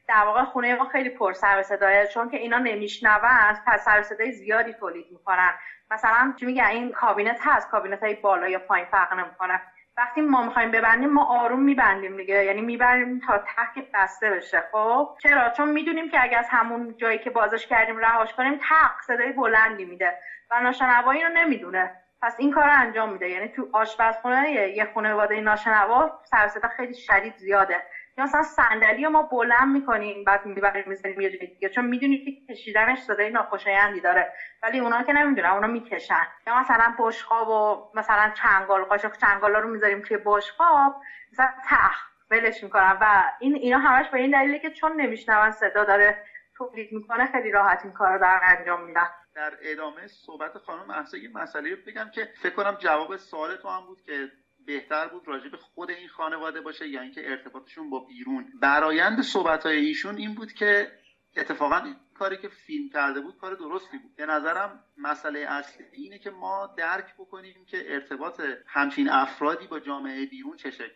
در 0.09 0.23
واقع 0.25 0.45
خونه 0.45 0.75
ما 0.75 0.85
خیلی 0.85 1.09
پر 1.09 1.33
سر 1.33 1.63
صدایه 1.63 2.07
چون 2.07 2.29
که 2.29 2.37
اینا 2.37 2.59
نمیشنون 2.59 3.19
پس 3.67 3.85
سر 3.85 4.03
صدای 4.03 4.33
زیادی 4.33 4.73
تولید 4.73 5.07
می‌کنن. 5.11 5.53
مثلا 5.91 6.33
چی 6.41 6.47
میگن 6.47 6.65
این 6.65 6.93
کابینت 6.93 7.39
هست 7.43 7.69
کابینت 7.69 8.03
های 8.03 8.15
بالا 8.15 8.49
یا 8.49 8.59
پایین 8.59 8.87
فرق 8.87 9.13
نمی‌کنه. 9.13 9.61
وقتی 9.97 10.21
ما 10.21 10.43
می‌خوایم 10.43 10.71
ببندیم 10.71 11.11
ما 11.11 11.25
آروم 11.25 11.61
میبندیم 11.61 12.17
دیگه 12.17 12.45
یعنی 12.45 12.61
می‌بریم 12.61 13.19
تا 13.19 13.39
ته 13.39 13.83
بسته 13.95 14.31
بشه. 14.31 14.65
خب؟ 14.71 15.09
چرا؟ 15.23 15.49
چون 15.49 15.69
می‌دونیم 15.69 16.09
که 16.09 16.23
اگه 16.23 16.39
از 16.39 16.47
همون 16.51 16.95
جایی 16.97 17.19
که 17.19 17.31
بازش 17.31 17.67
کردیم 17.67 17.97
رهاش 17.99 18.33
کنیم 18.35 18.57
تق 18.57 18.93
صدای 19.07 19.33
بلندی 19.33 19.85
میده 19.85 20.15
و 20.51 20.61
ناشنوایی 20.61 21.23
رو 21.23 21.29
نمی‌دونه. 21.29 21.91
پس 22.23 22.35
این 22.39 22.51
کار 22.51 22.69
انجام 22.69 23.13
میده. 23.13 23.29
یعنی 23.29 23.49
تو 23.49 23.69
آشپزخونه 23.73 24.51
یه 24.51 24.85
خانواده 24.85 25.41
ناشنوا 25.41 26.11
سر 26.25 26.49
خیلی 26.77 26.95
شدید 26.95 27.35
زیاده. 27.37 27.83
یا 28.19 28.25
مثلا 28.25 28.43
صندلی 28.43 29.07
ما 29.07 29.23
بلند 29.23 29.69
می‌کنیم 29.69 30.25
بعد 30.25 30.45
می‌بریم 30.45 30.85
می‌زنیم 30.87 31.21
یه 31.21 31.31
جای 31.31 31.49
دیگه. 31.49 31.69
چون 31.69 31.85
می‌دونید 31.85 32.25
که 32.25 32.33
کشیدنش 32.55 32.99
صدای 33.03 33.31
ناخوشایندی 33.31 34.01
داره. 34.01 34.33
ولی 34.63 34.79
اونا 34.79 35.03
که 35.03 35.13
نمی‌دونن 35.13 35.49
اونا 35.49 35.67
می‌کشن. 35.67 36.25
یا 36.47 36.61
مثلا 36.61 36.95
بشقاب 36.99 37.49
و 37.49 37.85
مثلا 37.95 38.31
چنگال 38.43 38.85
قاشق 38.85 39.13
چنگالا 39.21 39.59
رو 39.59 39.69
می‌ذاریم 39.69 40.01
توی 40.01 40.19
بشقاب 40.25 40.95
مثلا 41.33 41.51
تخت 41.69 42.13
ولش 42.31 42.63
می‌کنن. 42.63 42.99
و 43.01 43.31
این 43.39 43.57
اینا 43.61 43.79
همش 43.79 44.11
به 44.11 44.19
این 44.19 44.31
دلیله 44.31 44.59
که 44.59 44.71
چون 44.71 45.01
نمیشنون 45.01 45.51
صدا 45.51 45.85
داره 45.85 46.17
تولید 46.57 46.93
می‌کنه 46.93 47.27
خیلی 47.27 47.51
راحت 47.51 47.81
این 47.85 47.93
کار 47.93 48.13
رو 48.13 48.19
در 48.19 48.41
انجام 48.43 48.85
میدن. 48.85 49.07
در 49.35 49.53
ادامه 49.63 50.07
صحبت 50.07 50.59
خانم 50.59 50.87
محسا 50.87 51.17
یه 51.17 51.29
مسئله 51.35 51.77
بگم 51.87 52.09
که 52.13 52.29
فکر 52.43 52.53
کنم 52.55 52.77
جواب 52.79 53.17
سوال 53.17 53.57
تو 53.57 53.69
هم 53.69 53.87
بود 53.87 54.01
که 54.01 54.29
بهتر 54.67 55.09
بود 55.09 55.29
راجع 55.29 55.49
به 55.49 55.57
خود 55.57 55.91
این 55.91 56.09
خانواده 56.09 56.61
باشه 56.61 56.89
یا 56.89 57.01
اینکه 57.01 57.31
ارتباطشون 57.31 57.91
با 57.91 58.01
بیرون. 58.01 58.53
برایند 58.61 59.21
صحبت 59.23 59.67
های 59.67 59.77
ایشون 59.77 60.17
این 60.17 60.35
بود 60.35 60.53
که 60.53 60.93
اتفاقا 61.37 61.95
کاری 62.15 62.37
که 62.37 62.49
فیلم 62.49 62.89
کرده 62.89 63.21
بود 63.21 63.37
کار 63.37 63.55
درستی 63.55 63.99
بود. 63.99 64.17
به 64.17 64.27
نظرم 64.27 64.85
مسئله 64.97 65.39
اصلی 65.39 65.87
اینه 65.93 66.19
که 66.19 66.31
ما 66.31 66.75
درک 66.77 67.15
بکنیم 67.19 67.65
که 67.65 67.95
ارتباط 67.95 68.41
همچین 68.67 69.09
افرادی 69.09 69.67
با 69.67 69.81
جامعه 69.81 70.27
بیرون 70.27 70.57
چه 70.57 70.71
شکل. 70.71 70.95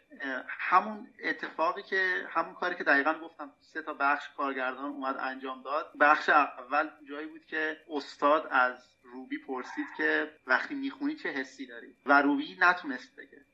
همون 0.48 1.08
اتفاقی 1.24 1.82
که 1.82 2.26
همون 2.30 2.54
کاری 2.54 2.74
که 2.74 2.84
دقیقا 2.84 3.14
گفتم 3.14 3.52
سه 3.60 3.82
تا 3.82 3.94
بخش 3.94 4.24
کارگردان 4.36 4.84
اومد 4.84 5.16
انجام 5.20 5.62
داد. 5.62 5.92
بخش 6.00 6.28
اول 6.28 6.90
جایی 7.08 7.26
بود 7.26 7.44
که 7.44 7.76
استاد 7.90 8.48
از 8.50 8.96
روبی 9.02 9.38
پرسید 9.38 9.86
که 9.96 10.30
وقتی 10.46 10.74
می‌خونی 10.74 11.14
چه 11.14 11.28
حسی 11.28 11.66
داری؟ 11.66 11.96
و 12.06 12.22
روبی 12.22 12.56
نتونست 12.60 13.16
بگه. 13.16 13.45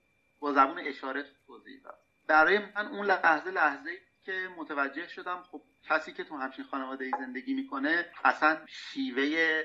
با 0.42 0.52
زبون 0.52 0.78
اشاره 0.78 1.24
توضیح 1.46 1.80
داد. 1.84 1.98
برای 2.26 2.58
من 2.58 2.86
اون 2.86 3.06
لحظه 3.06 3.50
لحظه 3.50 3.90
که 4.24 4.48
متوجه 4.56 5.08
شدم 5.08 5.42
خب 5.42 5.62
کسی 5.82 6.12
که 6.12 6.24
تو 6.24 6.36
همچین 6.36 6.64
خانواده 6.64 7.10
زندگی 7.18 7.54
می‌کنه 7.54 8.06
اصلا 8.24 8.66
شیوه 8.66 9.62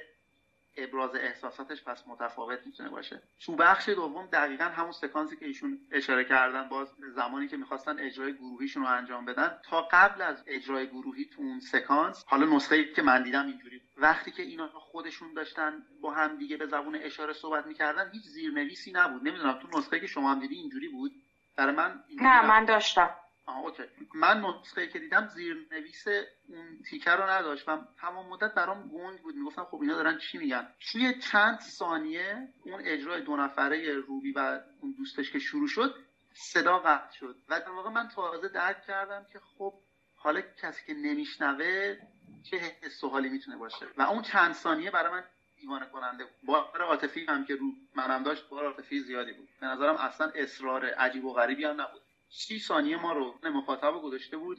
ابراز 0.77 1.15
احساساتش 1.15 1.83
پس 1.83 2.03
متفاوت 2.07 2.59
می‌تونه 2.65 2.89
باشه. 2.89 3.21
تو 3.45 3.55
بخش 3.55 3.89
دوم 3.89 4.27
دقیقا 4.27 4.63
همون 4.63 4.91
سکانسی 4.91 5.35
که 5.35 5.45
ایشون 5.45 5.79
اشاره 5.91 6.23
کردن 6.23 6.69
باز 6.69 6.87
زمانی 7.15 7.47
که 7.47 7.57
می‌خواستن 7.57 7.99
اجرای 7.99 8.33
گروهیشون 8.33 8.83
رو 8.83 8.89
انجام 8.89 9.25
بدن 9.25 9.51
تا 9.63 9.87
قبل 9.91 10.21
از 10.21 10.43
اجرای 10.47 10.87
گروهی 10.87 11.25
تو 11.25 11.41
اون 11.41 11.59
سکانس 11.59 12.23
حالا 12.27 12.55
نسخه 12.55 12.85
که 12.95 13.01
من 13.01 13.23
دیدم 13.23 13.45
اینجوری 13.45 13.81
وقتی 13.97 14.31
که 14.31 14.43
اینا 14.43 14.67
خودشون 14.67 15.33
داشتن 15.33 15.83
با 16.01 16.11
هم 16.11 16.37
دیگه 16.37 16.57
به 16.57 16.65
زبون 16.65 16.95
اشاره 16.95 17.33
صحبت 17.33 17.65
می‌کردن 17.65 18.09
هیچ 18.11 18.23
زیرنویسی 18.23 18.91
نبود. 18.91 19.27
نمی‌دونم 19.27 19.59
تو 19.61 19.77
نسخه 19.77 19.99
که 19.99 20.07
شما 20.07 20.31
هم 20.31 20.39
دیدی 20.39 20.55
اینجوری 20.55 20.89
بود؟ 20.89 21.11
برای 21.57 21.75
من 21.75 21.99
نه 22.21 22.41
من 22.41 22.65
داشتم. 22.65 23.09
آه 23.47 23.59
okay. 23.59 23.83
من 24.15 24.41
نسخه 24.41 24.87
که 24.87 24.99
دیدم 24.99 25.27
زیر 25.27 25.67
نویس 25.71 26.07
اون 26.07 26.81
تیکه 26.89 27.15
رو 27.15 27.29
نداشت 27.29 27.69
و 27.69 27.77
تمام 28.01 28.29
مدت 28.29 28.53
برام 28.53 28.87
گنگ 28.89 29.21
بود. 29.21 29.35
می‌گفتم 29.35 29.63
خب 29.63 29.81
اینا 29.81 29.93
دارن 29.93 30.17
چی 30.17 30.37
میگن؟ 30.37 30.67
توی 30.91 31.19
چند 31.19 31.59
ثانیه 31.59 32.47
اون 32.63 32.81
اجرای 32.85 33.21
دو 33.21 33.35
نفره 33.35 33.93
روبی 33.93 34.31
و 34.31 34.59
اون 34.81 34.95
دوستش 34.97 35.31
که 35.31 35.39
شروع 35.39 35.67
شد 35.67 35.95
صدا 36.33 36.79
قطع 36.79 37.13
شد. 37.19 37.35
و 37.49 37.59
در 37.59 37.69
واقع 37.69 37.89
من 37.89 38.07
تازه 38.07 38.47
درک 38.47 38.85
کردم 38.87 39.25
که 39.33 39.39
خب 39.39 39.73
حالا 40.15 40.41
کسی 40.41 40.85
که 40.87 40.93
نمیشنوه 40.93 41.97
چه 42.43 42.57
حس 42.57 43.03
و 43.03 43.09
حالی 43.09 43.29
می‌تونه 43.29 43.57
باشه. 43.57 43.85
و 43.97 44.01
اون 44.01 44.21
چند 44.21 44.53
ثانیه 44.53 44.91
برای 44.91 45.11
من 45.11 45.23
دیوانه 45.61 45.85
کننده 45.85 46.25
بار 46.43 46.81
عاطفی 46.81 47.25
هم 47.25 47.45
که 47.45 47.55
رو 47.55 47.71
منم 47.95 48.23
داشت 48.23 48.49
بار 48.49 48.65
عاطفی 48.65 48.99
زیادی 48.99 49.33
بود. 49.33 49.49
به 49.61 49.67
نظرم 49.67 49.95
اصلا 49.95 50.31
اصرار 50.35 50.85
عجیب 50.85 51.25
و 51.25 51.33
غریبی 51.33 51.65
هم 51.65 51.81
نبود. 51.81 52.01
سی 52.29 52.59
ثانیه 52.59 52.97
ما 52.97 53.13
رو 53.13 53.39
مخاطب 53.43 54.01
گذاشته 54.01 54.37
بود. 54.37 54.57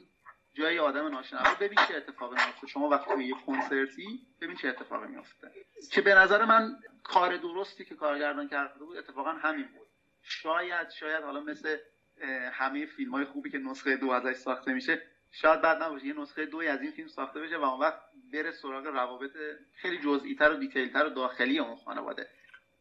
جای 0.53 0.79
آدم 0.79 1.07
ناشنوا 1.07 1.55
ببین 1.55 1.77
چه 1.87 1.95
اتفاقی 1.95 2.35
میفته 2.35 2.67
شما 2.67 2.89
وقتی 2.89 3.23
یه 3.23 3.35
کنسرتی 3.45 4.27
ببین 4.41 4.55
چه 4.55 4.67
اتفاقی 4.67 5.07
میفته 5.07 5.51
که 5.91 6.01
به 6.01 6.15
نظر 6.15 6.45
من 6.45 6.79
کار 7.03 7.37
درستی 7.37 7.85
که 7.85 7.95
کارگردان 7.95 8.47
کرده 8.47 8.79
بود 8.79 8.97
اتفاقا 8.97 9.31
همین 9.31 9.67
بود. 9.67 9.87
شاید 10.23 10.89
شاید 10.89 11.23
حالا 11.23 11.39
مثل 11.39 11.77
همه 12.51 12.85
فیلم 12.85 13.11
های 13.11 13.25
خوبی 13.25 13.49
که 13.49 13.57
نسخه 13.57 13.97
دو 13.97 14.09
ازش 14.09 14.35
ساخته 14.35 14.73
میشه 14.73 15.01
شاید 15.31 15.61
بعد 15.61 15.83
نباشه. 15.83 16.05
یه 16.05 16.19
نسخه 16.19 16.45
دوی 16.45 16.67
از 16.67 16.81
این 16.81 16.91
فیلم 16.91 17.07
ساخته 17.07 17.39
بشه 17.39 17.57
و 17.57 17.63
اون 17.63 17.79
وقت 17.79 18.01
بره 18.33 18.51
سراغ 18.51 18.85
روابط 18.87 19.31
خیلی 19.75 19.97
جزئی 19.97 20.35
تر 20.35 20.51
و 20.51 20.55
دیتیل 20.55 20.93
تر 20.93 21.05
و 21.05 21.09
داخلی 21.09 21.59
اون 21.59 21.75
خانواده. 21.75 22.27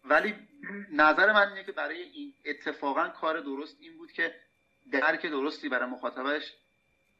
ولی 0.05 0.35
نظر 0.93 1.33
من 1.33 1.49
اینه 1.49 1.65
که 1.65 1.73
برای 1.73 2.03
این 2.03 2.35
اتفاقا 2.45 3.09
کار 3.09 3.41
درست 3.41 3.77
این 3.81 3.97
بود 3.99 4.13
که 4.13 4.35
درک 4.93 5.27
درستی 5.27 5.69
برای 5.69 5.91
مخاطبش 5.91 6.53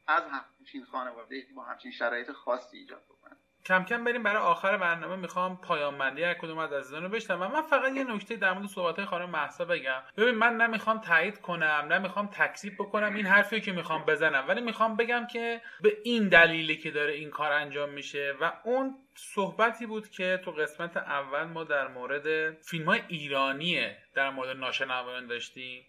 از 0.07 0.23
همچین 0.59 0.85
خانواده 0.85 1.43
با 1.55 1.63
همچین 1.63 1.91
شرایط 1.91 2.31
خاصی 2.31 2.77
ایجاد 2.77 3.01
بکنه. 3.09 3.35
کم 3.65 3.83
کم 3.85 4.03
بریم 4.03 4.23
برای 4.23 4.41
آخر 4.41 4.77
برنامه. 4.77 5.15
می‌خوام 5.15 5.57
پایان 5.57 5.97
بندی 5.97 6.23
هر 6.23 6.33
کدوم 6.33 6.57
از 6.57 6.73
عزیزان 6.73 7.03
رو 7.03 7.09
بشنوم. 7.09 7.51
من 7.51 7.61
فقط 7.61 7.93
یه 7.93 8.03
نکته 8.03 8.35
در 8.35 8.53
مورد 8.53 8.67
صحبت 8.67 9.05
خانم 9.05 9.29
محسا 9.29 9.65
بگم. 9.65 10.01
ببین 10.17 10.35
من 10.35 10.57
نمی‌خوام 10.57 11.01
تایید 11.01 11.41
کنم 11.41 11.85
نه 11.89 11.99
می‌خوام 11.99 12.27
تکذیب 12.27 12.73
بکنم 12.73 13.15
این 13.15 13.25
حرفی 13.25 13.61
که 13.61 13.71
می‌خوام 13.71 14.05
بزنم. 14.05 14.45
ولی 14.47 14.61
می‌خوام 14.61 14.95
بگم 14.95 15.27
که 15.27 15.61
به 15.81 15.97
این 16.03 16.27
دلیلی 16.27 16.77
که 16.77 16.91
داره 16.91 17.13
این 17.13 17.29
کار 17.29 17.51
انجام 17.51 17.89
میشه 17.89 18.35
و 18.41 18.51
اون 18.63 18.97
صحبتی 19.15 19.85
بود 19.85 20.09
که 20.09 20.41
تو 20.45 20.51
قسمت 20.51 20.97
اول 20.97 21.43
ما 21.43 21.63
در 21.63 21.87
مورد 21.87 22.51
فیلم 22.61 22.85
های 22.85 23.01
ایرانیه 23.07 23.97
در 24.13 24.29
مورد 24.29 24.57
ناشنوایان 24.57 25.27
داشتیم. 25.27 25.85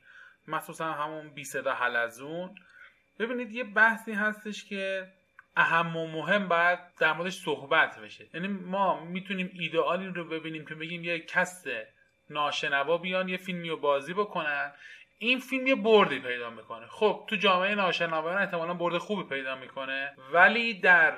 مخصوصا 0.49 0.93
همون 0.93 1.31
بی 1.31 1.45
صدا 1.45 1.75
حلزون 1.75 2.55
ببینید 3.19 3.53
یه 3.53 3.65
بحثی 3.65 4.13
هستش 4.13 4.65
که 4.65 5.13
اهم 5.57 5.97
و 5.97 6.07
مهم 6.07 6.49
باید 6.49 6.79
در 7.01 7.13
موردش 7.13 7.35
صحبت 7.35 7.99
بشه. 7.99 8.29
یعنی 8.35 8.49
ما 8.49 9.05
می‌تونیم 9.05 9.51
ایدئالی 9.53 10.07
رو 10.07 10.25
ببینیم 10.25 10.67
که 10.67 10.75
بگیم 10.75 11.05
یه 11.05 11.19
کس 11.19 11.65
ناشنوا 12.31 12.99
بیان 12.99 13.29
یه 13.29 13.37
فیلمی 13.37 13.69
رو 13.69 13.77
بازی 13.77 14.15
بکنن. 14.15 14.73
این 15.19 15.39
فیلم 15.39 15.67
یه 15.67 15.75
بردی 15.75 16.19
پیدا 16.19 16.51
می‌کنه. 16.51 16.87
خب 16.87 17.25
تو 17.29 17.37
جامعه 17.37 17.75
ناشنوایان 17.75 18.43
احتمالا 18.43 18.75
برد 18.75 18.99
خوبی 18.99 19.23
پیدا 19.23 19.57
می‌کنه 19.57 20.17
ولی 20.33 20.75
در 20.75 21.17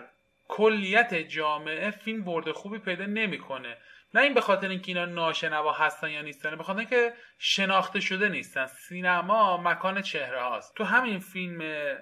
کلیت 0.49 1.15
جامعه 1.15 1.91
فیلم 1.91 2.25
برد 2.25 2.53
خوبی 2.53 2.79
پیدا 2.79 3.07
نمی‌کنه. 3.07 3.77
نه 4.15 4.21
این 4.21 4.35
به 4.35 4.41
خاطر 4.41 4.69
اینکه 4.69 4.89
اینا 4.89 5.05
ناشنوا 5.05 5.73
هستن 5.73 6.11
یا 6.11 6.23
نیستن 6.23 6.57
به 6.57 6.65
خاطر 6.65 6.79
اینکه 6.79 7.13
شناخته 7.39 8.01
شده 8.01 8.29
نیستن. 8.29 8.67
سینما 8.67 9.57
مکان 9.57 10.03
چهره 10.03 10.43
هاست. 10.43 10.75
تو 10.77 10.85
همین 10.85 11.19
فیلم 11.19 11.59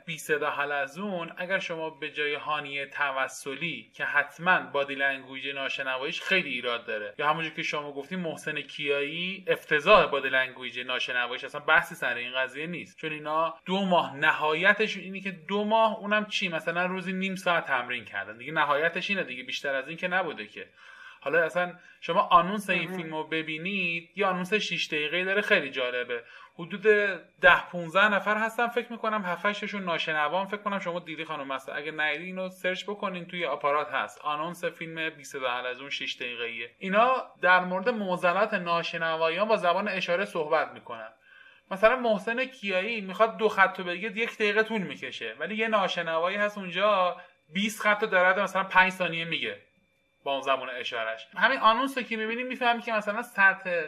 بی 0.06 0.18
صدا 0.18 0.50
حلزون 0.50 1.32
اگر 1.36 1.58
شما 1.58 1.90
به 1.90 2.10
جای 2.10 2.34
هانیه 2.34 2.86
توسلی 2.86 3.90
که 3.94 4.04
حتما 4.04 4.60
body 4.60 4.94
language 4.94 5.48
ناشنواییش 5.48 6.20
خیلی 6.20 6.50
ایراد 6.50 6.86
داره 6.86 7.14
یا 7.18 7.28
همونجور 7.28 7.52
که 7.52 7.62
شما 7.62 7.92
گفتیم 7.92 8.20
محسن 8.20 8.60
کیایی 8.60 9.44
افتضاح 9.48 10.06
body 10.06 10.28
language 10.28 10.78
ناشنواییش 10.78 11.44
اصلا 11.44 11.60
بحثی 11.60 11.94
سر 11.94 12.14
این 12.14 12.34
قضیه 12.34 12.66
نیست. 12.66 12.98
چون 12.98 13.12
اینا 13.12 13.54
دو 13.66 13.84
ماه 13.84 14.16
نهایتش 14.16 14.96
اینی 14.96 15.20
که 15.20 15.30
دو 15.30 15.64
ماه 15.64 15.98
اونم 15.98 16.26
چی؟ 16.26 16.48
مثلا 16.48 16.86
روزی 16.86 17.12
نیم 17.12 17.36
ساعت 17.36 17.66
تمرین 17.66 18.04
کردن. 18.04 18.38
دیگه 18.38 18.52
نهایتش 18.52 19.10
اینه 19.10 19.22
دیگه 19.22 19.42
بیشتر 19.42 19.74
از 19.74 19.88
این 19.88 19.96
که 19.96 20.08
نبوده 20.08 20.46
که. 20.46 20.68
حالا 21.20 21.44
اصلا 21.44 21.74
شما 22.00 22.20
آنونس 22.20 22.70
این 22.70 22.96
فیلم 22.96 23.14
رو 23.14 23.24
ببینید 23.24 24.10
یه 24.16 24.26
آنونس 24.26 24.54
6 24.54 24.86
دقیقه 24.86 25.24
داره 25.24 25.40
خیلی 25.40 25.70
جالبه. 25.70 26.22
حدود 26.54 26.82
10 27.40 27.68
15 27.72 28.08
نفر 28.08 28.36
هستن 28.36 28.68
فکر 28.68 28.92
می‌کنم 28.92 29.22
7 29.22 29.52
شون 29.52 29.84
ناشنوان. 29.84 30.46
فکر 30.46 30.62
کنم 30.62 30.78
شما 30.78 30.98
دیدی 30.98 31.24
خانم 31.24 31.46
مثلا 31.46 31.74
اگه 31.74 31.92
ندیدی 31.92 32.24
اینو 32.24 32.48
سرچ 32.48 32.84
بکنین 32.84 33.26
توی 33.26 33.44
آپارات 33.44 33.90
هست. 33.90 34.20
آنونس 34.20 34.64
فیلم 34.64 35.10
20 35.10 35.36
از 35.36 35.80
اون 35.80 35.90
6 35.90 36.16
دقیقه‌ایه. 36.20 36.70
اینا 36.78 37.22
در 37.42 37.60
مورد 37.60 37.88
معضلات 37.88 38.54
ناشنوایان 38.54 39.48
با 39.48 39.56
زبان 39.56 39.88
اشاره 39.88 40.24
صحبت 40.24 40.72
می‌کنن. 40.72 41.08
مثلا 41.70 41.96
محسن 41.96 42.44
کیایی 42.44 43.00
می‌خواد 43.00 43.36
دو 43.36 43.48
خط 43.48 43.78
رو 43.78 43.84
بگه 43.84 44.16
یک 44.16 44.34
دقیقه 44.34 44.62
طول 44.62 44.82
می‌کشه. 44.82 45.34
ولی 45.38 45.56
یه 45.56 45.68
ناشنوایی 45.68 46.36
هست 46.36 46.58
اونجا 46.58 47.16
20 47.52 47.80
خط 47.80 48.04
داره 48.04 48.42
مثلا 48.42 48.64
5 48.64 48.92
ثانیه 48.92 49.24
میگه. 49.24 49.62
با 50.24 50.38
اون 50.38 50.70
اشارش. 50.70 51.26
همین 51.36 51.58
آنونس 51.58 51.98
رو 51.98 52.04
که 52.04 52.16
می‌بینیم 52.16 52.46
می‌فهمی 52.46 52.82
که 52.82 52.92
مثلا 52.92 53.22
سطح 53.22 53.82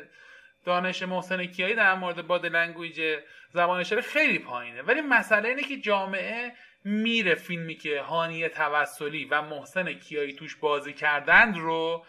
دانش 0.65 1.03
محسن 1.03 1.47
کیایی 1.47 1.75
در 1.75 1.95
مورد 1.95 2.27
body 2.27 2.47
language 2.47 3.19
زبان 3.53 3.81
اشاره 3.81 4.03
خیلی 4.03 4.39
پایینه. 4.39 4.83
ولی 4.83 5.01
مسئله 5.01 5.49
اینه 5.49 5.63
که 5.63 5.77
جامعه 5.77 6.53
میره 6.85 7.35
فیلمی 7.35 7.75
که 7.75 8.01
هانیه 8.01 8.49
توسلی 8.49 9.25
و 9.25 9.43
محسن 9.43 9.93
کیایی 9.93 10.33
توش 10.33 10.57
بازی 10.57 10.93
کردند 10.93 11.57
رو 11.57 12.07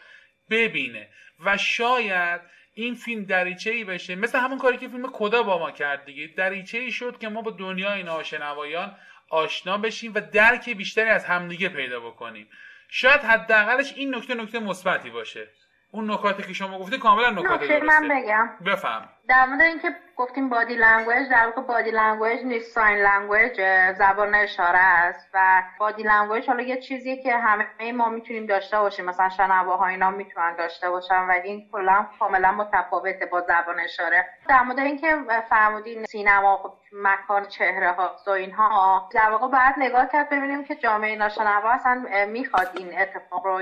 ببینه. 0.50 1.10
و 1.46 1.58
شاید 1.58 2.42
این 2.74 2.96
فیلم 2.96 3.24
دریچه 3.24 3.72
ای 3.72 3.84
بشه. 3.84 4.16
مثل 4.16 4.40
همون 4.40 4.58
کاری 4.58 4.78
که 4.78 4.88
فیلم 4.88 5.12
CODA 5.12 5.44
با 5.44 5.60
ما 5.60 5.72
کرد 5.72 6.06
دیگه. 6.06 6.28
دریچه 6.28 6.78
ای 6.78 6.92
شد 6.92 7.18
که 7.20 7.30
ما 7.30 7.42
با 7.42 7.52
دنیای 7.52 8.04
ناشنوایان 8.04 8.96
آشنا 9.30 9.78
بشیم 9.78 10.14
و 10.16 10.20
درک 10.20 10.70
بیشتری 10.70 11.10
از 11.10 11.26
همدیگه 11.26 11.70
پیدا 11.70 12.00
بکنیم. 12.00 12.50
شاید 12.96 13.22
حداقلش 13.22 13.94
این 13.96 14.16
نکته 14.16 14.36
نکته 14.36 14.60
مثبتی 14.60 15.10
باشه. 15.10 15.48
اون 15.94 16.12
نکاتی 16.12 16.44
که 16.44 16.54
شما 16.54 16.80
گفته 16.80 16.98
کاملا 16.98 17.30
نکات 17.30 17.60
درسته. 17.60 17.84
من 17.84 18.08
بگم. 18.08 18.50
بفهم. 18.66 19.10
در 19.30 19.46
مورد 19.46 19.62
اینکه 19.62 19.96
گفتیم 20.16 20.50
body 20.50 20.76
language 20.76 21.30
در 21.30 21.46
واقع 21.46 21.62
body 21.62 21.92
language 21.92 22.44
نیست 22.44 22.72
sign 22.72 22.98
language 22.98 23.62
زبان 23.98 24.36
اشاره 24.36 24.78
است 24.78 25.30
و 25.34 25.64
body 25.80 26.04
language 26.04 26.48
حالا 26.48 26.62
یه 26.64 26.82
چیزیه 26.82 27.24
که 27.24 27.38
همه 27.38 27.92
ما 27.92 28.10
می‌تونیم 28.10 28.46
داشته 28.46 28.80
باشیم. 28.80 29.06
مثلا 29.06 29.30
شنواها 29.30 29.88
اینا 29.88 30.12
می‌تونن 30.12 30.56
داشته 30.56 30.90
باشن 30.90 31.28
ولی 31.28 31.48
این 31.48 31.70
کلا 31.72 32.08
کاملا 32.20 32.52
متفاوته 32.52 33.26
با 33.26 33.42
زبان 33.42 33.80
اشاره. 33.80 34.26
در 34.50 34.62
مورد 34.62 34.80
اینکه 34.80 35.18
فرمودین 35.50 36.06
سینما 36.06 36.58
خب 36.58 36.74
مکان 36.94 37.46
چهره 37.46 37.92
ها 37.92 38.16
و 38.28 38.30
اینها 38.30 39.10
در 39.14 39.30
واقع 39.30 39.48
باید 39.48 39.76
نگاه 39.78 40.10
کرد 40.12 40.30
ببینیم 40.30 40.64
که 40.64 40.76
جامعه 40.76 41.16
ناشنوا 41.16 41.72
اصلا 41.72 42.06
می‌خواد 42.28 42.70
این 42.74 43.00
اتفاق 43.00 43.46
رو 43.46 43.62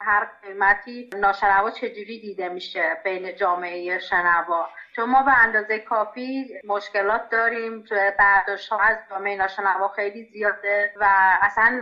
هر 0.00 0.28
قیمتی 0.42 1.10
ناشنوا 1.18 1.70
چجوری 1.70 2.20
دیده 2.20 2.48
میشه 2.48 2.96
بین 3.04 3.36
جامعه 3.36 3.98
شنوا؟ 3.98 4.68
چون 4.96 5.10
ما 5.10 5.22
به 5.22 5.38
اندازه 5.38 5.78
کافی 5.78 6.60
مشکلات 6.64 7.30
داریم 7.30 7.84
برداشت 8.18 8.68
ها 8.68 8.80
از 8.80 8.96
جامعه 9.10 9.36
ناشنوا 9.36 9.88
خیلی 9.88 10.24
زیاده 10.24 10.92
و 10.96 11.06
اصلا 11.42 11.80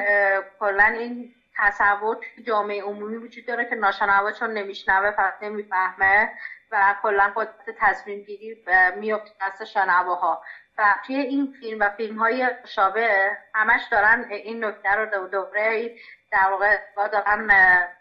کلا 0.61 0.85
این 0.85 1.35
تصور 1.57 2.17
جامعه 2.47 2.83
عمومی 2.83 3.17
وجود 3.17 3.47
داره 3.47 3.65
که 3.65 3.75
ناشنوا 3.75 4.33
چون 4.33 4.51
نمیشنوه 4.51 5.11
فقط 5.11 5.35
نمی‌فهمه 5.43 6.31
و 6.71 6.95
کلا 7.03 7.33
قدرت 7.37 7.77
تصمیم 7.79 8.21
گیری 8.21 8.65
میفته 8.97 9.31
دست 9.41 9.65
شنواها. 9.65 10.43
و 10.79 10.95
توی 11.07 11.17
این 11.17 11.55
فیلم 11.61 11.81
و 11.81 11.91
فیلم 11.91 12.19
های 12.19 12.51
شابه 12.65 13.37
همش 13.55 13.81
دارن 13.91 14.25
این 14.31 14.65
نکته 14.65 14.91
رو 14.91 15.29
دوره 15.29 15.97
در 16.31 16.49
واقع 16.51 16.79
دارن 17.13 17.49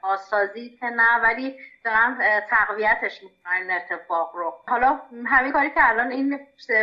بازسازی 0.03 0.69
که 0.79 0.85
نه 0.85 1.17
ولی 1.23 1.55
دارن 1.83 2.41
تقویتش 2.49 3.23
می‌کنن 3.23 3.71
اتفاق 3.71 4.35
رو. 4.35 4.53
حالا 4.67 4.99
همین 5.25 5.51
کاری 5.51 5.69
که 5.69 5.89
الان 5.89 6.11
این 6.11 6.39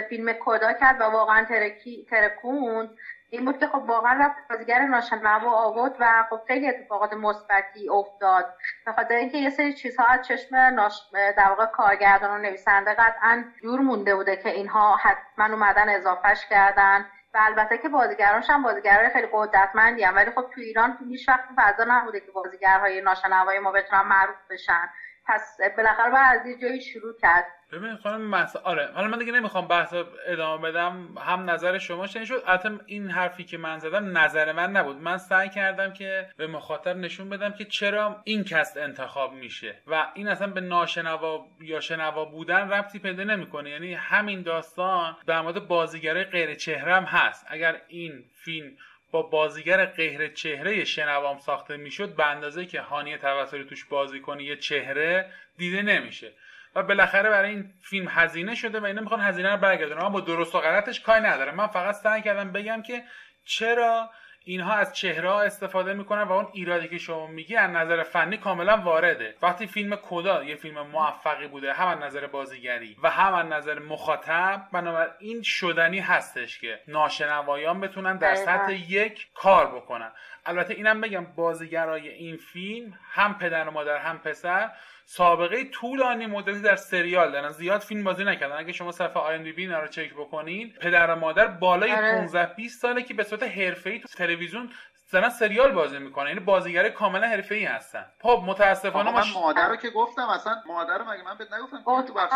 فیلم 0.08 0.32
کدا 0.32 0.72
کرد 0.72 1.00
و 1.00 1.04
واقعا 1.04 1.44
ترکی 1.44 2.06
ترکوند 2.10 2.90
این 3.30 3.44
بود 3.44 3.58
که 3.58 3.66
خب 3.66 3.82
واقعا 3.86 4.12
رفت 4.12 4.36
بازیگر 4.50 4.86
ناشنوا 4.86 5.50
آورد 5.50 5.96
و 5.98 6.24
خب 6.30 6.40
خیلی 6.46 6.68
اتفاقات 6.68 7.12
مثبتی 7.12 7.88
افتاد. 7.88 8.46
به 8.86 8.92
خاطر 8.92 9.14
اینکه 9.14 9.38
یه 9.38 9.50
سری 9.50 9.72
چیزها 9.72 10.06
از 10.06 10.20
چشم 10.22 10.56
ناش... 10.56 11.02
در 11.36 11.48
واقع 11.48 11.66
کارگردان 11.66 12.30
و 12.30 12.38
نویسنده 12.38 12.94
قطعا 12.94 13.44
دور 13.62 13.80
مونده 13.80 14.14
بوده 14.14 14.36
که 14.36 14.48
اینها 14.48 14.96
حتما 14.96 15.54
اومدن 15.54 15.88
اضافهش 15.88 16.46
کردن. 16.46 17.04
و 17.34 17.38
البته 17.42 17.78
که 17.78 17.88
بازیگرانش 17.88 18.50
هم 18.50 18.62
بازیگرای 18.62 19.10
خیلی 19.10 19.28
قدرتمندی 19.32 20.02
هم. 20.04 20.16
ولی 20.16 20.30
خب 20.30 20.46
تو 20.54 20.60
ایران 20.60 20.96
هیچ 21.08 21.28
وقت 21.28 21.44
فضا 21.56 21.84
نبوده 21.88 22.20
که 22.20 22.32
بازیگرهای 22.32 23.00
ناشنوای 23.00 23.58
ما 23.58 23.72
بتونن 23.72 24.02
معروف 24.02 24.36
بشن. 24.50 24.88
پس 25.26 25.56
بالاخره 25.76 26.10
باید 26.10 26.40
از 26.40 26.46
یه 26.46 26.58
جایی 26.58 26.80
شروع 26.80 27.12
کرد. 27.22 27.44
ببین 27.72 27.96
خانم 27.96 28.30
مس... 28.30 28.56
آره 28.56 28.90
حالا 28.94 29.08
من 29.08 29.18
دیگه 29.18 29.32
نمی‌خوام 29.32 29.68
بحث 29.68 29.94
ادامه 30.26 30.70
بدم. 30.70 31.14
هم 31.18 31.50
نظر 31.50 31.78
شما 31.78 32.06
شنید 32.06 32.26
شد؟ 32.26 32.42
البته 32.46 32.70
این 32.86 33.10
حرفی 33.10 33.44
که 33.44 33.58
من 33.58 33.78
زدم 33.78 34.18
نظر 34.18 34.52
من 34.52 34.70
نبود. 34.70 34.96
من 34.96 35.18
سعی 35.18 35.48
کردم 35.48 35.92
که 35.92 36.28
به 36.36 36.46
مخاطب 36.46 36.96
نشون 36.96 37.28
بدم 37.28 37.52
که 37.52 37.64
چرا 37.64 38.20
این 38.24 38.44
کست 38.44 38.76
انتخاب 38.76 39.32
میشه 39.32 39.74
و 39.86 40.06
این 40.14 40.28
اصلا 40.28 40.46
به 40.46 40.60
ناشنوا 40.60 41.46
یا 41.60 41.80
شنوا 41.80 42.24
بودن 42.24 42.70
ربطی 42.70 42.98
پیدا 42.98 43.24
نمی‌کنه. 43.24 43.70
یعنی 43.70 43.94
همین 43.94 44.42
داستان 44.42 45.16
در 45.26 45.40
مورد 45.40 45.68
بازیگرای 45.68 46.24
غیر 46.24 46.54
چهره 46.54 46.94
هم 46.94 47.04
هست. 47.04 47.46
اگر 47.48 47.80
این 47.88 48.24
فیلم 48.44 48.76
با 49.14 49.22
بازیگر 49.22 49.86
غیر 49.86 50.28
چهره 50.28 50.84
شنوام 50.84 51.38
ساخته 51.38 51.76
می‌شد 51.76 52.16
به 52.16 52.26
اندازه 52.26 52.66
که 52.66 52.80
هانی 52.80 53.18
توسلی 53.18 53.64
توش 53.64 53.84
بازی 53.84 54.20
کنه 54.20 54.44
یه 54.44 54.56
چهره 54.56 55.30
دیده 55.58 55.82
نمیشه. 55.82 56.32
و 56.74 56.82
بالاخره 56.82 57.30
برای 57.30 57.50
این 57.50 57.70
فیلم 57.82 58.08
هزینه 58.08 58.54
شده 58.54 58.80
و 58.80 58.84
اینا 58.84 59.00
می‌خوان 59.00 59.20
هزینه 59.20 59.50
رو 59.50 59.56
برگردونن. 59.56 60.00
اما 60.00 60.10
با 60.10 60.20
درست 60.20 60.54
و 60.54 60.60
غلطش 60.60 61.00
کاری 61.00 61.20
نداره 61.20 61.52
من 61.52 61.66
فقط 61.66 61.94
سعی 61.94 62.22
کردم 62.22 62.52
بگم 62.52 62.82
که 62.82 63.02
چرا 63.44 64.10
اینها 64.44 64.74
از 64.74 64.92
چهره 64.94 65.30
استفاده 65.30 65.94
می‌کنن 65.94 66.22
و 66.22 66.32
اون 66.32 66.46
ایرادی 66.52 66.88
که 66.88 66.98
شما 66.98 67.26
میگی 67.26 67.56
از 67.56 67.70
نظر 67.70 68.02
فنی 68.02 68.36
کاملا 68.36 68.76
وارده. 68.76 69.34
وقتی 69.42 69.66
فیلم 69.66 69.96
کدا 69.96 70.44
یه 70.44 70.56
فیلم 70.56 70.86
موفقی 70.86 71.46
بوده 71.46 71.72
هم 71.72 71.88
از 71.88 71.98
نظر 71.98 72.26
بازیگری 72.26 72.96
و 73.02 73.10
هم 73.10 73.34
از 73.34 73.46
نظر 73.46 73.78
مخاطب 73.78 74.68
بنابراین 74.72 75.42
شدنی 75.42 76.00
هستش 76.00 76.58
که 76.58 76.80
ناشنوایان 76.88 77.80
بتونن 77.80 78.16
در 78.16 78.34
سطح 78.34 78.72
یک 78.72 79.28
کار 79.34 79.66
بکنن. 79.66 80.12
البته 80.46 80.74
اینم 80.74 81.00
بگم 81.00 81.24
بازیگرای 81.24 82.08
این 82.08 82.36
فیلم 82.36 82.98
هم 83.10 83.38
پدر 83.38 83.68
و 83.68 83.70
مادر 83.70 83.98
هم 83.98 84.18
پسر 84.18 84.70
سابقه 85.06 85.64
طولانی 85.64 86.26
مدتی 86.26 86.62
در 86.62 86.76
سریال 86.76 87.32
دارن. 87.32 87.50
زیاد 87.50 87.80
فیلم 87.80 88.04
بازی 88.04 88.24
نکردن. 88.24 88.56
اگه 88.56 88.72
شما 88.72 88.92
صفحه 88.92 89.22
IMDb 89.22 89.66
رو 89.66 89.88
چک 89.88 90.14
بکنین 90.14 90.72
پدر 90.80 91.10
و 91.10 91.16
مادر 91.16 91.46
بالای 91.46 91.96
15 91.96 92.38
آره. 92.40 92.54
20 92.56 92.82
ساله 92.82 93.02
که 93.02 93.14
به 93.14 93.24
صورت 93.24 93.42
حرفه‌ای 93.42 93.98
تو 93.98 94.08
تلویزیون 94.08 94.72
دارن 95.12 95.28
سریال 95.28 95.72
بازی 95.72 95.98
می‌کنن. 95.98 96.28
یعنی 96.28 96.40
بازیگر 96.40 96.88
کاملا 96.88 97.26
حرفه‌ای 97.26 97.64
هستن. 97.64 98.06
خب 98.22 98.42
متاسفانه 98.46 99.10
من 99.12 99.22
مادر 99.34 99.68
رو 99.68 99.76
که 99.76 99.90
گفتم 99.90 100.28
اصلا 100.28 100.62
مادر 100.66 100.98
رو 100.98 101.04
مگه 101.10 101.22
من 101.22 101.38
بهت 101.38 101.52
نگفتم؟ 101.52 102.02
که 102.02 102.08
تو 102.08 102.14
بخش 102.14 102.32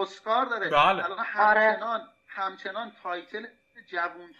اسکار 0.00 0.46
داره. 0.46 0.70
بله. 0.70 1.04
الان 1.04 1.18
همچنان 1.18 2.00
همچنان 2.28 2.92
title 3.02 3.46
جوون 3.92 4.30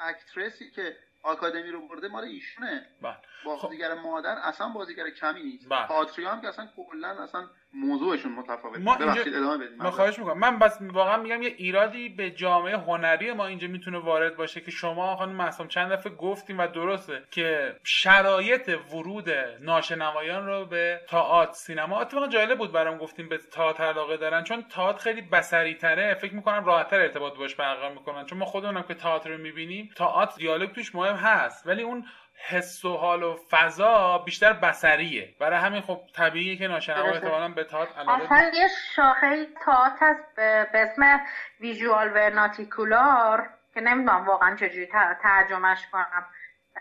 اکترسی 0.00 0.70
که 0.70 0.96
آکادمی 1.26 1.70
رو 1.70 1.88
برده 1.88 2.08
مال 2.08 2.24
ایشونه. 2.24 2.86
بله. 3.02 3.16
بازیگر 3.44 3.94
خب. 3.94 4.00
مادر 4.00 4.36
اصلا 4.44 4.68
بازیگر 4.68 5.10
کمی 5.10 5.42
نیست. 5.42 5.68
بله. 5.68 5.86
پاتریا 5.86 6.30
هم 6.30 6.40
که 6.40 6.48
اصلا 6.48 6.68
کلا 6.76 7.08
اصلا 7.08 7.46
موضوعشون 7.74 8.32
متفاوته. 8.32 8.80
ما 8.80 8.96
ببخشید 8.96 9.34
ادامه 9.34 9.66
بدید 9.66 9.78
من 9.82 9.90
خواهش 9.90 10.18
می‌کنم. 10.18 10.38
من 10.38 10.58
بس 10.58 10.78
واقعا 10.82 11.16
میگم 11.16 11.42
یه 11.42 11.54
ایرادی 11.56 12.08
به 12.08 12.30
جامعه 12.30 12.76
هنری 12.76 13.32
ما 13.32 13.46
اینجا 13.46 13.68
می‌تونه 13.68 13.98
وارد 13.98 14.36
باشه 14.36 14.60
که 14.60 14.70
شما 14.70 15.16
خانم 15.16 15.32
معصوم 15.32 15.68
چند 15.68 15.92
دفعه 15.92 16.12
گفتیم 16.12 16.58
و 16.58 16.66
درسته 16.66 17.22
که 17.30 17.76
شرایط 17.84 18.68
ورود 18.92 19.30
ناشنوایان 19.60 20.46
رو 20.46 20.66
به 20.66 21.00
تئاتر 21.08 21.52
سینما 21.52 22.00
اتفاقا 22.00 22.26
جالب 22.26 22.58
بود 22.58 22.72
برام 22.72 22.98
گفتیم 22.98 23.28
به 23.28 23.38
تئاتر 23.38 23.84
علاقه 23.84 24.16
دارن. 24.16 24.44
چون 24.44 24.62
تئاتر 24.62 24.98
خیلی 24.98 25.22
بصری 25.22 25.74
تره 25.74 26.14
فکر 26.14 26.34
می‌کنم 26.34 26.64
راحتتر 26.64 27.00
ارتباط 27.00 27.36
باش 27.36 27.54
برقرار 27.54 27.92
می‌کنن. 27.92 28.24
چون 28.26 28.38
ما 28.38 28.44
خودمونم 28.44 28.82
که 28.82 28.94
تئاتر 28.94 29.30
رو 29.30 29.38
می‌بینیم 29.38 29.90
تئاتر 29.96 30.36
دیالوگ 30.36 30.72
توش 30.72 30.94
مهم 30.94 31.15
هست 31.16 31.66
ولی 31.66 31.82
اون 31.82 32.06
حس 32.48 32.84
و 32.84 32.96
حال 32.96 33.22
و 33.22 33.36
فضا 33.50 34.18
بیشتر 34.18 34.52
بسریه 34.52 35.34
برای 35.40 35.58
همین 35.58 35.80
خب 35.80 36.00
طبیعیه 36.16 36.56
که 36.56 36.68
ناشنوا 36.68 37.08
احتمالا 37.08 37.48
به 37.48 37.64
تئاتر 37.64 38.00
علاقه 38.00 38.24
اصلا 38.24 38.50
یه 38.54 38.68
شاخه 38.96 39.46
تئاتر 39.64 40.06
هست 40.10 40.36
به 40.36 40.68
اسم 40.74 41.20
ویژوال 41.60 42.12
ورناتیکولار 42.12 43.50
که 43.74 43.80
نمی‌دونم 43.80 44.26
واقعا 44.26 44.56
چجوری 44.56 44.88
ترجمهش 45.22 45.86
کنم. 45.92 46.26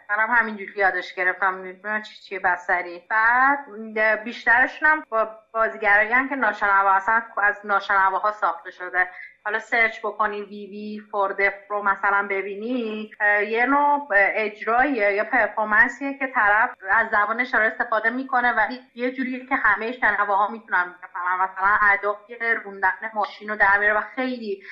منم 0.09 0.29
همینجوری 0.31 0.73
یادش 0.75 1.13
گرفتم. 1.13 1.55
نمی‌دونم 1.55 2.01
چی 2.01 2.15
چیه 2.15 2.39
بسری 2.39 3.03
بعد 3.09 3.59
بیشترشون 4.23 4.89
هم 4.89 5.03
با 5.09 5.29
بازیگرایی 5.53 6.29
که 6.29 6.35
ناشنوا 6.35 6.91
اصلا 6.91 7.21
از 7.37 7.61
ناشنواها 7.63 8.31
ساخته 8.31 8.71
شده. 8.71 9.09
حالا 9.45 9.59
سرچ 9.59 9.99
بکنی 9.99 10.41
وی 10.41 10.67
وی 10.67 11.01
فوردف 11.11 11.53
رو 11.69 11.83
مثلا 11.83 12.27
ببینی 12.29 13.11
یه 13.47 13.65
نوع 13.65 14.07
اجراییه 14.11 15.13
یا 15.13 15.23
performance 15.23 16.03
یه 16.03 16.17
که 16.17 16.27
طرف 16.27 16.69
از 16.89 17.07
زبانش 17.11 17.49
داره 17.49 17.65
استفاده 17.65 18.09
می‌کنه 18.09 18.51
ولی 18.51 18.79
یه 18.95 19.11
جوریه 19.11 19.45
که 19.45 19.55
همه 19.55 19.91
شنواها 19.91 20.47
می‌تونن 20.47 20.95
بفهمن. 21.03 21.43
مثلا 21.43 21.77
ادای 21.81 22.55
روندن 22.65 23.11
ماشین 23.13 23.49
رو 23.49 23.55
در 23.55 23.77
میاره 23.79 23.93
و 23.93 24.01
خیلی 24.15 24.63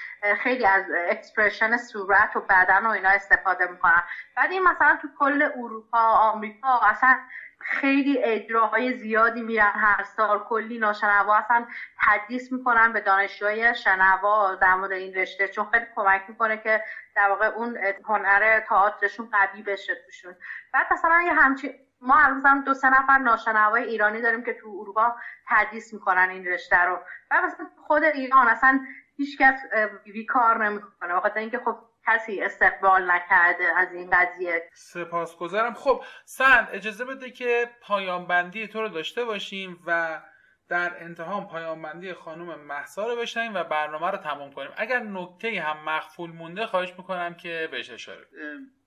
خیلی 0.44 0.66
از 0.66 0.84
expression 1.10 1.78
صورت 1.78 2.36
و 2.36 2.40
بدن 2.40 2.86
و 2.86 2.90
اینا 2.90 3.10
استفاده 3.10 3.68
می‌کنن. 3.72 4.04
بعد 4.36 4.52
این 4.52 4.64
مثلا 4.64 4.98
تو 5.02 5.08
کل 5.20 5.42
اروپا 5.42 6.00
آمریکا 6.00 6.80
اصلا 6.80 7.20
خیلی 7.66 8.20
اجراهای 8.24 8.94
زیادی 8.94 9.42
میرن 9.42 9.72
هر 9.76 10.04
سال. 10.04 10.40
کلی 10.40 10.78
ناشنوا 10.78 11.36
اصلا 11.38 11.66
تدریس 12.08 12.52
می‌کنن 12.52 12.92
به 12.94 13.00
دانشجوهای 13.00 13.76
شنوا 13.76 14.56
در 14.56 14.76
مورد 14.76 14.92
این 14.92 15.14
رشته 15.14 15.48
چون 15.48 15.66
خیلی 15.72 15.86
کمک 15.96 16.22
می‌کنه 16.28 16.58
که 16.58 16.82
در 17.16 17.30
واقع 17.30 17.46
اون 17.46 17.78
هنر 18.06 18.60
تئاترشون 18.60 19.30
قوی 19.32 19.62
بشه 19.64 19.96
توشون. 20.06 20.36
بعد 20.74 20.86
مثلا 20.92 21.22
یه 21.26 21.34
همچین 21.34 21.72
ما 22.02 22.16
هم 22.16 22.62
دو 22.62 22.74
سه 22.74 22.90
نفر 22.90 23.18
ناشنوای 23.18 23.84
ایرانی 23.84 24.22
داریم 24.22 24.44
که 24.44 24.54
تو 24.54 24.78
اروپا 24.80 25.14
تدریس 25.48 25.94
می‌کنن 25.94 26.30
این 26.30 26.46
رشته 26.46 26.78
رو. 26.78 27.02
و 27.32 27.42
مثلا 27.46 27.68
خود 27.88 28.04
ایران 28.04 28.48
اصلا 28.48 28.80
هیچکس 29.16 29.62
بی 30.04 30.26
کار 30.26 30.66
نمی‌کنه 30.66 31.16
بخاطر 31.16 31.40
اینکه 31.40 31.60
خب 31.60 31.78
کسی 32.08 32.42
استقبال 32.42 33.12
نکرده 33.12 33.64
از 33.78 33.94
این 33.94 34.10
قضیه. 34.10 34.70
سپاسگزارم. 34.74 35.74
خب 35.74 36.04
سن 36.26 36.68
اجازه 36.72 37.06
بده 37.06 37.32
که 37.32 37.70
پایان 37.82 38.28
بندی 38.28 38.68
تو 38.68 38.82
رو 38.82 38.90
داشته 38.90 39.24
باشیم 39.24 39.84
و 39.88 40.22
در 40.70 41.04
انتها 41.04 41.42
پایان 41.42 41.82
بندی 41.82 42.14
خانم 42.14 42.60
محسا 42.60 43.08
رو 43.08 43.16
بشنیم 43.16 43.54
و 43.54 43.64
برنامه 43.64 44.12
رو 44.12 44.18
تمام 44.18 44.52
کنیم. 44.52 44.72
اگر 44.78 45.00
نکته 45.00 45.62
هم 45.62 45.84
مخفول 45.90 46.32
مونده 46.32 46.66
خواهش 46.66 46.94
می‌کنم 46.98 47.34
که 47.34 47.68
بهش 47.72 47.90
اشاره 47.90 48.28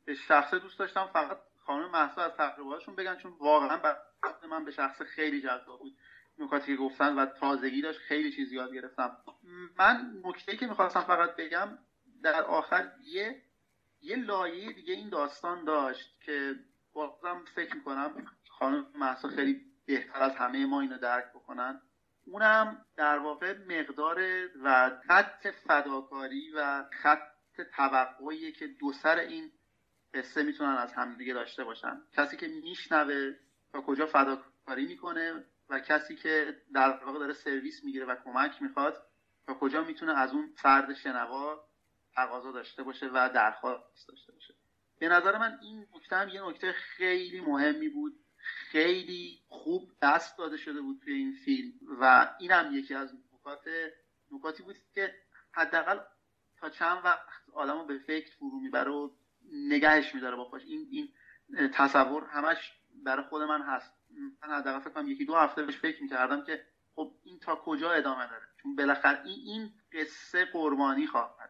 به 0.06 0.14
شخص 0.14 0.54
دوست 0.54 0.78
داشتم. 0.78 1.10
فقط 1.12 1.38
خانم 1.66 1.90
محسا 1.90 2.22
از 2.22 2.32
تقریباتشون 2.32 2.96
بگن 2.96 3.16
چون 3.16 3.32
واقعا 3.40 3.78
من 4.50 4.64
به 4.64 4.70
شخص 4.70 5.02
خیلی 5.02 5.42
جذاب 5.42 5.78
بود. 5.78 5.92
نکاتی 6.38 6.76
که 6.76 6.82
گفتن 6.82 7.18
و 7.18 7.26
تازگی 7.26 7.82
داشت 7.82 7.98
خیلی 7.98 8.32
چیز 8.32 8.52
یاد 8.52 8.74
گرفتم. 8.74 9.16
من 9.78 10.12
نکته 10.24 10.56
که 10.56 10.66
می‌خواستم 10.66 11.00
فقط 11.00 11.36
بگم 11.36 11.78
در 12.22 12.42
آخر 12.42 12.92
یه 13.04 13.42
یه 14.00 14.16
لایه 14.16 14.72
دیگه 14.72 14.94
این 14.94 15.08
داستان 15.08 15.64
داشت 15.64 16.20
که 16.24 16.54
بازم 16.92 17.44
فکر 17.54 17.74
می‌کنم 17.74 18.26
خانم 18.48 18.86
محسا 18.94 19.28
خیلی 19.28 19.60
بهتر 19.86 20.22
از 20.22 20.36
همه 20.36 20.66
ما 20.66 20.80
اینو 20.80 20.98
درک 20.98 21.24
بکنن. 21.34 21.80
اونم 22.26 22.84
در 22.96 23.18
واقع 23.18 23.58
مقدار 23.58 24.48
و 24.64 24.90
خط 25.08 25.46
فداکاری 25.48 26.52
و 26.56 26.84
خط 27.02 27.20
توقعی 27.76 28.52
که 28.52 28.66
دو 28.66 28.92
سر 28.92 29.18
این 29.18 29.52
قصه 30.14 30.42
می‌تونن 30.42 30.76
از 30.76 30.92
همدیگه 30.92 31.34
داشته 31.34 31.64
باشن. 31.64 32.02
کسی 32.12 32.36
که 32.36 32.48
میشنوه 32.48 33.32
تا 33.72 33.80
کجا 33.80 34.06
فداکاری 34.06 34.86
می‌کنه 34.86 35.44
و 35.68 35.80
کسی 35.80 36.16
که 36.16 36.56
در 36.74 37.04
واقع 37.04 37.18
داره 37.18 37.32
سرویس 37.32 37.84
می‌گیره 37.84 38.06
و 38.06 38.16
کمک 38.24 38.62
می‌خواد 38.62 39.06
تا 39.46 39.54
کجا 39.54 39.84
می‌تونه 39.84 40.18
از 40.18 40.32
اون 40.32 40.52
فرد 40.56 40.94
شنوا 40.94 41.65
تقاضا 42.16 42.52
داشته 42.52 42.82
باشه 42.82 43.06
و 43.06 43.30
درخواست 43.34 44.08
داشته 44.08 44.32
باشه. 44.32 44.54
به 44.98 45.08
نظر 45.08 45.38
من 45.38 45.58
این 45.62 45.86
نکته 45.94 46.16
هم 46.16 46.28
یه 46.28 46.48
نکته 46.48 46.72
خیلی 46.72 47.40
مهمی 47.40 47.88
بود. 47.88 48.12
خیلی 48.46 49.40
خوب 49.48 49.92
دست 50.02 50.38
داده 50.38 50.56
شده 50.56 50.80
بود 50.80 51.00
توی 51.04 51.12
این 51.14 51.32
فیلم 51.44 51.72
و 52.00 52.34
این 52.40 52.52
هم 52.52 52.74
یکی 52.74 52.94
از 52.94 53.14
نکات 53.34 53.68
نکاتی 54.32 54.62
بود 54.62 54.76
که 54.94 55.14
حداقل 55.52 56.00
تا 56.56 56.70
چند 56.70 57.04
وقت 57.04 57.28
آدمو 57.52 57.84
به 57.84 57.98
فکر 57.98 58.30
فرو 58.38 58.60
می‌بره 58.60 58.90
و 58.90 59.10
نگهش 59.52 60.14
میداره 60.14 60.36
با 60.36 60.44
خوش 60.44 60.62
این 60.62 60.88
این 60.90 61.08
تصور 61.70 62.24
همش 62.24 62.72
برای 63.04 63.24
خود 63.24 63.42
من 63.42 63.62
هست. 63.62 63.92
من 64.42 64.48
حداقل 64.50 64.80
فکر 64.80 64.90
کنم 64.90 65.08
یکی 65.08 65.24
دو 65.24 65.34
هفته 65.34 65.62
بهش 65.62 65.76
فکر 65.76 66.02
می‌کردم 66.02 66.44
که 66.44 66.66
خب 66.94 67.14
این 67.24 67.38
تا 67.38 67.56
کجا 67.56 67.92
ادامه 67.92 68.26
داره؟ 68.26 68.44
چون 68.62 68.76
بالاخره 68.76 69.24
این 69.24 69.38
این 69.44 69.72
قصه 69.92 70.44
قربانی 70.44 71.06
خواهد 71.06 71.45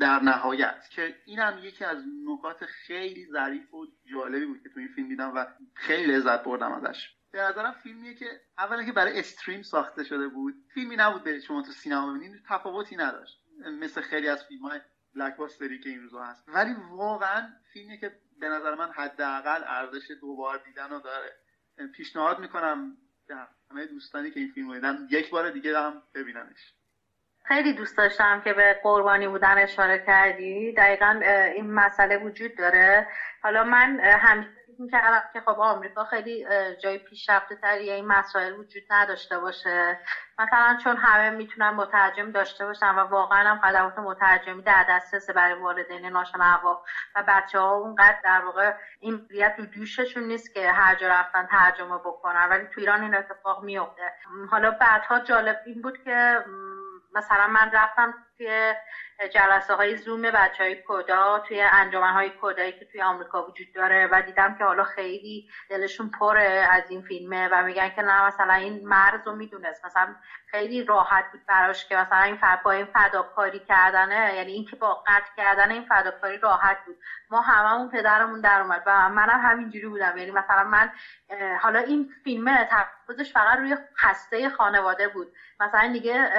در 0.00 0.20
نهایت 0.22 0.88
که 0.90 1.14
این 1.26 1.38
هم 1.38 1.58
یکی 1.58 1.84
از 1.84 2.04
نکات 2.24 2.64
خیلی 2.64 3.26
ظریف 3.26 3.74
و 3.74 3.86
جالبی 4.04 4.46
بود 4.46 4.62
که 4.62 4.68
تو 4.68 4.80
این 4.80 4.88
فیلم 4.88 5.08
دیدم 5.08 5.32
و 5.34 5.46
خیلی 5.74 6.12
لذت 6.12 6.44
بردم 6.44 6.72
ازش. 6.72 7.16
به 7.30 7.42
نظرم 7.42 7.72
فیلمیه 7.72 8.14
که 8.14 8.40
اولا 8.58 8.84
که 8.84 8.92
برای 8.92 9.18
استریم 9.18 9.62
ساخته 9.62 10.04
شده 10.04 10.28
بود. 10.28 10.54
فیلمی 10.74 10.96
نبود 10.96 11.24
به 11.24 11.40
شما 11.40 11.62
تو 11.62 11.72
سینما 11.72 12.14
ببینید 12.14 12.42
تفاوتی 12.48 12.96
نداشت. 12.96 13.42
مثل 13.80 14.00
خیلی 14.00 14.28
از 14.28 14.44
فیلم 14.44 14.62
های 14.62 14.80
بلک 15.14 15.36
باستری 15.36 15.80
که 15.80 15.88
این 15.90 16.02
روزا 16.02 16.22
هست. 16.22 16.48
ولی 16.48 16.74
واقعا 16.90 17.48
فیلمیه 17.72 17.96
که 17.96 18.20
به 18.40 18.48
نظر 18.48 18.74
من 18.74 18.92
حداقل 18.92 19.62
ارزش 19.66 20.10
دوبار 20.20 20.62
دیدن 20.64 20.90
رو 20.90 21.00
داره. 21.00 21.32
پیشنهاد 21.94 22.38
می‌کنم 22.38 22.96
به 23.28 23.34
همه 23.70 23.86
دوستانی 23.86 24.30
که 24.30 24.40
این 24.40 24.52
فیلم 24.52 24.74
دیدن 24.74 25.08
یک 25.10 25.30
بار 25.30 25.50
دیگه 25.50 25.78
هم 25.78 26.02
ببیننش. 26.14 26.74
خیلی 27.48 27.72
دوست 27.72 27.96
داشتم 27.96 28.40
که 28.40 28.52
به 28.52 28.76
قربانی 28.82 29.28
بودن 29.28 29.58
اشاره 29.58 29.98
کردی. 29.98 30.72
دقیقا 30.72 31.20
این 31.54 31.74
مسئله 31.74 32.16
وجود 32.16 32.54
داره. 32.54 33.06
حالا 33.42 33.64
من 33.64 34.00
همیشه 34.00 34.50
می‌کردم 34.78 35.22
که 35.32 35.40
خب 35.40 35.60
آمریکا 35.60 36.04
خیلی 36.04 36.44
جای 36.82 36.98
پیشرفته 36.98 37.56
تری 37.56 37.90
این 37.90 38.06
مسائل 38.06 38.52
وجود 38.52 38.82
نداشته 38.90 39.38
باشه. 39.38 39.98
مثلا 40.38 40.76
چون 40.82 40.96
همه 40.96 41.30
می‌تونن 41.30 41.70
مترجم 41.70 42.30
داشته 42.30 42.64
باشن 42.64 42.90
و 42.94 42.98
واقعا 42.98 43.50
هم 43.50 43.58
خدمات 43.58 43.98
مترجمی 43.98 44.62
در 44.62 44.84
دسترس 44.88 45.30
برای 45.30 45.54
والدین 45.54 46.06
ناشنوا 46.06 46.80
و 47.14 47.22
بچه 47.28 47.58
ها 47.58 47.74
اونقدر 47.74 48.16
در 48.22 48.40
واقع 48.40 48.72
این 49.00 49.26
بیت 49.28 49.52
رو 49.58 49.66
دوششون 49.66 50.22
نیست 50.22 50.52
که 50.52 50.70
هر 50.72 50.94
جا 50.94 51.08
رفتن 51.08 51.46
ترجمه 51.46 51.98
بکنن. 51.98 52.48
ولی 52.50 52.66
تو 52.66 52.80
ایران 52.80 53.02
این 53.02 53.14
اتفاق 53.14 53.62
میفته 53.62 54.12
حالا 54.50 54.70
بعدها 54.70 55.20
جالب 55.20 55.56
این 55.64 55.82
بود 55.82 55.98
که 56.04 56.42
مثلا 57.16 57.46
من 57.46 57.70
رفتم 57.72 58.14
توی 58.38 58.74
جلسه 59.32 59.74
های 59.74 59.96
زوم 59.96 60.22
بچه 60.22 60.64
های 60.64 60.82
کدا 60.88 61.38
توی 61.38 61.62
انجامن 61.62 62.12
های 62.12 62.32
کدایی 62.40 62.72
که 62.72 62.84
توی 62.84 63.02
آمریکا 63.02 63.46
وجود 63.46 63.66
داره 63.74 64.08
و 64.12 64.22
دیدم 64.22 64.54
که 64.58 64.64
حالا 64.64 64.84
خیلی 64.84 65.48
دلشون 65.70 66.10
پره 66.20 66.68
از 66.70 66.90
این 66.90 67.02
فیلمه 67.02 67.48
و 67.52 67.62
میگن 67.62 67.88
که 67.88 68.02
نه 68.02 68.26
مثلا 68.26 68.54
این 68.54 68.88
مرز 68.88 69.20
رو 69.26 69.36
می‌دونست. 69.36 69.84
مثلا 69.84 70.14
خیلی 70.50 70.84
راحت 70.84 71.24
بود 71.32 71.46
براش 71.46 71.88
که 71.88 71.96
مثلا 71.96 72.22
این 72.22 72.38
با 72.64 72.70
این 72.70 72.86
فداکاری 72.86 73.58
کردنه 73.58 74.34
یعنی 74.34 74.52
اینکه 74.52 74.76
با 74.76 75.04
قطع 75.06 75.30
کردن 75.36 75.70
این 75.70 75.84
فداکاری 75.84 76.38
راحت 76.38 76.78
بود. 76.86 76.96
ما 77.30 77.40
هممون 77.40 77.90
پدرمون 77.90 78.40
در 78.40 78.60
اومد 78.60 78.82
و 78.86 79.08
منم 79.08 79.40
همینجوری 79.40 79.86
بودم. 79.86 80.18
یعنی 80.18 80.30
مثلا 80.30 80.64
من 80.64 80.90
حالا 81.60 81.78
این 81.78 82.10
فیلمه 82.24 82.64
تمرکزش 82.64 83.32
فقط 83.32 83.58
روی 83.58 83.76
خسته 83.96 84.50
خانواده 84.50 85.08
بود. 85.08 85.32
مثلا 85.60 85.92
دیگه 85.92 86.30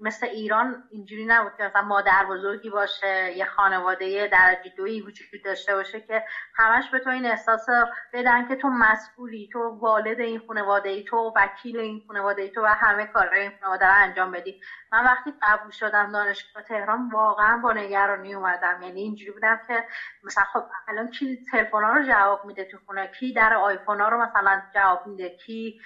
مثل 0.00 0.26
ایران 0.26 0.84
اینجوری 0.90 1.24
نبود 1.38 1.52
که 1.56 1.62
مثلا 1.62 1.82
مادر 1.82 2.26
بزرگی 2.30 2.70
باشه 2.70 3.32
یه 3.36 3.44
خانواده 3.44 4.28
درجه 4.32 4.72
دویی 4.76 5.00
وجود 5.00 5.28
داشته 5.44 5.74
باشه 5.74 6.00
که 6.00 6.24
همش 6.56 6.90
به 6.90 6.98
تو 6.98 7.10
این 7.10 7.26
احساس 7.26 7.66
بدن 8.12 8.48
که 8.48 8.56
تو 8.56 8.68
مسئولی 8.68 9.48
تو 9.52 9.78
والد 9.80 10.20
این 10.20 10.40
خانواده 10.46 10.88
ای 10.88 11.04
تو 11.04 11.32
وکیل 11.36 11.78
این 11.78 12.02
خانواده 12.06 12.42
ای 12.42 12.50
تو 12.50 12.62
و 12.62 12.66
همه 12.66 13.06
کارهای 13.06 13.40
این 13.40 13.52
خانواده 13.60 13.86
رو 13.86 13.92
انجام 13.96 14.30
بدی. 14.32 14.60
من 14.92 15.04
وقتی 15.04 15.34
قبول 15.42 15.70
شدم 15.70 16.12
دانشگاه 16.12 16.62
تهران 16.62 17.10
واقعا 17.12 17.58
با 17.58 17.72
نگرانی 17.72 18.34
اومدم. 18.34 18.82
یعنی 18.82 19.00
اینجوری 19.00 19.30
بودم 19.30 19.60
که 19.68 19.84
مثلا 20.24 20.44
خب 20.44 20.64
الان 20.88 21.10
کی 21.10 21.44
تلفن 21.52 21.78
رو 21.78 22.06
جواب 22.06 22.44
میده 22.44 22.64
تو 22.64 22.78
خونه؟ 22.86 23.06
کی 23.06 23.32
در 23.32 23.54
آیفون 23.54 24.00
ها 24.00 24.08
رو 24.08 24.22
مثلا 24.22 24.62
جواب 24.74 25.06
میده؟ 25.06 25.36
کی 25.46 25.80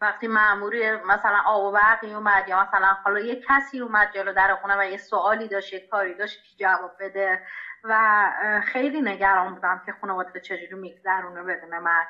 وقتی 0.00 0.26
معموری 0.26 0.96
مثلا 0.96 1.40
آب 1.46 1.62
و 1.62 1.72
برقی 1.72 2.14
اومد 2.14 2.48
یا 2.48 2.62
مثلا 2.62 2.94
حالا 3.04 3.20
یه 3.20 3.36
کسی 3.48 3.80
اومد 3.80 4.10
جلو 4.10 4.32
در 4.32 4.54
خونه 4.54 4.76
و 4.78 4.86
یه 4.86 4.96
سوالی 4.96 5.48
داشت 5.48 5.72
یه 5.72 5.80
کاری 5.90 6.14
داشت 6.14 6.42
که 6.42 6.64
جواب 6.64 6.96
بده 7.00 7.40
و 7.84 8.30
خیلی 8.64 9.00
نگران 9.00 9.54
بودم 9.54 9.82
که 9.86 9.92
خانواده 10.00 10.40
چجوری 10.40 10.74
میگذرونه 10.74 11.42
بدون 11.42 11.78
من. 11.78 12.04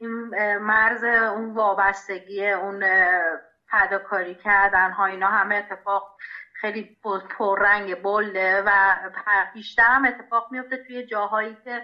این 0.00 0.10
مرز 0.56 1.04
اون 1.04 1.54
وابستگی 1.54 2.50
اون 2.50 2.84
فداکاری 3.70 4.34
کردن 4.34 4.90
ها 4.90 5.06
اینا 5.06 5.28
همه 5.28 5.54
اتفاق 5.54 6.16
خیلی 6.60 6.96
پررنگ 7.38 8.02
بلده 8.02 8.62
و 8.66 8.96
بیشتر 9.54 9.82
هم 9.82 10.04
اتفاق 10.04 10.48
میفته 10.52 10.76
توی 10.76 11.06
جاهایی 11.06 11.56
که 11.64 11.82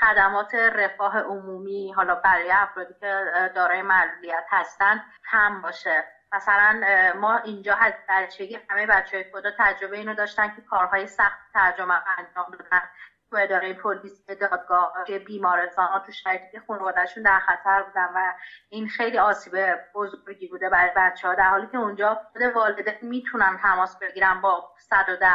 خدمات 0.00 0.54
رفاه 0.54 1.20
عمومی 1.20 1.92
حالا 1.92 2.14
برای 2.14 2.50
افرادی 2.50 2.94
که 3.00 3.22
دارای 3.54 3.82
معلولیت 3.82 4.46
هستن 4.50 5.04
کم 5.30 5.60
باشه. 5.62 6.04
مثلا 6.32 6.80
ما 7.20 7.36
اینجا 7.36 7.74
از 7.74 7.92
بچگی 8.08 8.58
همه 8.70 8.86
بچه 8.86 9.16
های 9.16 9.26
خدا 9.32 9.50
تجربه 9.58 9.96
اینو 9.96 10.14
داشتن 10.14 10.48
که 10.56 10.62
کارهای 10.62 11.06
سخت 11.06 11.38
ترجمه 11.54 11.94
انجام 12.18 12.46
دادن. 12.50 12.82
تو 13.30 13.36
اداره 13.36 13.74
پلیس 13.74 14.24
دادگاه 14.40 14.92
بیمارستان 15.26 15.88
ها 15.88 16.00
تو 16.00 16.12
شرایطی 16.12 16.58
خانوادهشون 16.66 17.22
در 17.22 17.38
خطر 17.38 17.82
بودن 17.82 18.08
و 18.14 18.32
این 18.68 18.88
خیلی 18.88 19.18
آسیب 19.18 19.52
بزرگی 19.94 20.48
بوده 20.48 20.68
برای 20.68 20.92
بچه 20.96 21.28
ها 21.28 21.34
در 21.34 21.48
حالی 21.50 21.66
که 21.66 21.76
اونجا 21.78 22.14
خود 22.32 22.42
والده 22.42 22.98
می‌تونن 23.02 23.56
تماس 23.62 23.96
بگیرن 24.00 24.40
با 24.40 24.64
110 24.78 25.26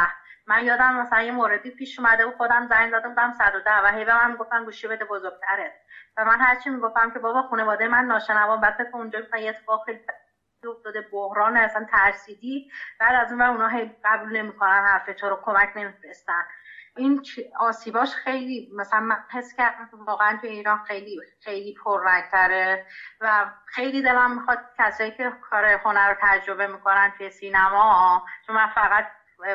من 0.46 0.64
یادم 0.64 0.94
مثلا 0.94 1.22
یه 1.22 1.32
موردی 1.32 1.70
پیش 1.70 1.98
اومده 1.98 2.24
و 2.26 2.30
خودم 2.30 2.66
زنگ 2.66 2.90
زدم 2.90 3.08
بودم 3.08 3.32
110 3.32 3.70
و 3.84 3.92
هی 3.94 4.04
به 4.04 4.14
من 4.14 4.36
گفتن 4.36 4.64
گوشی 4.64 4.86
بده 4.88 5.04
بزرگتره. 5.04 5.72
و 6.16 6.24
من 6.24 6.40
هرچی 6.40 6.70
می‌گفتم 6.70 7.10
که 7.10 7.18
بابا 7.18 7.42
خانواده 7.42 7.88
من 7.88 8.04
ناشنوان 8.04 8.60
بعد 8.60 8.74
فکر 8.78 8.88
اونجا 8.96 9.20
یه 9.40 9.48
اتفاق 9.48 9.82
خیلی 9.84 10.00
افتاده 10.68 11.02
بحران 11.12 11.56
اصلا 11.56 11.84
ترسیدی. 11.92 12.66
بعد 13.00 13.14
از 13.14 13.32
اون 13.32 13.42
اونا 13.42 13.68
هی 13.68 13.92
قبول 14.04 14.36
نمی‌کنن 14.36 14.82
حرف 14.86 15.04
تو 15.18 15.28
رو 15.28 15.38
کمک 15.42 15.70
نمیفرستن. 15.76 16.42
این 16.96 17.20
آسیباش 17.58 18.14
خیلی 18.14 18.68
مثلا 18.72 19.00
من 19.00 19.16
حس 19.32 19.52
کردم 19.52 19.86
که 19.90 19.96
واقعا 19.96 20.36
تو 20.40 20.46
ایران 20.46 20.78
خیلی 20.78 21.16
خیلی 21.40 21.74
پررنگتره 21.84 22.82
و 23.20 23.46
خیلی 23.66 24.02
دلم 24.02 24.34
می‌خواد 24.34 24.58
کسایی 24.78 25.10
که 25.10 25.32
کار 25.40 25.64
هنر 25.64 26.08
رو 26.08 26.14
تجربه 26.20 26.66
می‌کنن 26.66 27.12
توی 27.16 27.30
سینما 27.30 28.22
چون 28.46 28.56
من 28.56 28.66
فقط 28.66 29.04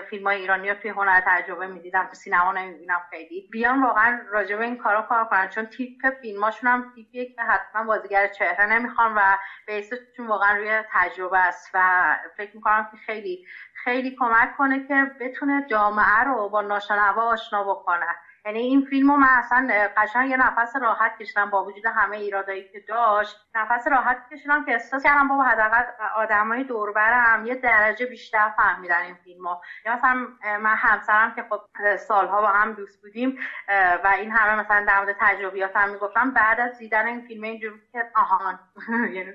فیلم 0.09 0.27
های 0.27 0.37
ایرانی 0.37 0.69
رو 0.69 0.75
توی 0.75 0.89
هنر 0.89 1.21
تجربه 1.25 1.67
می‌دیدم 1.67 2.07
تو 2.07 2.15
سینما 2.15 2.51
نمی‌بینم 2.51 3.01
خیلی. 3.09 3.47
بیان 3.51 3.81
واقعا 3.81 4.19
راجع 4.31 4.57
این 4.59 4.77
کارا 4.77 5.01
کار 5.01 5.25
کنن 5.25 5.47
چون 5.47 5.65
تیپ 5.65 6.09
فیلماشون 6.21 6.69
هم 6.69 6.91
تیپیه 6.93 7.25
که 7.25 7.41
حتما 7.41 7.83
بازیگر 7.83 8.27
چهره 8.27 8.65
نمی‌خوان 8.65 9.13
و 9.15 9.37
بیسشون 9.67 10.27
واقعا 10.27 10.53
روی 10.55 10.83
تجربه 10.93 11.37
است 11.39 11.69
و 11.73 12.15
فکر 12.37 12.55
می‌کنم 12.55 12.87
که 12.91 12.97
خیلی 12.97 13.41
خیلی 13.87 14.15
کمک 14.19 14.49
کنه 14.57 14.79
که 14.79 15.05
بتونه 15.19 15.63
جامعه 15.69 16.23
رو 16.25 16.49
با 16.49 16.61
ناشنوا 16.61 17.23
آشنا 17.23 17.63
بکنه. 17.63 18.05
یعنی 18.45 18.59
این 18.59 18.81
فیلم 18.81 19.11
رو 19.11 19.17
من 19.17 19.27
اصلا 19.27 19.67
قشنگ 19.97 20.29
یه 20.29 20.37
نفس 20.37 20.75
راحت 20.75 21.11
کشیدم 21.19 21.49
با 21.49 21.63
وجود 21.63 21.85
همه 21.95 22.17
ایرادایی 22.17 22.63
که 22.71 22.79
داشت. 22.87 23.37
نفس 23.55 23.87
راحت 23.87 24.17
کشیدم 24.31 24.63
که 24.63 24.71
احساس 24.71 25.03
کردم 25.03 25.27
بابا 25.27 25.43
حداقل 25.43 25.83
آدمای 26.15 26.63
دوربرم 26.63 27.45
یه 27.45 27.55
درجه 27.55 28.05
بیشتر 28.05 28.49
فهمیدن 28.57 29.01
این 29.01 29.15
فیلم 29.15 29.47
ها 29.47 29.59
یا 29.85 29.93
مثلا 29.93 30.13
من 30.59 30.75
همسرم 30.77 31.31
که 31.31 31.43
خب 31.49 31.61
سالها 31.97 32.41
با 32.41 32.49
هم 32.51 32.73
دوست 32.73 33.01
بودیم 33.01 33.35
و 34.03 34.13
این 34.17 34.31
همه 34.31 34.55
مثلا 34.59 34.85
در 34.87 34.99
مورد 34.99 35.15
تجربیاتم 35.19 35.89
می‌گفتم 35.89 36.31
بعد 36.31 36.59
از 36.59 36.77
دیدن 36.77 37.07
این 37.07 37.21
فیلم 37.21 37.43
اینجوری 37.43 37.79
که 37.91 38.05
آهان 38.15 38.59
یعنی 39.13 39.33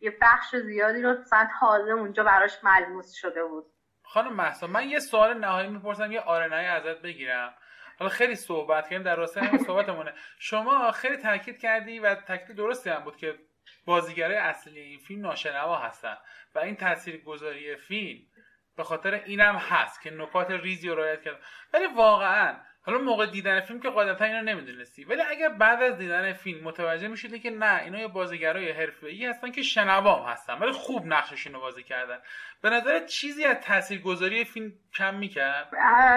یه 0.00 0.12
بخش 0.20 0.56
زیادی 0.56 1.02
رو 1.02 1.16
مثلا 1.22 1.48
تازه 1.60 1.90
اونجا 1.90 2.24
براش 2.24 2.58
ملموس 2.64 3.12
شده 3.12 3.44
بود. 3.44 3.77
خانم 4.08 4.32
محسا 4.32 4.66
من 4.66 4.88
یه 4.88 4.98
سوال 4.98 5.38
نهایی 5.38 5.68
می‌پرسم 5.68 6.12
یه 6.12 6.20
آرنایی 6.20 6.66
ازت 6.66 7.02
بگیرم. 7.02 7.54
حالا 7.98 8.10
خیلی 8.10 8.34
صحبت 8.34 8.84
کردیم 8.84 9.02
در 9.02 9.16
راستای 9.16 9.44
همین 9.46 9.64
صحبتمونه. 9.64 10.14
شما 10.38 10.92
خیلی 10.92 11.16
تاکید 11.16 11.58
کردی 11.58 11.98
و 11.98 12.14
تاکید 12.14 12.56
درستی 12.56 12.90
هم 12.90 13.04
بود 13.04 13.16
که 13.16 13.38
بازیگرای 13.84 14.36
اصلی 14.36 14.80
این 14.80 14.98
فیلم 14.98 15.22
ناشنوا 15.22 15.78
هستن 15.78 16.16
و 16.54 16.58
این 16.58 16.76
تاثیرگذاری 16.76 17.76
فیلم 17.76 18.26
به 18.76 18.84
خاطر 18.84 19.14
اینم 19.14 19.56
هست 19.56 20.02
که 20.02 20.10
نکات 20.10 20.50
ریزی 20.50 20.88
رو 20.88 20.94
رعایت 20.94 21.22
کرد 21.22 21.40
ولی 21.72 21.86
واقعا 21.86 22.56
حالا 22.88 23.00
موقع 23.00 23.26
دیدن 23.26 23.60
فیلم 23.60 23.80
که 23.80 23.88
قاعدتا 23.90 24.24
اینو 24.24 24.42
نمی‌دونستی. 24.42 25.04
ولی 25.04 25.22
اگر 25.22 25.48
بعد 25.48 25.82
از 25.82 25.98
دیدن 25.98 26.32
فیلم 26.32 26.64
متوجه 26.64 27.08
می‌شدی 27.08 27.40
که 27.40 27.50
نه 27.50 27.82
اینا 27.82 27.98
یه 27.98 28.08
بازیگرای 28.08 28.70
حرفه‌ای 28.70 29.26
هستن 29.26 29.50
که 29.50 29.62
شنوام 29.62 30.26
هستن 30.26 30.58
ولی 30.58 30.72
خوب 30.72 31.06
نقششون 31.06 31.52
رو 31.52 31.60
بازی 31.60 31.82
کردن. 31.82 32.18
به 32.62 32.70
نظر 32.70 33.06
چیزی 33.06 33.44
از 33.44 33.56
تاثیرگذاری 33.56 34.44
فیلم 34.44 34.72
کم 34.94 35.14
می‌کرد؟ 35.14 35.68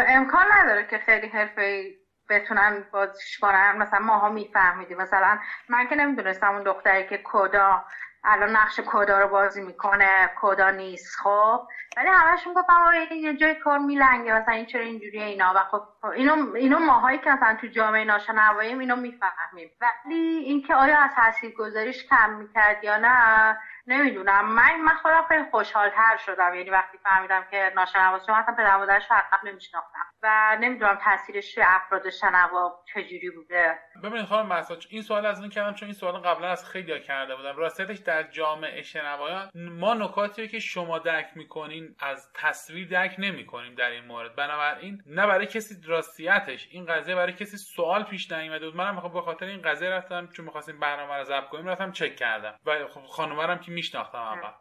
امکان 0.08 0.46
نداره 0.52 0.88
که 0.90 0.98
خیلی 0.98 1.28
حرفه‌ای 1.28 1.96
بتونن 2.30 2.84
بازیش 2.92 3.40
کنن 3.40 3.78
مثلا 3.78 4.00
ماها 4.00 4.30
میفهمیدیم 4.30 4.98
مثلا 4.98 5.40
من 5.70 5.88
که 5.88 5.96
نمی‌دونستم 5.96 6.54
اون 6.54 6.64
دختری 6.64 7.08
که 7.08 7.22
کدا 7.24 7.86
الان 8.24 8.50
نقش 8.56 8.80
کدا 8.86 9.20
رو 9.20 9.28
بازی 9.28 9.62
می‌کنه 9.62 10.30
کدا 10.36 10.70
نیست 10.70 11.16
خب. 11.24 11.62
ولی 11.98 12.08
همش 12.10 12.48
می‌گفتم 12.48 12.82
این 13.10 13.20
یه 13.20 13.34
جای 13.36 13.56
کار 13.56 13.78
میلنگه 13.78 14.34
مثلا 14.34 14.54
این 14.54 14.66
چرا 14.66 14.82
اینجوری 14.82 15.22
اینا. 15.22 15.54
و 15.56 15.64
خب 15.64 15.84
اینو 16.16 16.56
اینو 16.56 16.80
ماهایی 16.80 17.18
که 17.18 17.30
مثلا 17.30 17.56
تو 17.62 17.68
جامعه 17.68 18.04
ناشنواییم 18.04 18.80
اینو 18.80 18.96
می‌فهمیم. 18.96 19.72
ولی 19.82 20.16
اینکه 20.16 20.76
آیا 20.76 20.98
از 21.00 21.12
گذاریش 21.56 22.06
کم 22.10 22.30
می‌کرد 22.30 22.84
یا 22.84 22.98
نه 22.98 23.58
نمی‌دونم. 23.88 24.54
من 24.54 24.76
من 24.76 24.96
خودم 25.02 25.26
خیلی 25.30 25.44
خوشحالتر 25.52 26.18
شدم. 26.26 26.56
یعنی 26.56 26.70
وقتی 26.70 26.98
فهمیدم 27.04 27.46
که 27.52 27.72
ناشنواست 27.76 28.26
چون 28.26 28.36
اصلا 28.36 28.56
پدر 28.56 28.78
مادرش 28.78 29.08
قبل 29.10 29.50
نمیشناختم. 29.50 30.06
و 30.24 30.58
نمی‌دونم 30.62 31.00
تاثیرش 31.04 31.60
افراد 31.64 32.10
شنوا 32.10 32.84
چجوری 32.94 33.30
بوده. 33.30 33.80
ببینید 34.04 34.26
خانم 34.26 34.46
محسا 34.46 34.78
این 34.90 35.02
سوال 35.02 35.26
از 35.26 35.42
این 35.42 35.50
کردم 35.50 35.74
چون 35.74 35.88
این 35.88 35.94
سوال 35.94 36.14
قبلا 36.14 36.48
از 36.48 36.70
خیلی 36.70 37.00
کرده 37.00 37.36
بودم. 37.36 37.56
راستش 37.56 37.98
در 37.98 38.24
جامعه 38.24 38.82
شنوایان 38.82 39.50
ما 39.56 39.94
نکاتی 39.94 40.48
که 40.48 40.60
شما 40.60 41.00
درک 41.00 41.28
می‌کنین 41.36 41.96
از 42.00 42.34
تصویر 42.36 42.88
درک 42.88 43.16
نمی‌کنیم 43.18 43.76
در 43.76 43.90
این 43.90 44.06
مورد. 44.06 44.36
بنابراین 44.36 45.04
نه 45.06 45.28
برای 45.28 45.46
کسی 45.46 45.76
راستیتش 45.88 46.68
این 46.72 46.86
قضیه 46.86 47.16
برای 47.16 47.34
کسی 47.34 47.58
سوال 47.58 48.04
پیش 48.04 48.32
نیومده 48.32 48.66
بود. 48.66 48.76
منم 48.76 49.14
به 49.14 49.22
خاطر 49.22 49.46
این 49.46 49.62
قضیه 49.62 49.90
رفتم 49.90 50.28
چون 50.28 50.46
می‌خواستیم 50.46 50.80
برنامه 50.80 51.18
رو 51.18 51.24
ضبط 51.24 51.50
کنیم 51.50 51.68
رفتم 51.68 51.92
چک 51.92 52.16
کردم. 52.16 52.56
و 52.66 52.88
خب 52.88 53.02
خانومرم 53.02 53.60
که 53.60 53.71
میشناختم 53.72 54.18
اول. 54.18 54.52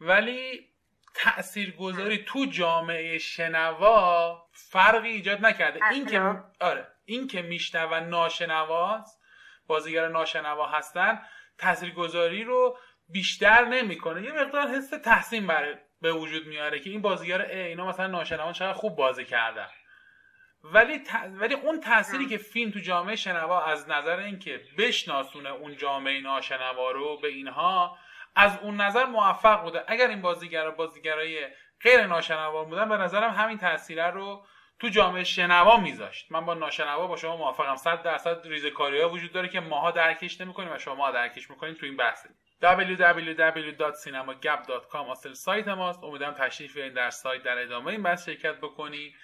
ولی 0.00 0.68
تاثیرگذاری 1.14 2.24
تو 2.24 2.46
جامعه 2.46 3.18
شنوا 3.18 4.42
فرقی 4.52 5.08
ایجاد 5.08 5.46
نکرده. 5.46 5.84
این 5.90 6.06
که 6.06 6.42
آره. 6.60 6.88
این 7.04 7.26
که 7.26 7.42
میشنون 7.42 8.08
ناشنواست 8.08 9.22
بازیگر 9.66 10.08
ناشنوا 10.08 10.66
هستن 10.66 11.22
تاثیرگذاری 11.58 12.44
رو 12.44 12.78
بیشتر 13.08 13.64
نمی‌کنه. 13.64 14.22
یه 14.22 14.32
مقدار 14.32 14.68
حس 14.68 14.90
تحسین 14.90 15.46
بر 15.46 15.78
به 16.02 16.12
وجود 16.12 16.46
میاره 16.46 16.80
که 16.80 16.90
این 16.90 17.02
بازیگر 17.02 17.40
اینا 17.42 17.86
مثلا 17.86 18.06
ناشنوان 18.06 18.52
چقدر 18.52 18.72
خوب 18.72 18.96
بازی 18.96 19.24
کردن. 19.24 19.68
ولی 20.62 21.02
ولی 21.40 21.54
اون 21.54 21.80
تأثیری 21.80 22.26
که 22.26 22.38
فیلم 22.38 22.70
تو 22.70 22.78
جامعه 22.78 23.16
شنوا 23.16 23.64
از 23.64 23.88
نظر 23.88 24.18
اینکه 24.18 24.60
بشناسونه 24.78 25.50
اون 25.50 25.76
جامعه 25.76 26.20
ناشنوا 26.20 26.90
رو 26.90 27.20
به 27.20 27.28
اینها 27.28 27.98
از 28.40 28.58
اون 28.62 28.80
نظر 28.80 29.04
موفق 29.04 29.62
بوده. 29.62 29.84
اگر 29.86 30.08
این 30.08 30.22
بازیگر 30.22 30.70
بازیگرای 30.70 31.46
غیر 31.82 32.06
ناشنوا 32.06 32.64
بودن 32.64 32.88
به 32.88 32.96
نظرم 32.96 33.30
همین 33.30 33.58
تاثیر 33.58 34.10
رو 34.10 34.44
تو 34.78 34.88
جامعه 34.88 35.24
شنوا 35.24 35.76
میذاشت. 35.76 36.32
من 36.32 36.46
با 36.46 36.54
ناشنوا 36.54 37.06
با 37.06 37.16
شما 37.16 37.36
موافقم. 37.36 37.76
100 37.76 38.02
درصد 38.02 38.40
ریزکاری 38.44 39.00
ها 39.00 39.08
وجود 39.08 39.32
داره 39.32 39.48
که 39.48 39.60
ماها 39.60 39.90
درکش 39.90 40.40
نمی‌کنیم 40.40 40.72
و 40.72 40.78
شما 40.78 41.10
درکش 41.10 41.50
می‌کنیم 41.50 41.74
تو 41.74 41.86
این 41.86 41.96
بحث. 41.96 42.26
www.cinemagap.com 42.62 45.10
اصل 45.10 45.32
سایت 45.32 45.68
ماست. 45.68 46.04
امیدوارم 46.04 46.34
تشریف 46.34 46.74
بیارین 46.74 46.94
در 46.94 47.10
سایت 47.10 47.42
در 47.42 47.58
ادامه 47.58 47.86
این 47.86 48.02
بحث 48.02 48.26
شرکت 48.26 48.56
بکنید 48.56 49.14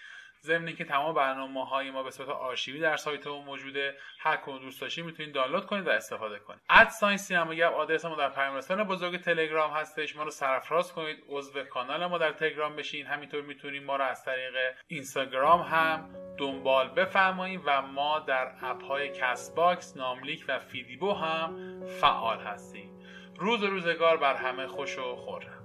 ضمن 0.45 0.73
که 0.73 0.85
تمام 0.85 1.15
برنامه 1.15 1.65
های 1.65 1.91
ما 1.91 2.03
به 2.03 2.11
صورت 2.11 2.29
آرشیوی 2.29 2.81
در 2.81 2.97
سایت 2.97 3.27
ما 3.27 3.41
موجوده. 3.41 3.97
هر 4.19 4.37
کدوم 4.37 4.59
دوست 4.59 4.81
داشتید 4.81 5.05
می‌تونید 5.05 5.35
دانلود 5.35 5.67
کنید 5.67 5.87
و 5.87 5.91
استفاده 5.91 6.39
کنید 6.39 6.89
ساین 6.89 7.17
سینما 7.17 7.55
گپ 7.55 7.73
آدرس 7.73 8.05
ما 8.05 8.17
در 8.17 8.29
پیامرسان 8.29 8.85
بزرگ 8.85 9.21
تلگرام 9.21 9.71
هستش. 9.71 10.17
ما 10.17 10.23
رو 10.23 10.31
سرفراز 10.31 10.93
کنید. 10.93 11.25
عضو 11.29 11.65
کانال 11.65 12.07
ما 12.07 12.19
در 12.19 12.33
تلگرام 12.33 12.77
بشین. 12.77 13.07
همینطور 13.07 13.43
می‌تونید 13.43 13.83
ما 13.83 13.97
رو 13.97 14.05
از 14.05 14.25
طریق 14.25 14.55
اینستاگرام 14.87 15.61
هم 15.61 16.11
دنبال 16.39 16.89
بفرمایید 16.89 17.61
و 17.65 17.83
ما 17.83 18.19
در 18.19 18.53
app 18.63 18.85
های 18.85 19.09
Castbox 19.09 19.97
ناملیک 19.97 20.45
و 20.49 20.59
فیدیبو 20.59 21.13
هم 21.13 21.81
فعال 22.01 22.39
هستیم. 22.39 22.91
روز 23.39 23.63
و 23.63 23.67
روزگار 23.67 24.17
بر 24.17 24.35
همه 24.35 24.67
خوش 24.67 24.99
و 24.99 25.17
خرم 25.17 25.65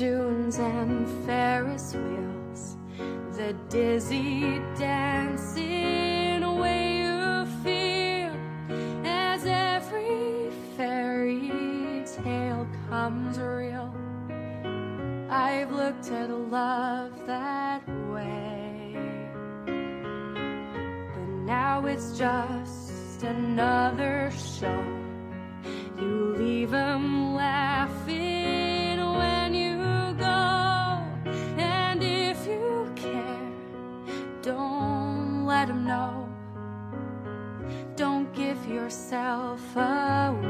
And 0.00 0.12
Junes 0.12 0.58
and 0.58 1.26
Ferris 1.26 1.94
wheels, 1.94 2.76
the 3.36 3.54
dizzy 3.68 4.60
dancing 4.78 6.58
way 6.58 6.98
you 6.98 7.46
feel 7.62 8.34
as 9.04 9.44
every 9.46 10.50
fairy 10.76 12.04
tale 12.22 12.66
comes 12.88 13.38
real. 13.38 13.94
I've 15.30 15.70
looked 15.70 16.10
at 16.10 16.30
love 16.30 17.12
that 17.26 17.86
way, 18.12 18.96
but 19.66 21.28
now 21.44 21.84
it's 21.86 22.16
just 22.16 23.22
another 23.22 24.30
show. 24.30 24.84
You 25.98 26.34
leave 26.38 26.72
'em 26.72 27.29
yourself 38.90 39.76
away. 39.76 40.49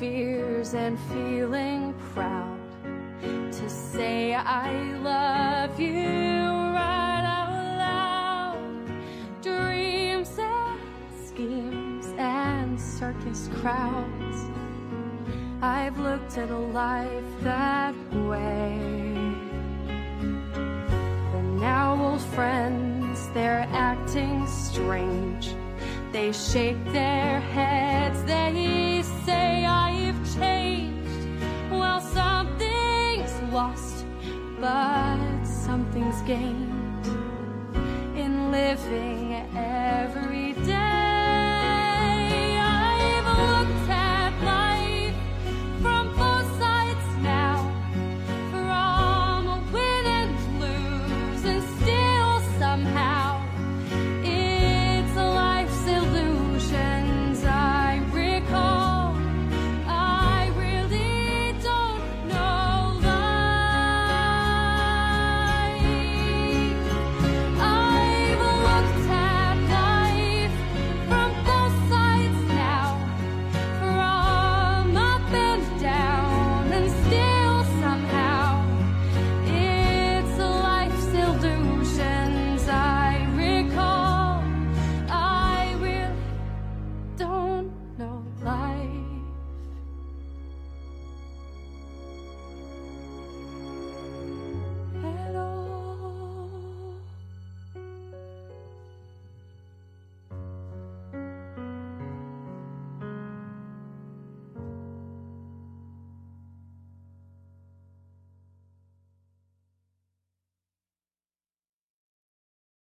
Fears 0.00 0.72
and 0.72 0.98
feeling 1.12 1.92
proud 2.14 2.58
to 3.52 3.68
say 3.68 4.34
I 4.34 4.72
love 5.02 5.78
you 5.78 6.48
right 6.80 7.22
out 7.22 7.52
loud. 7.76 8.86
Dreams 9.42 10.38
and 10.38 10.80
schemes 11.26 12.06
and 12.16 12.80
circus 12.80 13.50
crowds. 13.60 14.38
I've 15.60 15.98
looked 15.98 16.38
at 16.38 16.48
a 16.48 16.56
life 16.56 17.30
that 17.42 17.94
way. 18.14 18.80
But 21.30 21.46
now 21.60 22.02
old 22.02 22.22
friends, 22.22 23.28
they're 23.34 23.68
acting 23.70 24.46
strange. 24.46 25.54
They 26.10 26.32
shake 26.32 26.82
their 26.86 27.40
heads, 27.40 28.24
they 28.24 28.99
say 29.24 29.64
I've 29.64 30.20
changed. 30.34 31.28
Well, 31.70 32.00
something's 32.00 33.32
lost, 33.52 34.06
but 34.60 35.44
something's 35.44 36.20
gained 36.22 37.06
in 38.16 38.50
living 38.50 39.34
every 39.56 40.39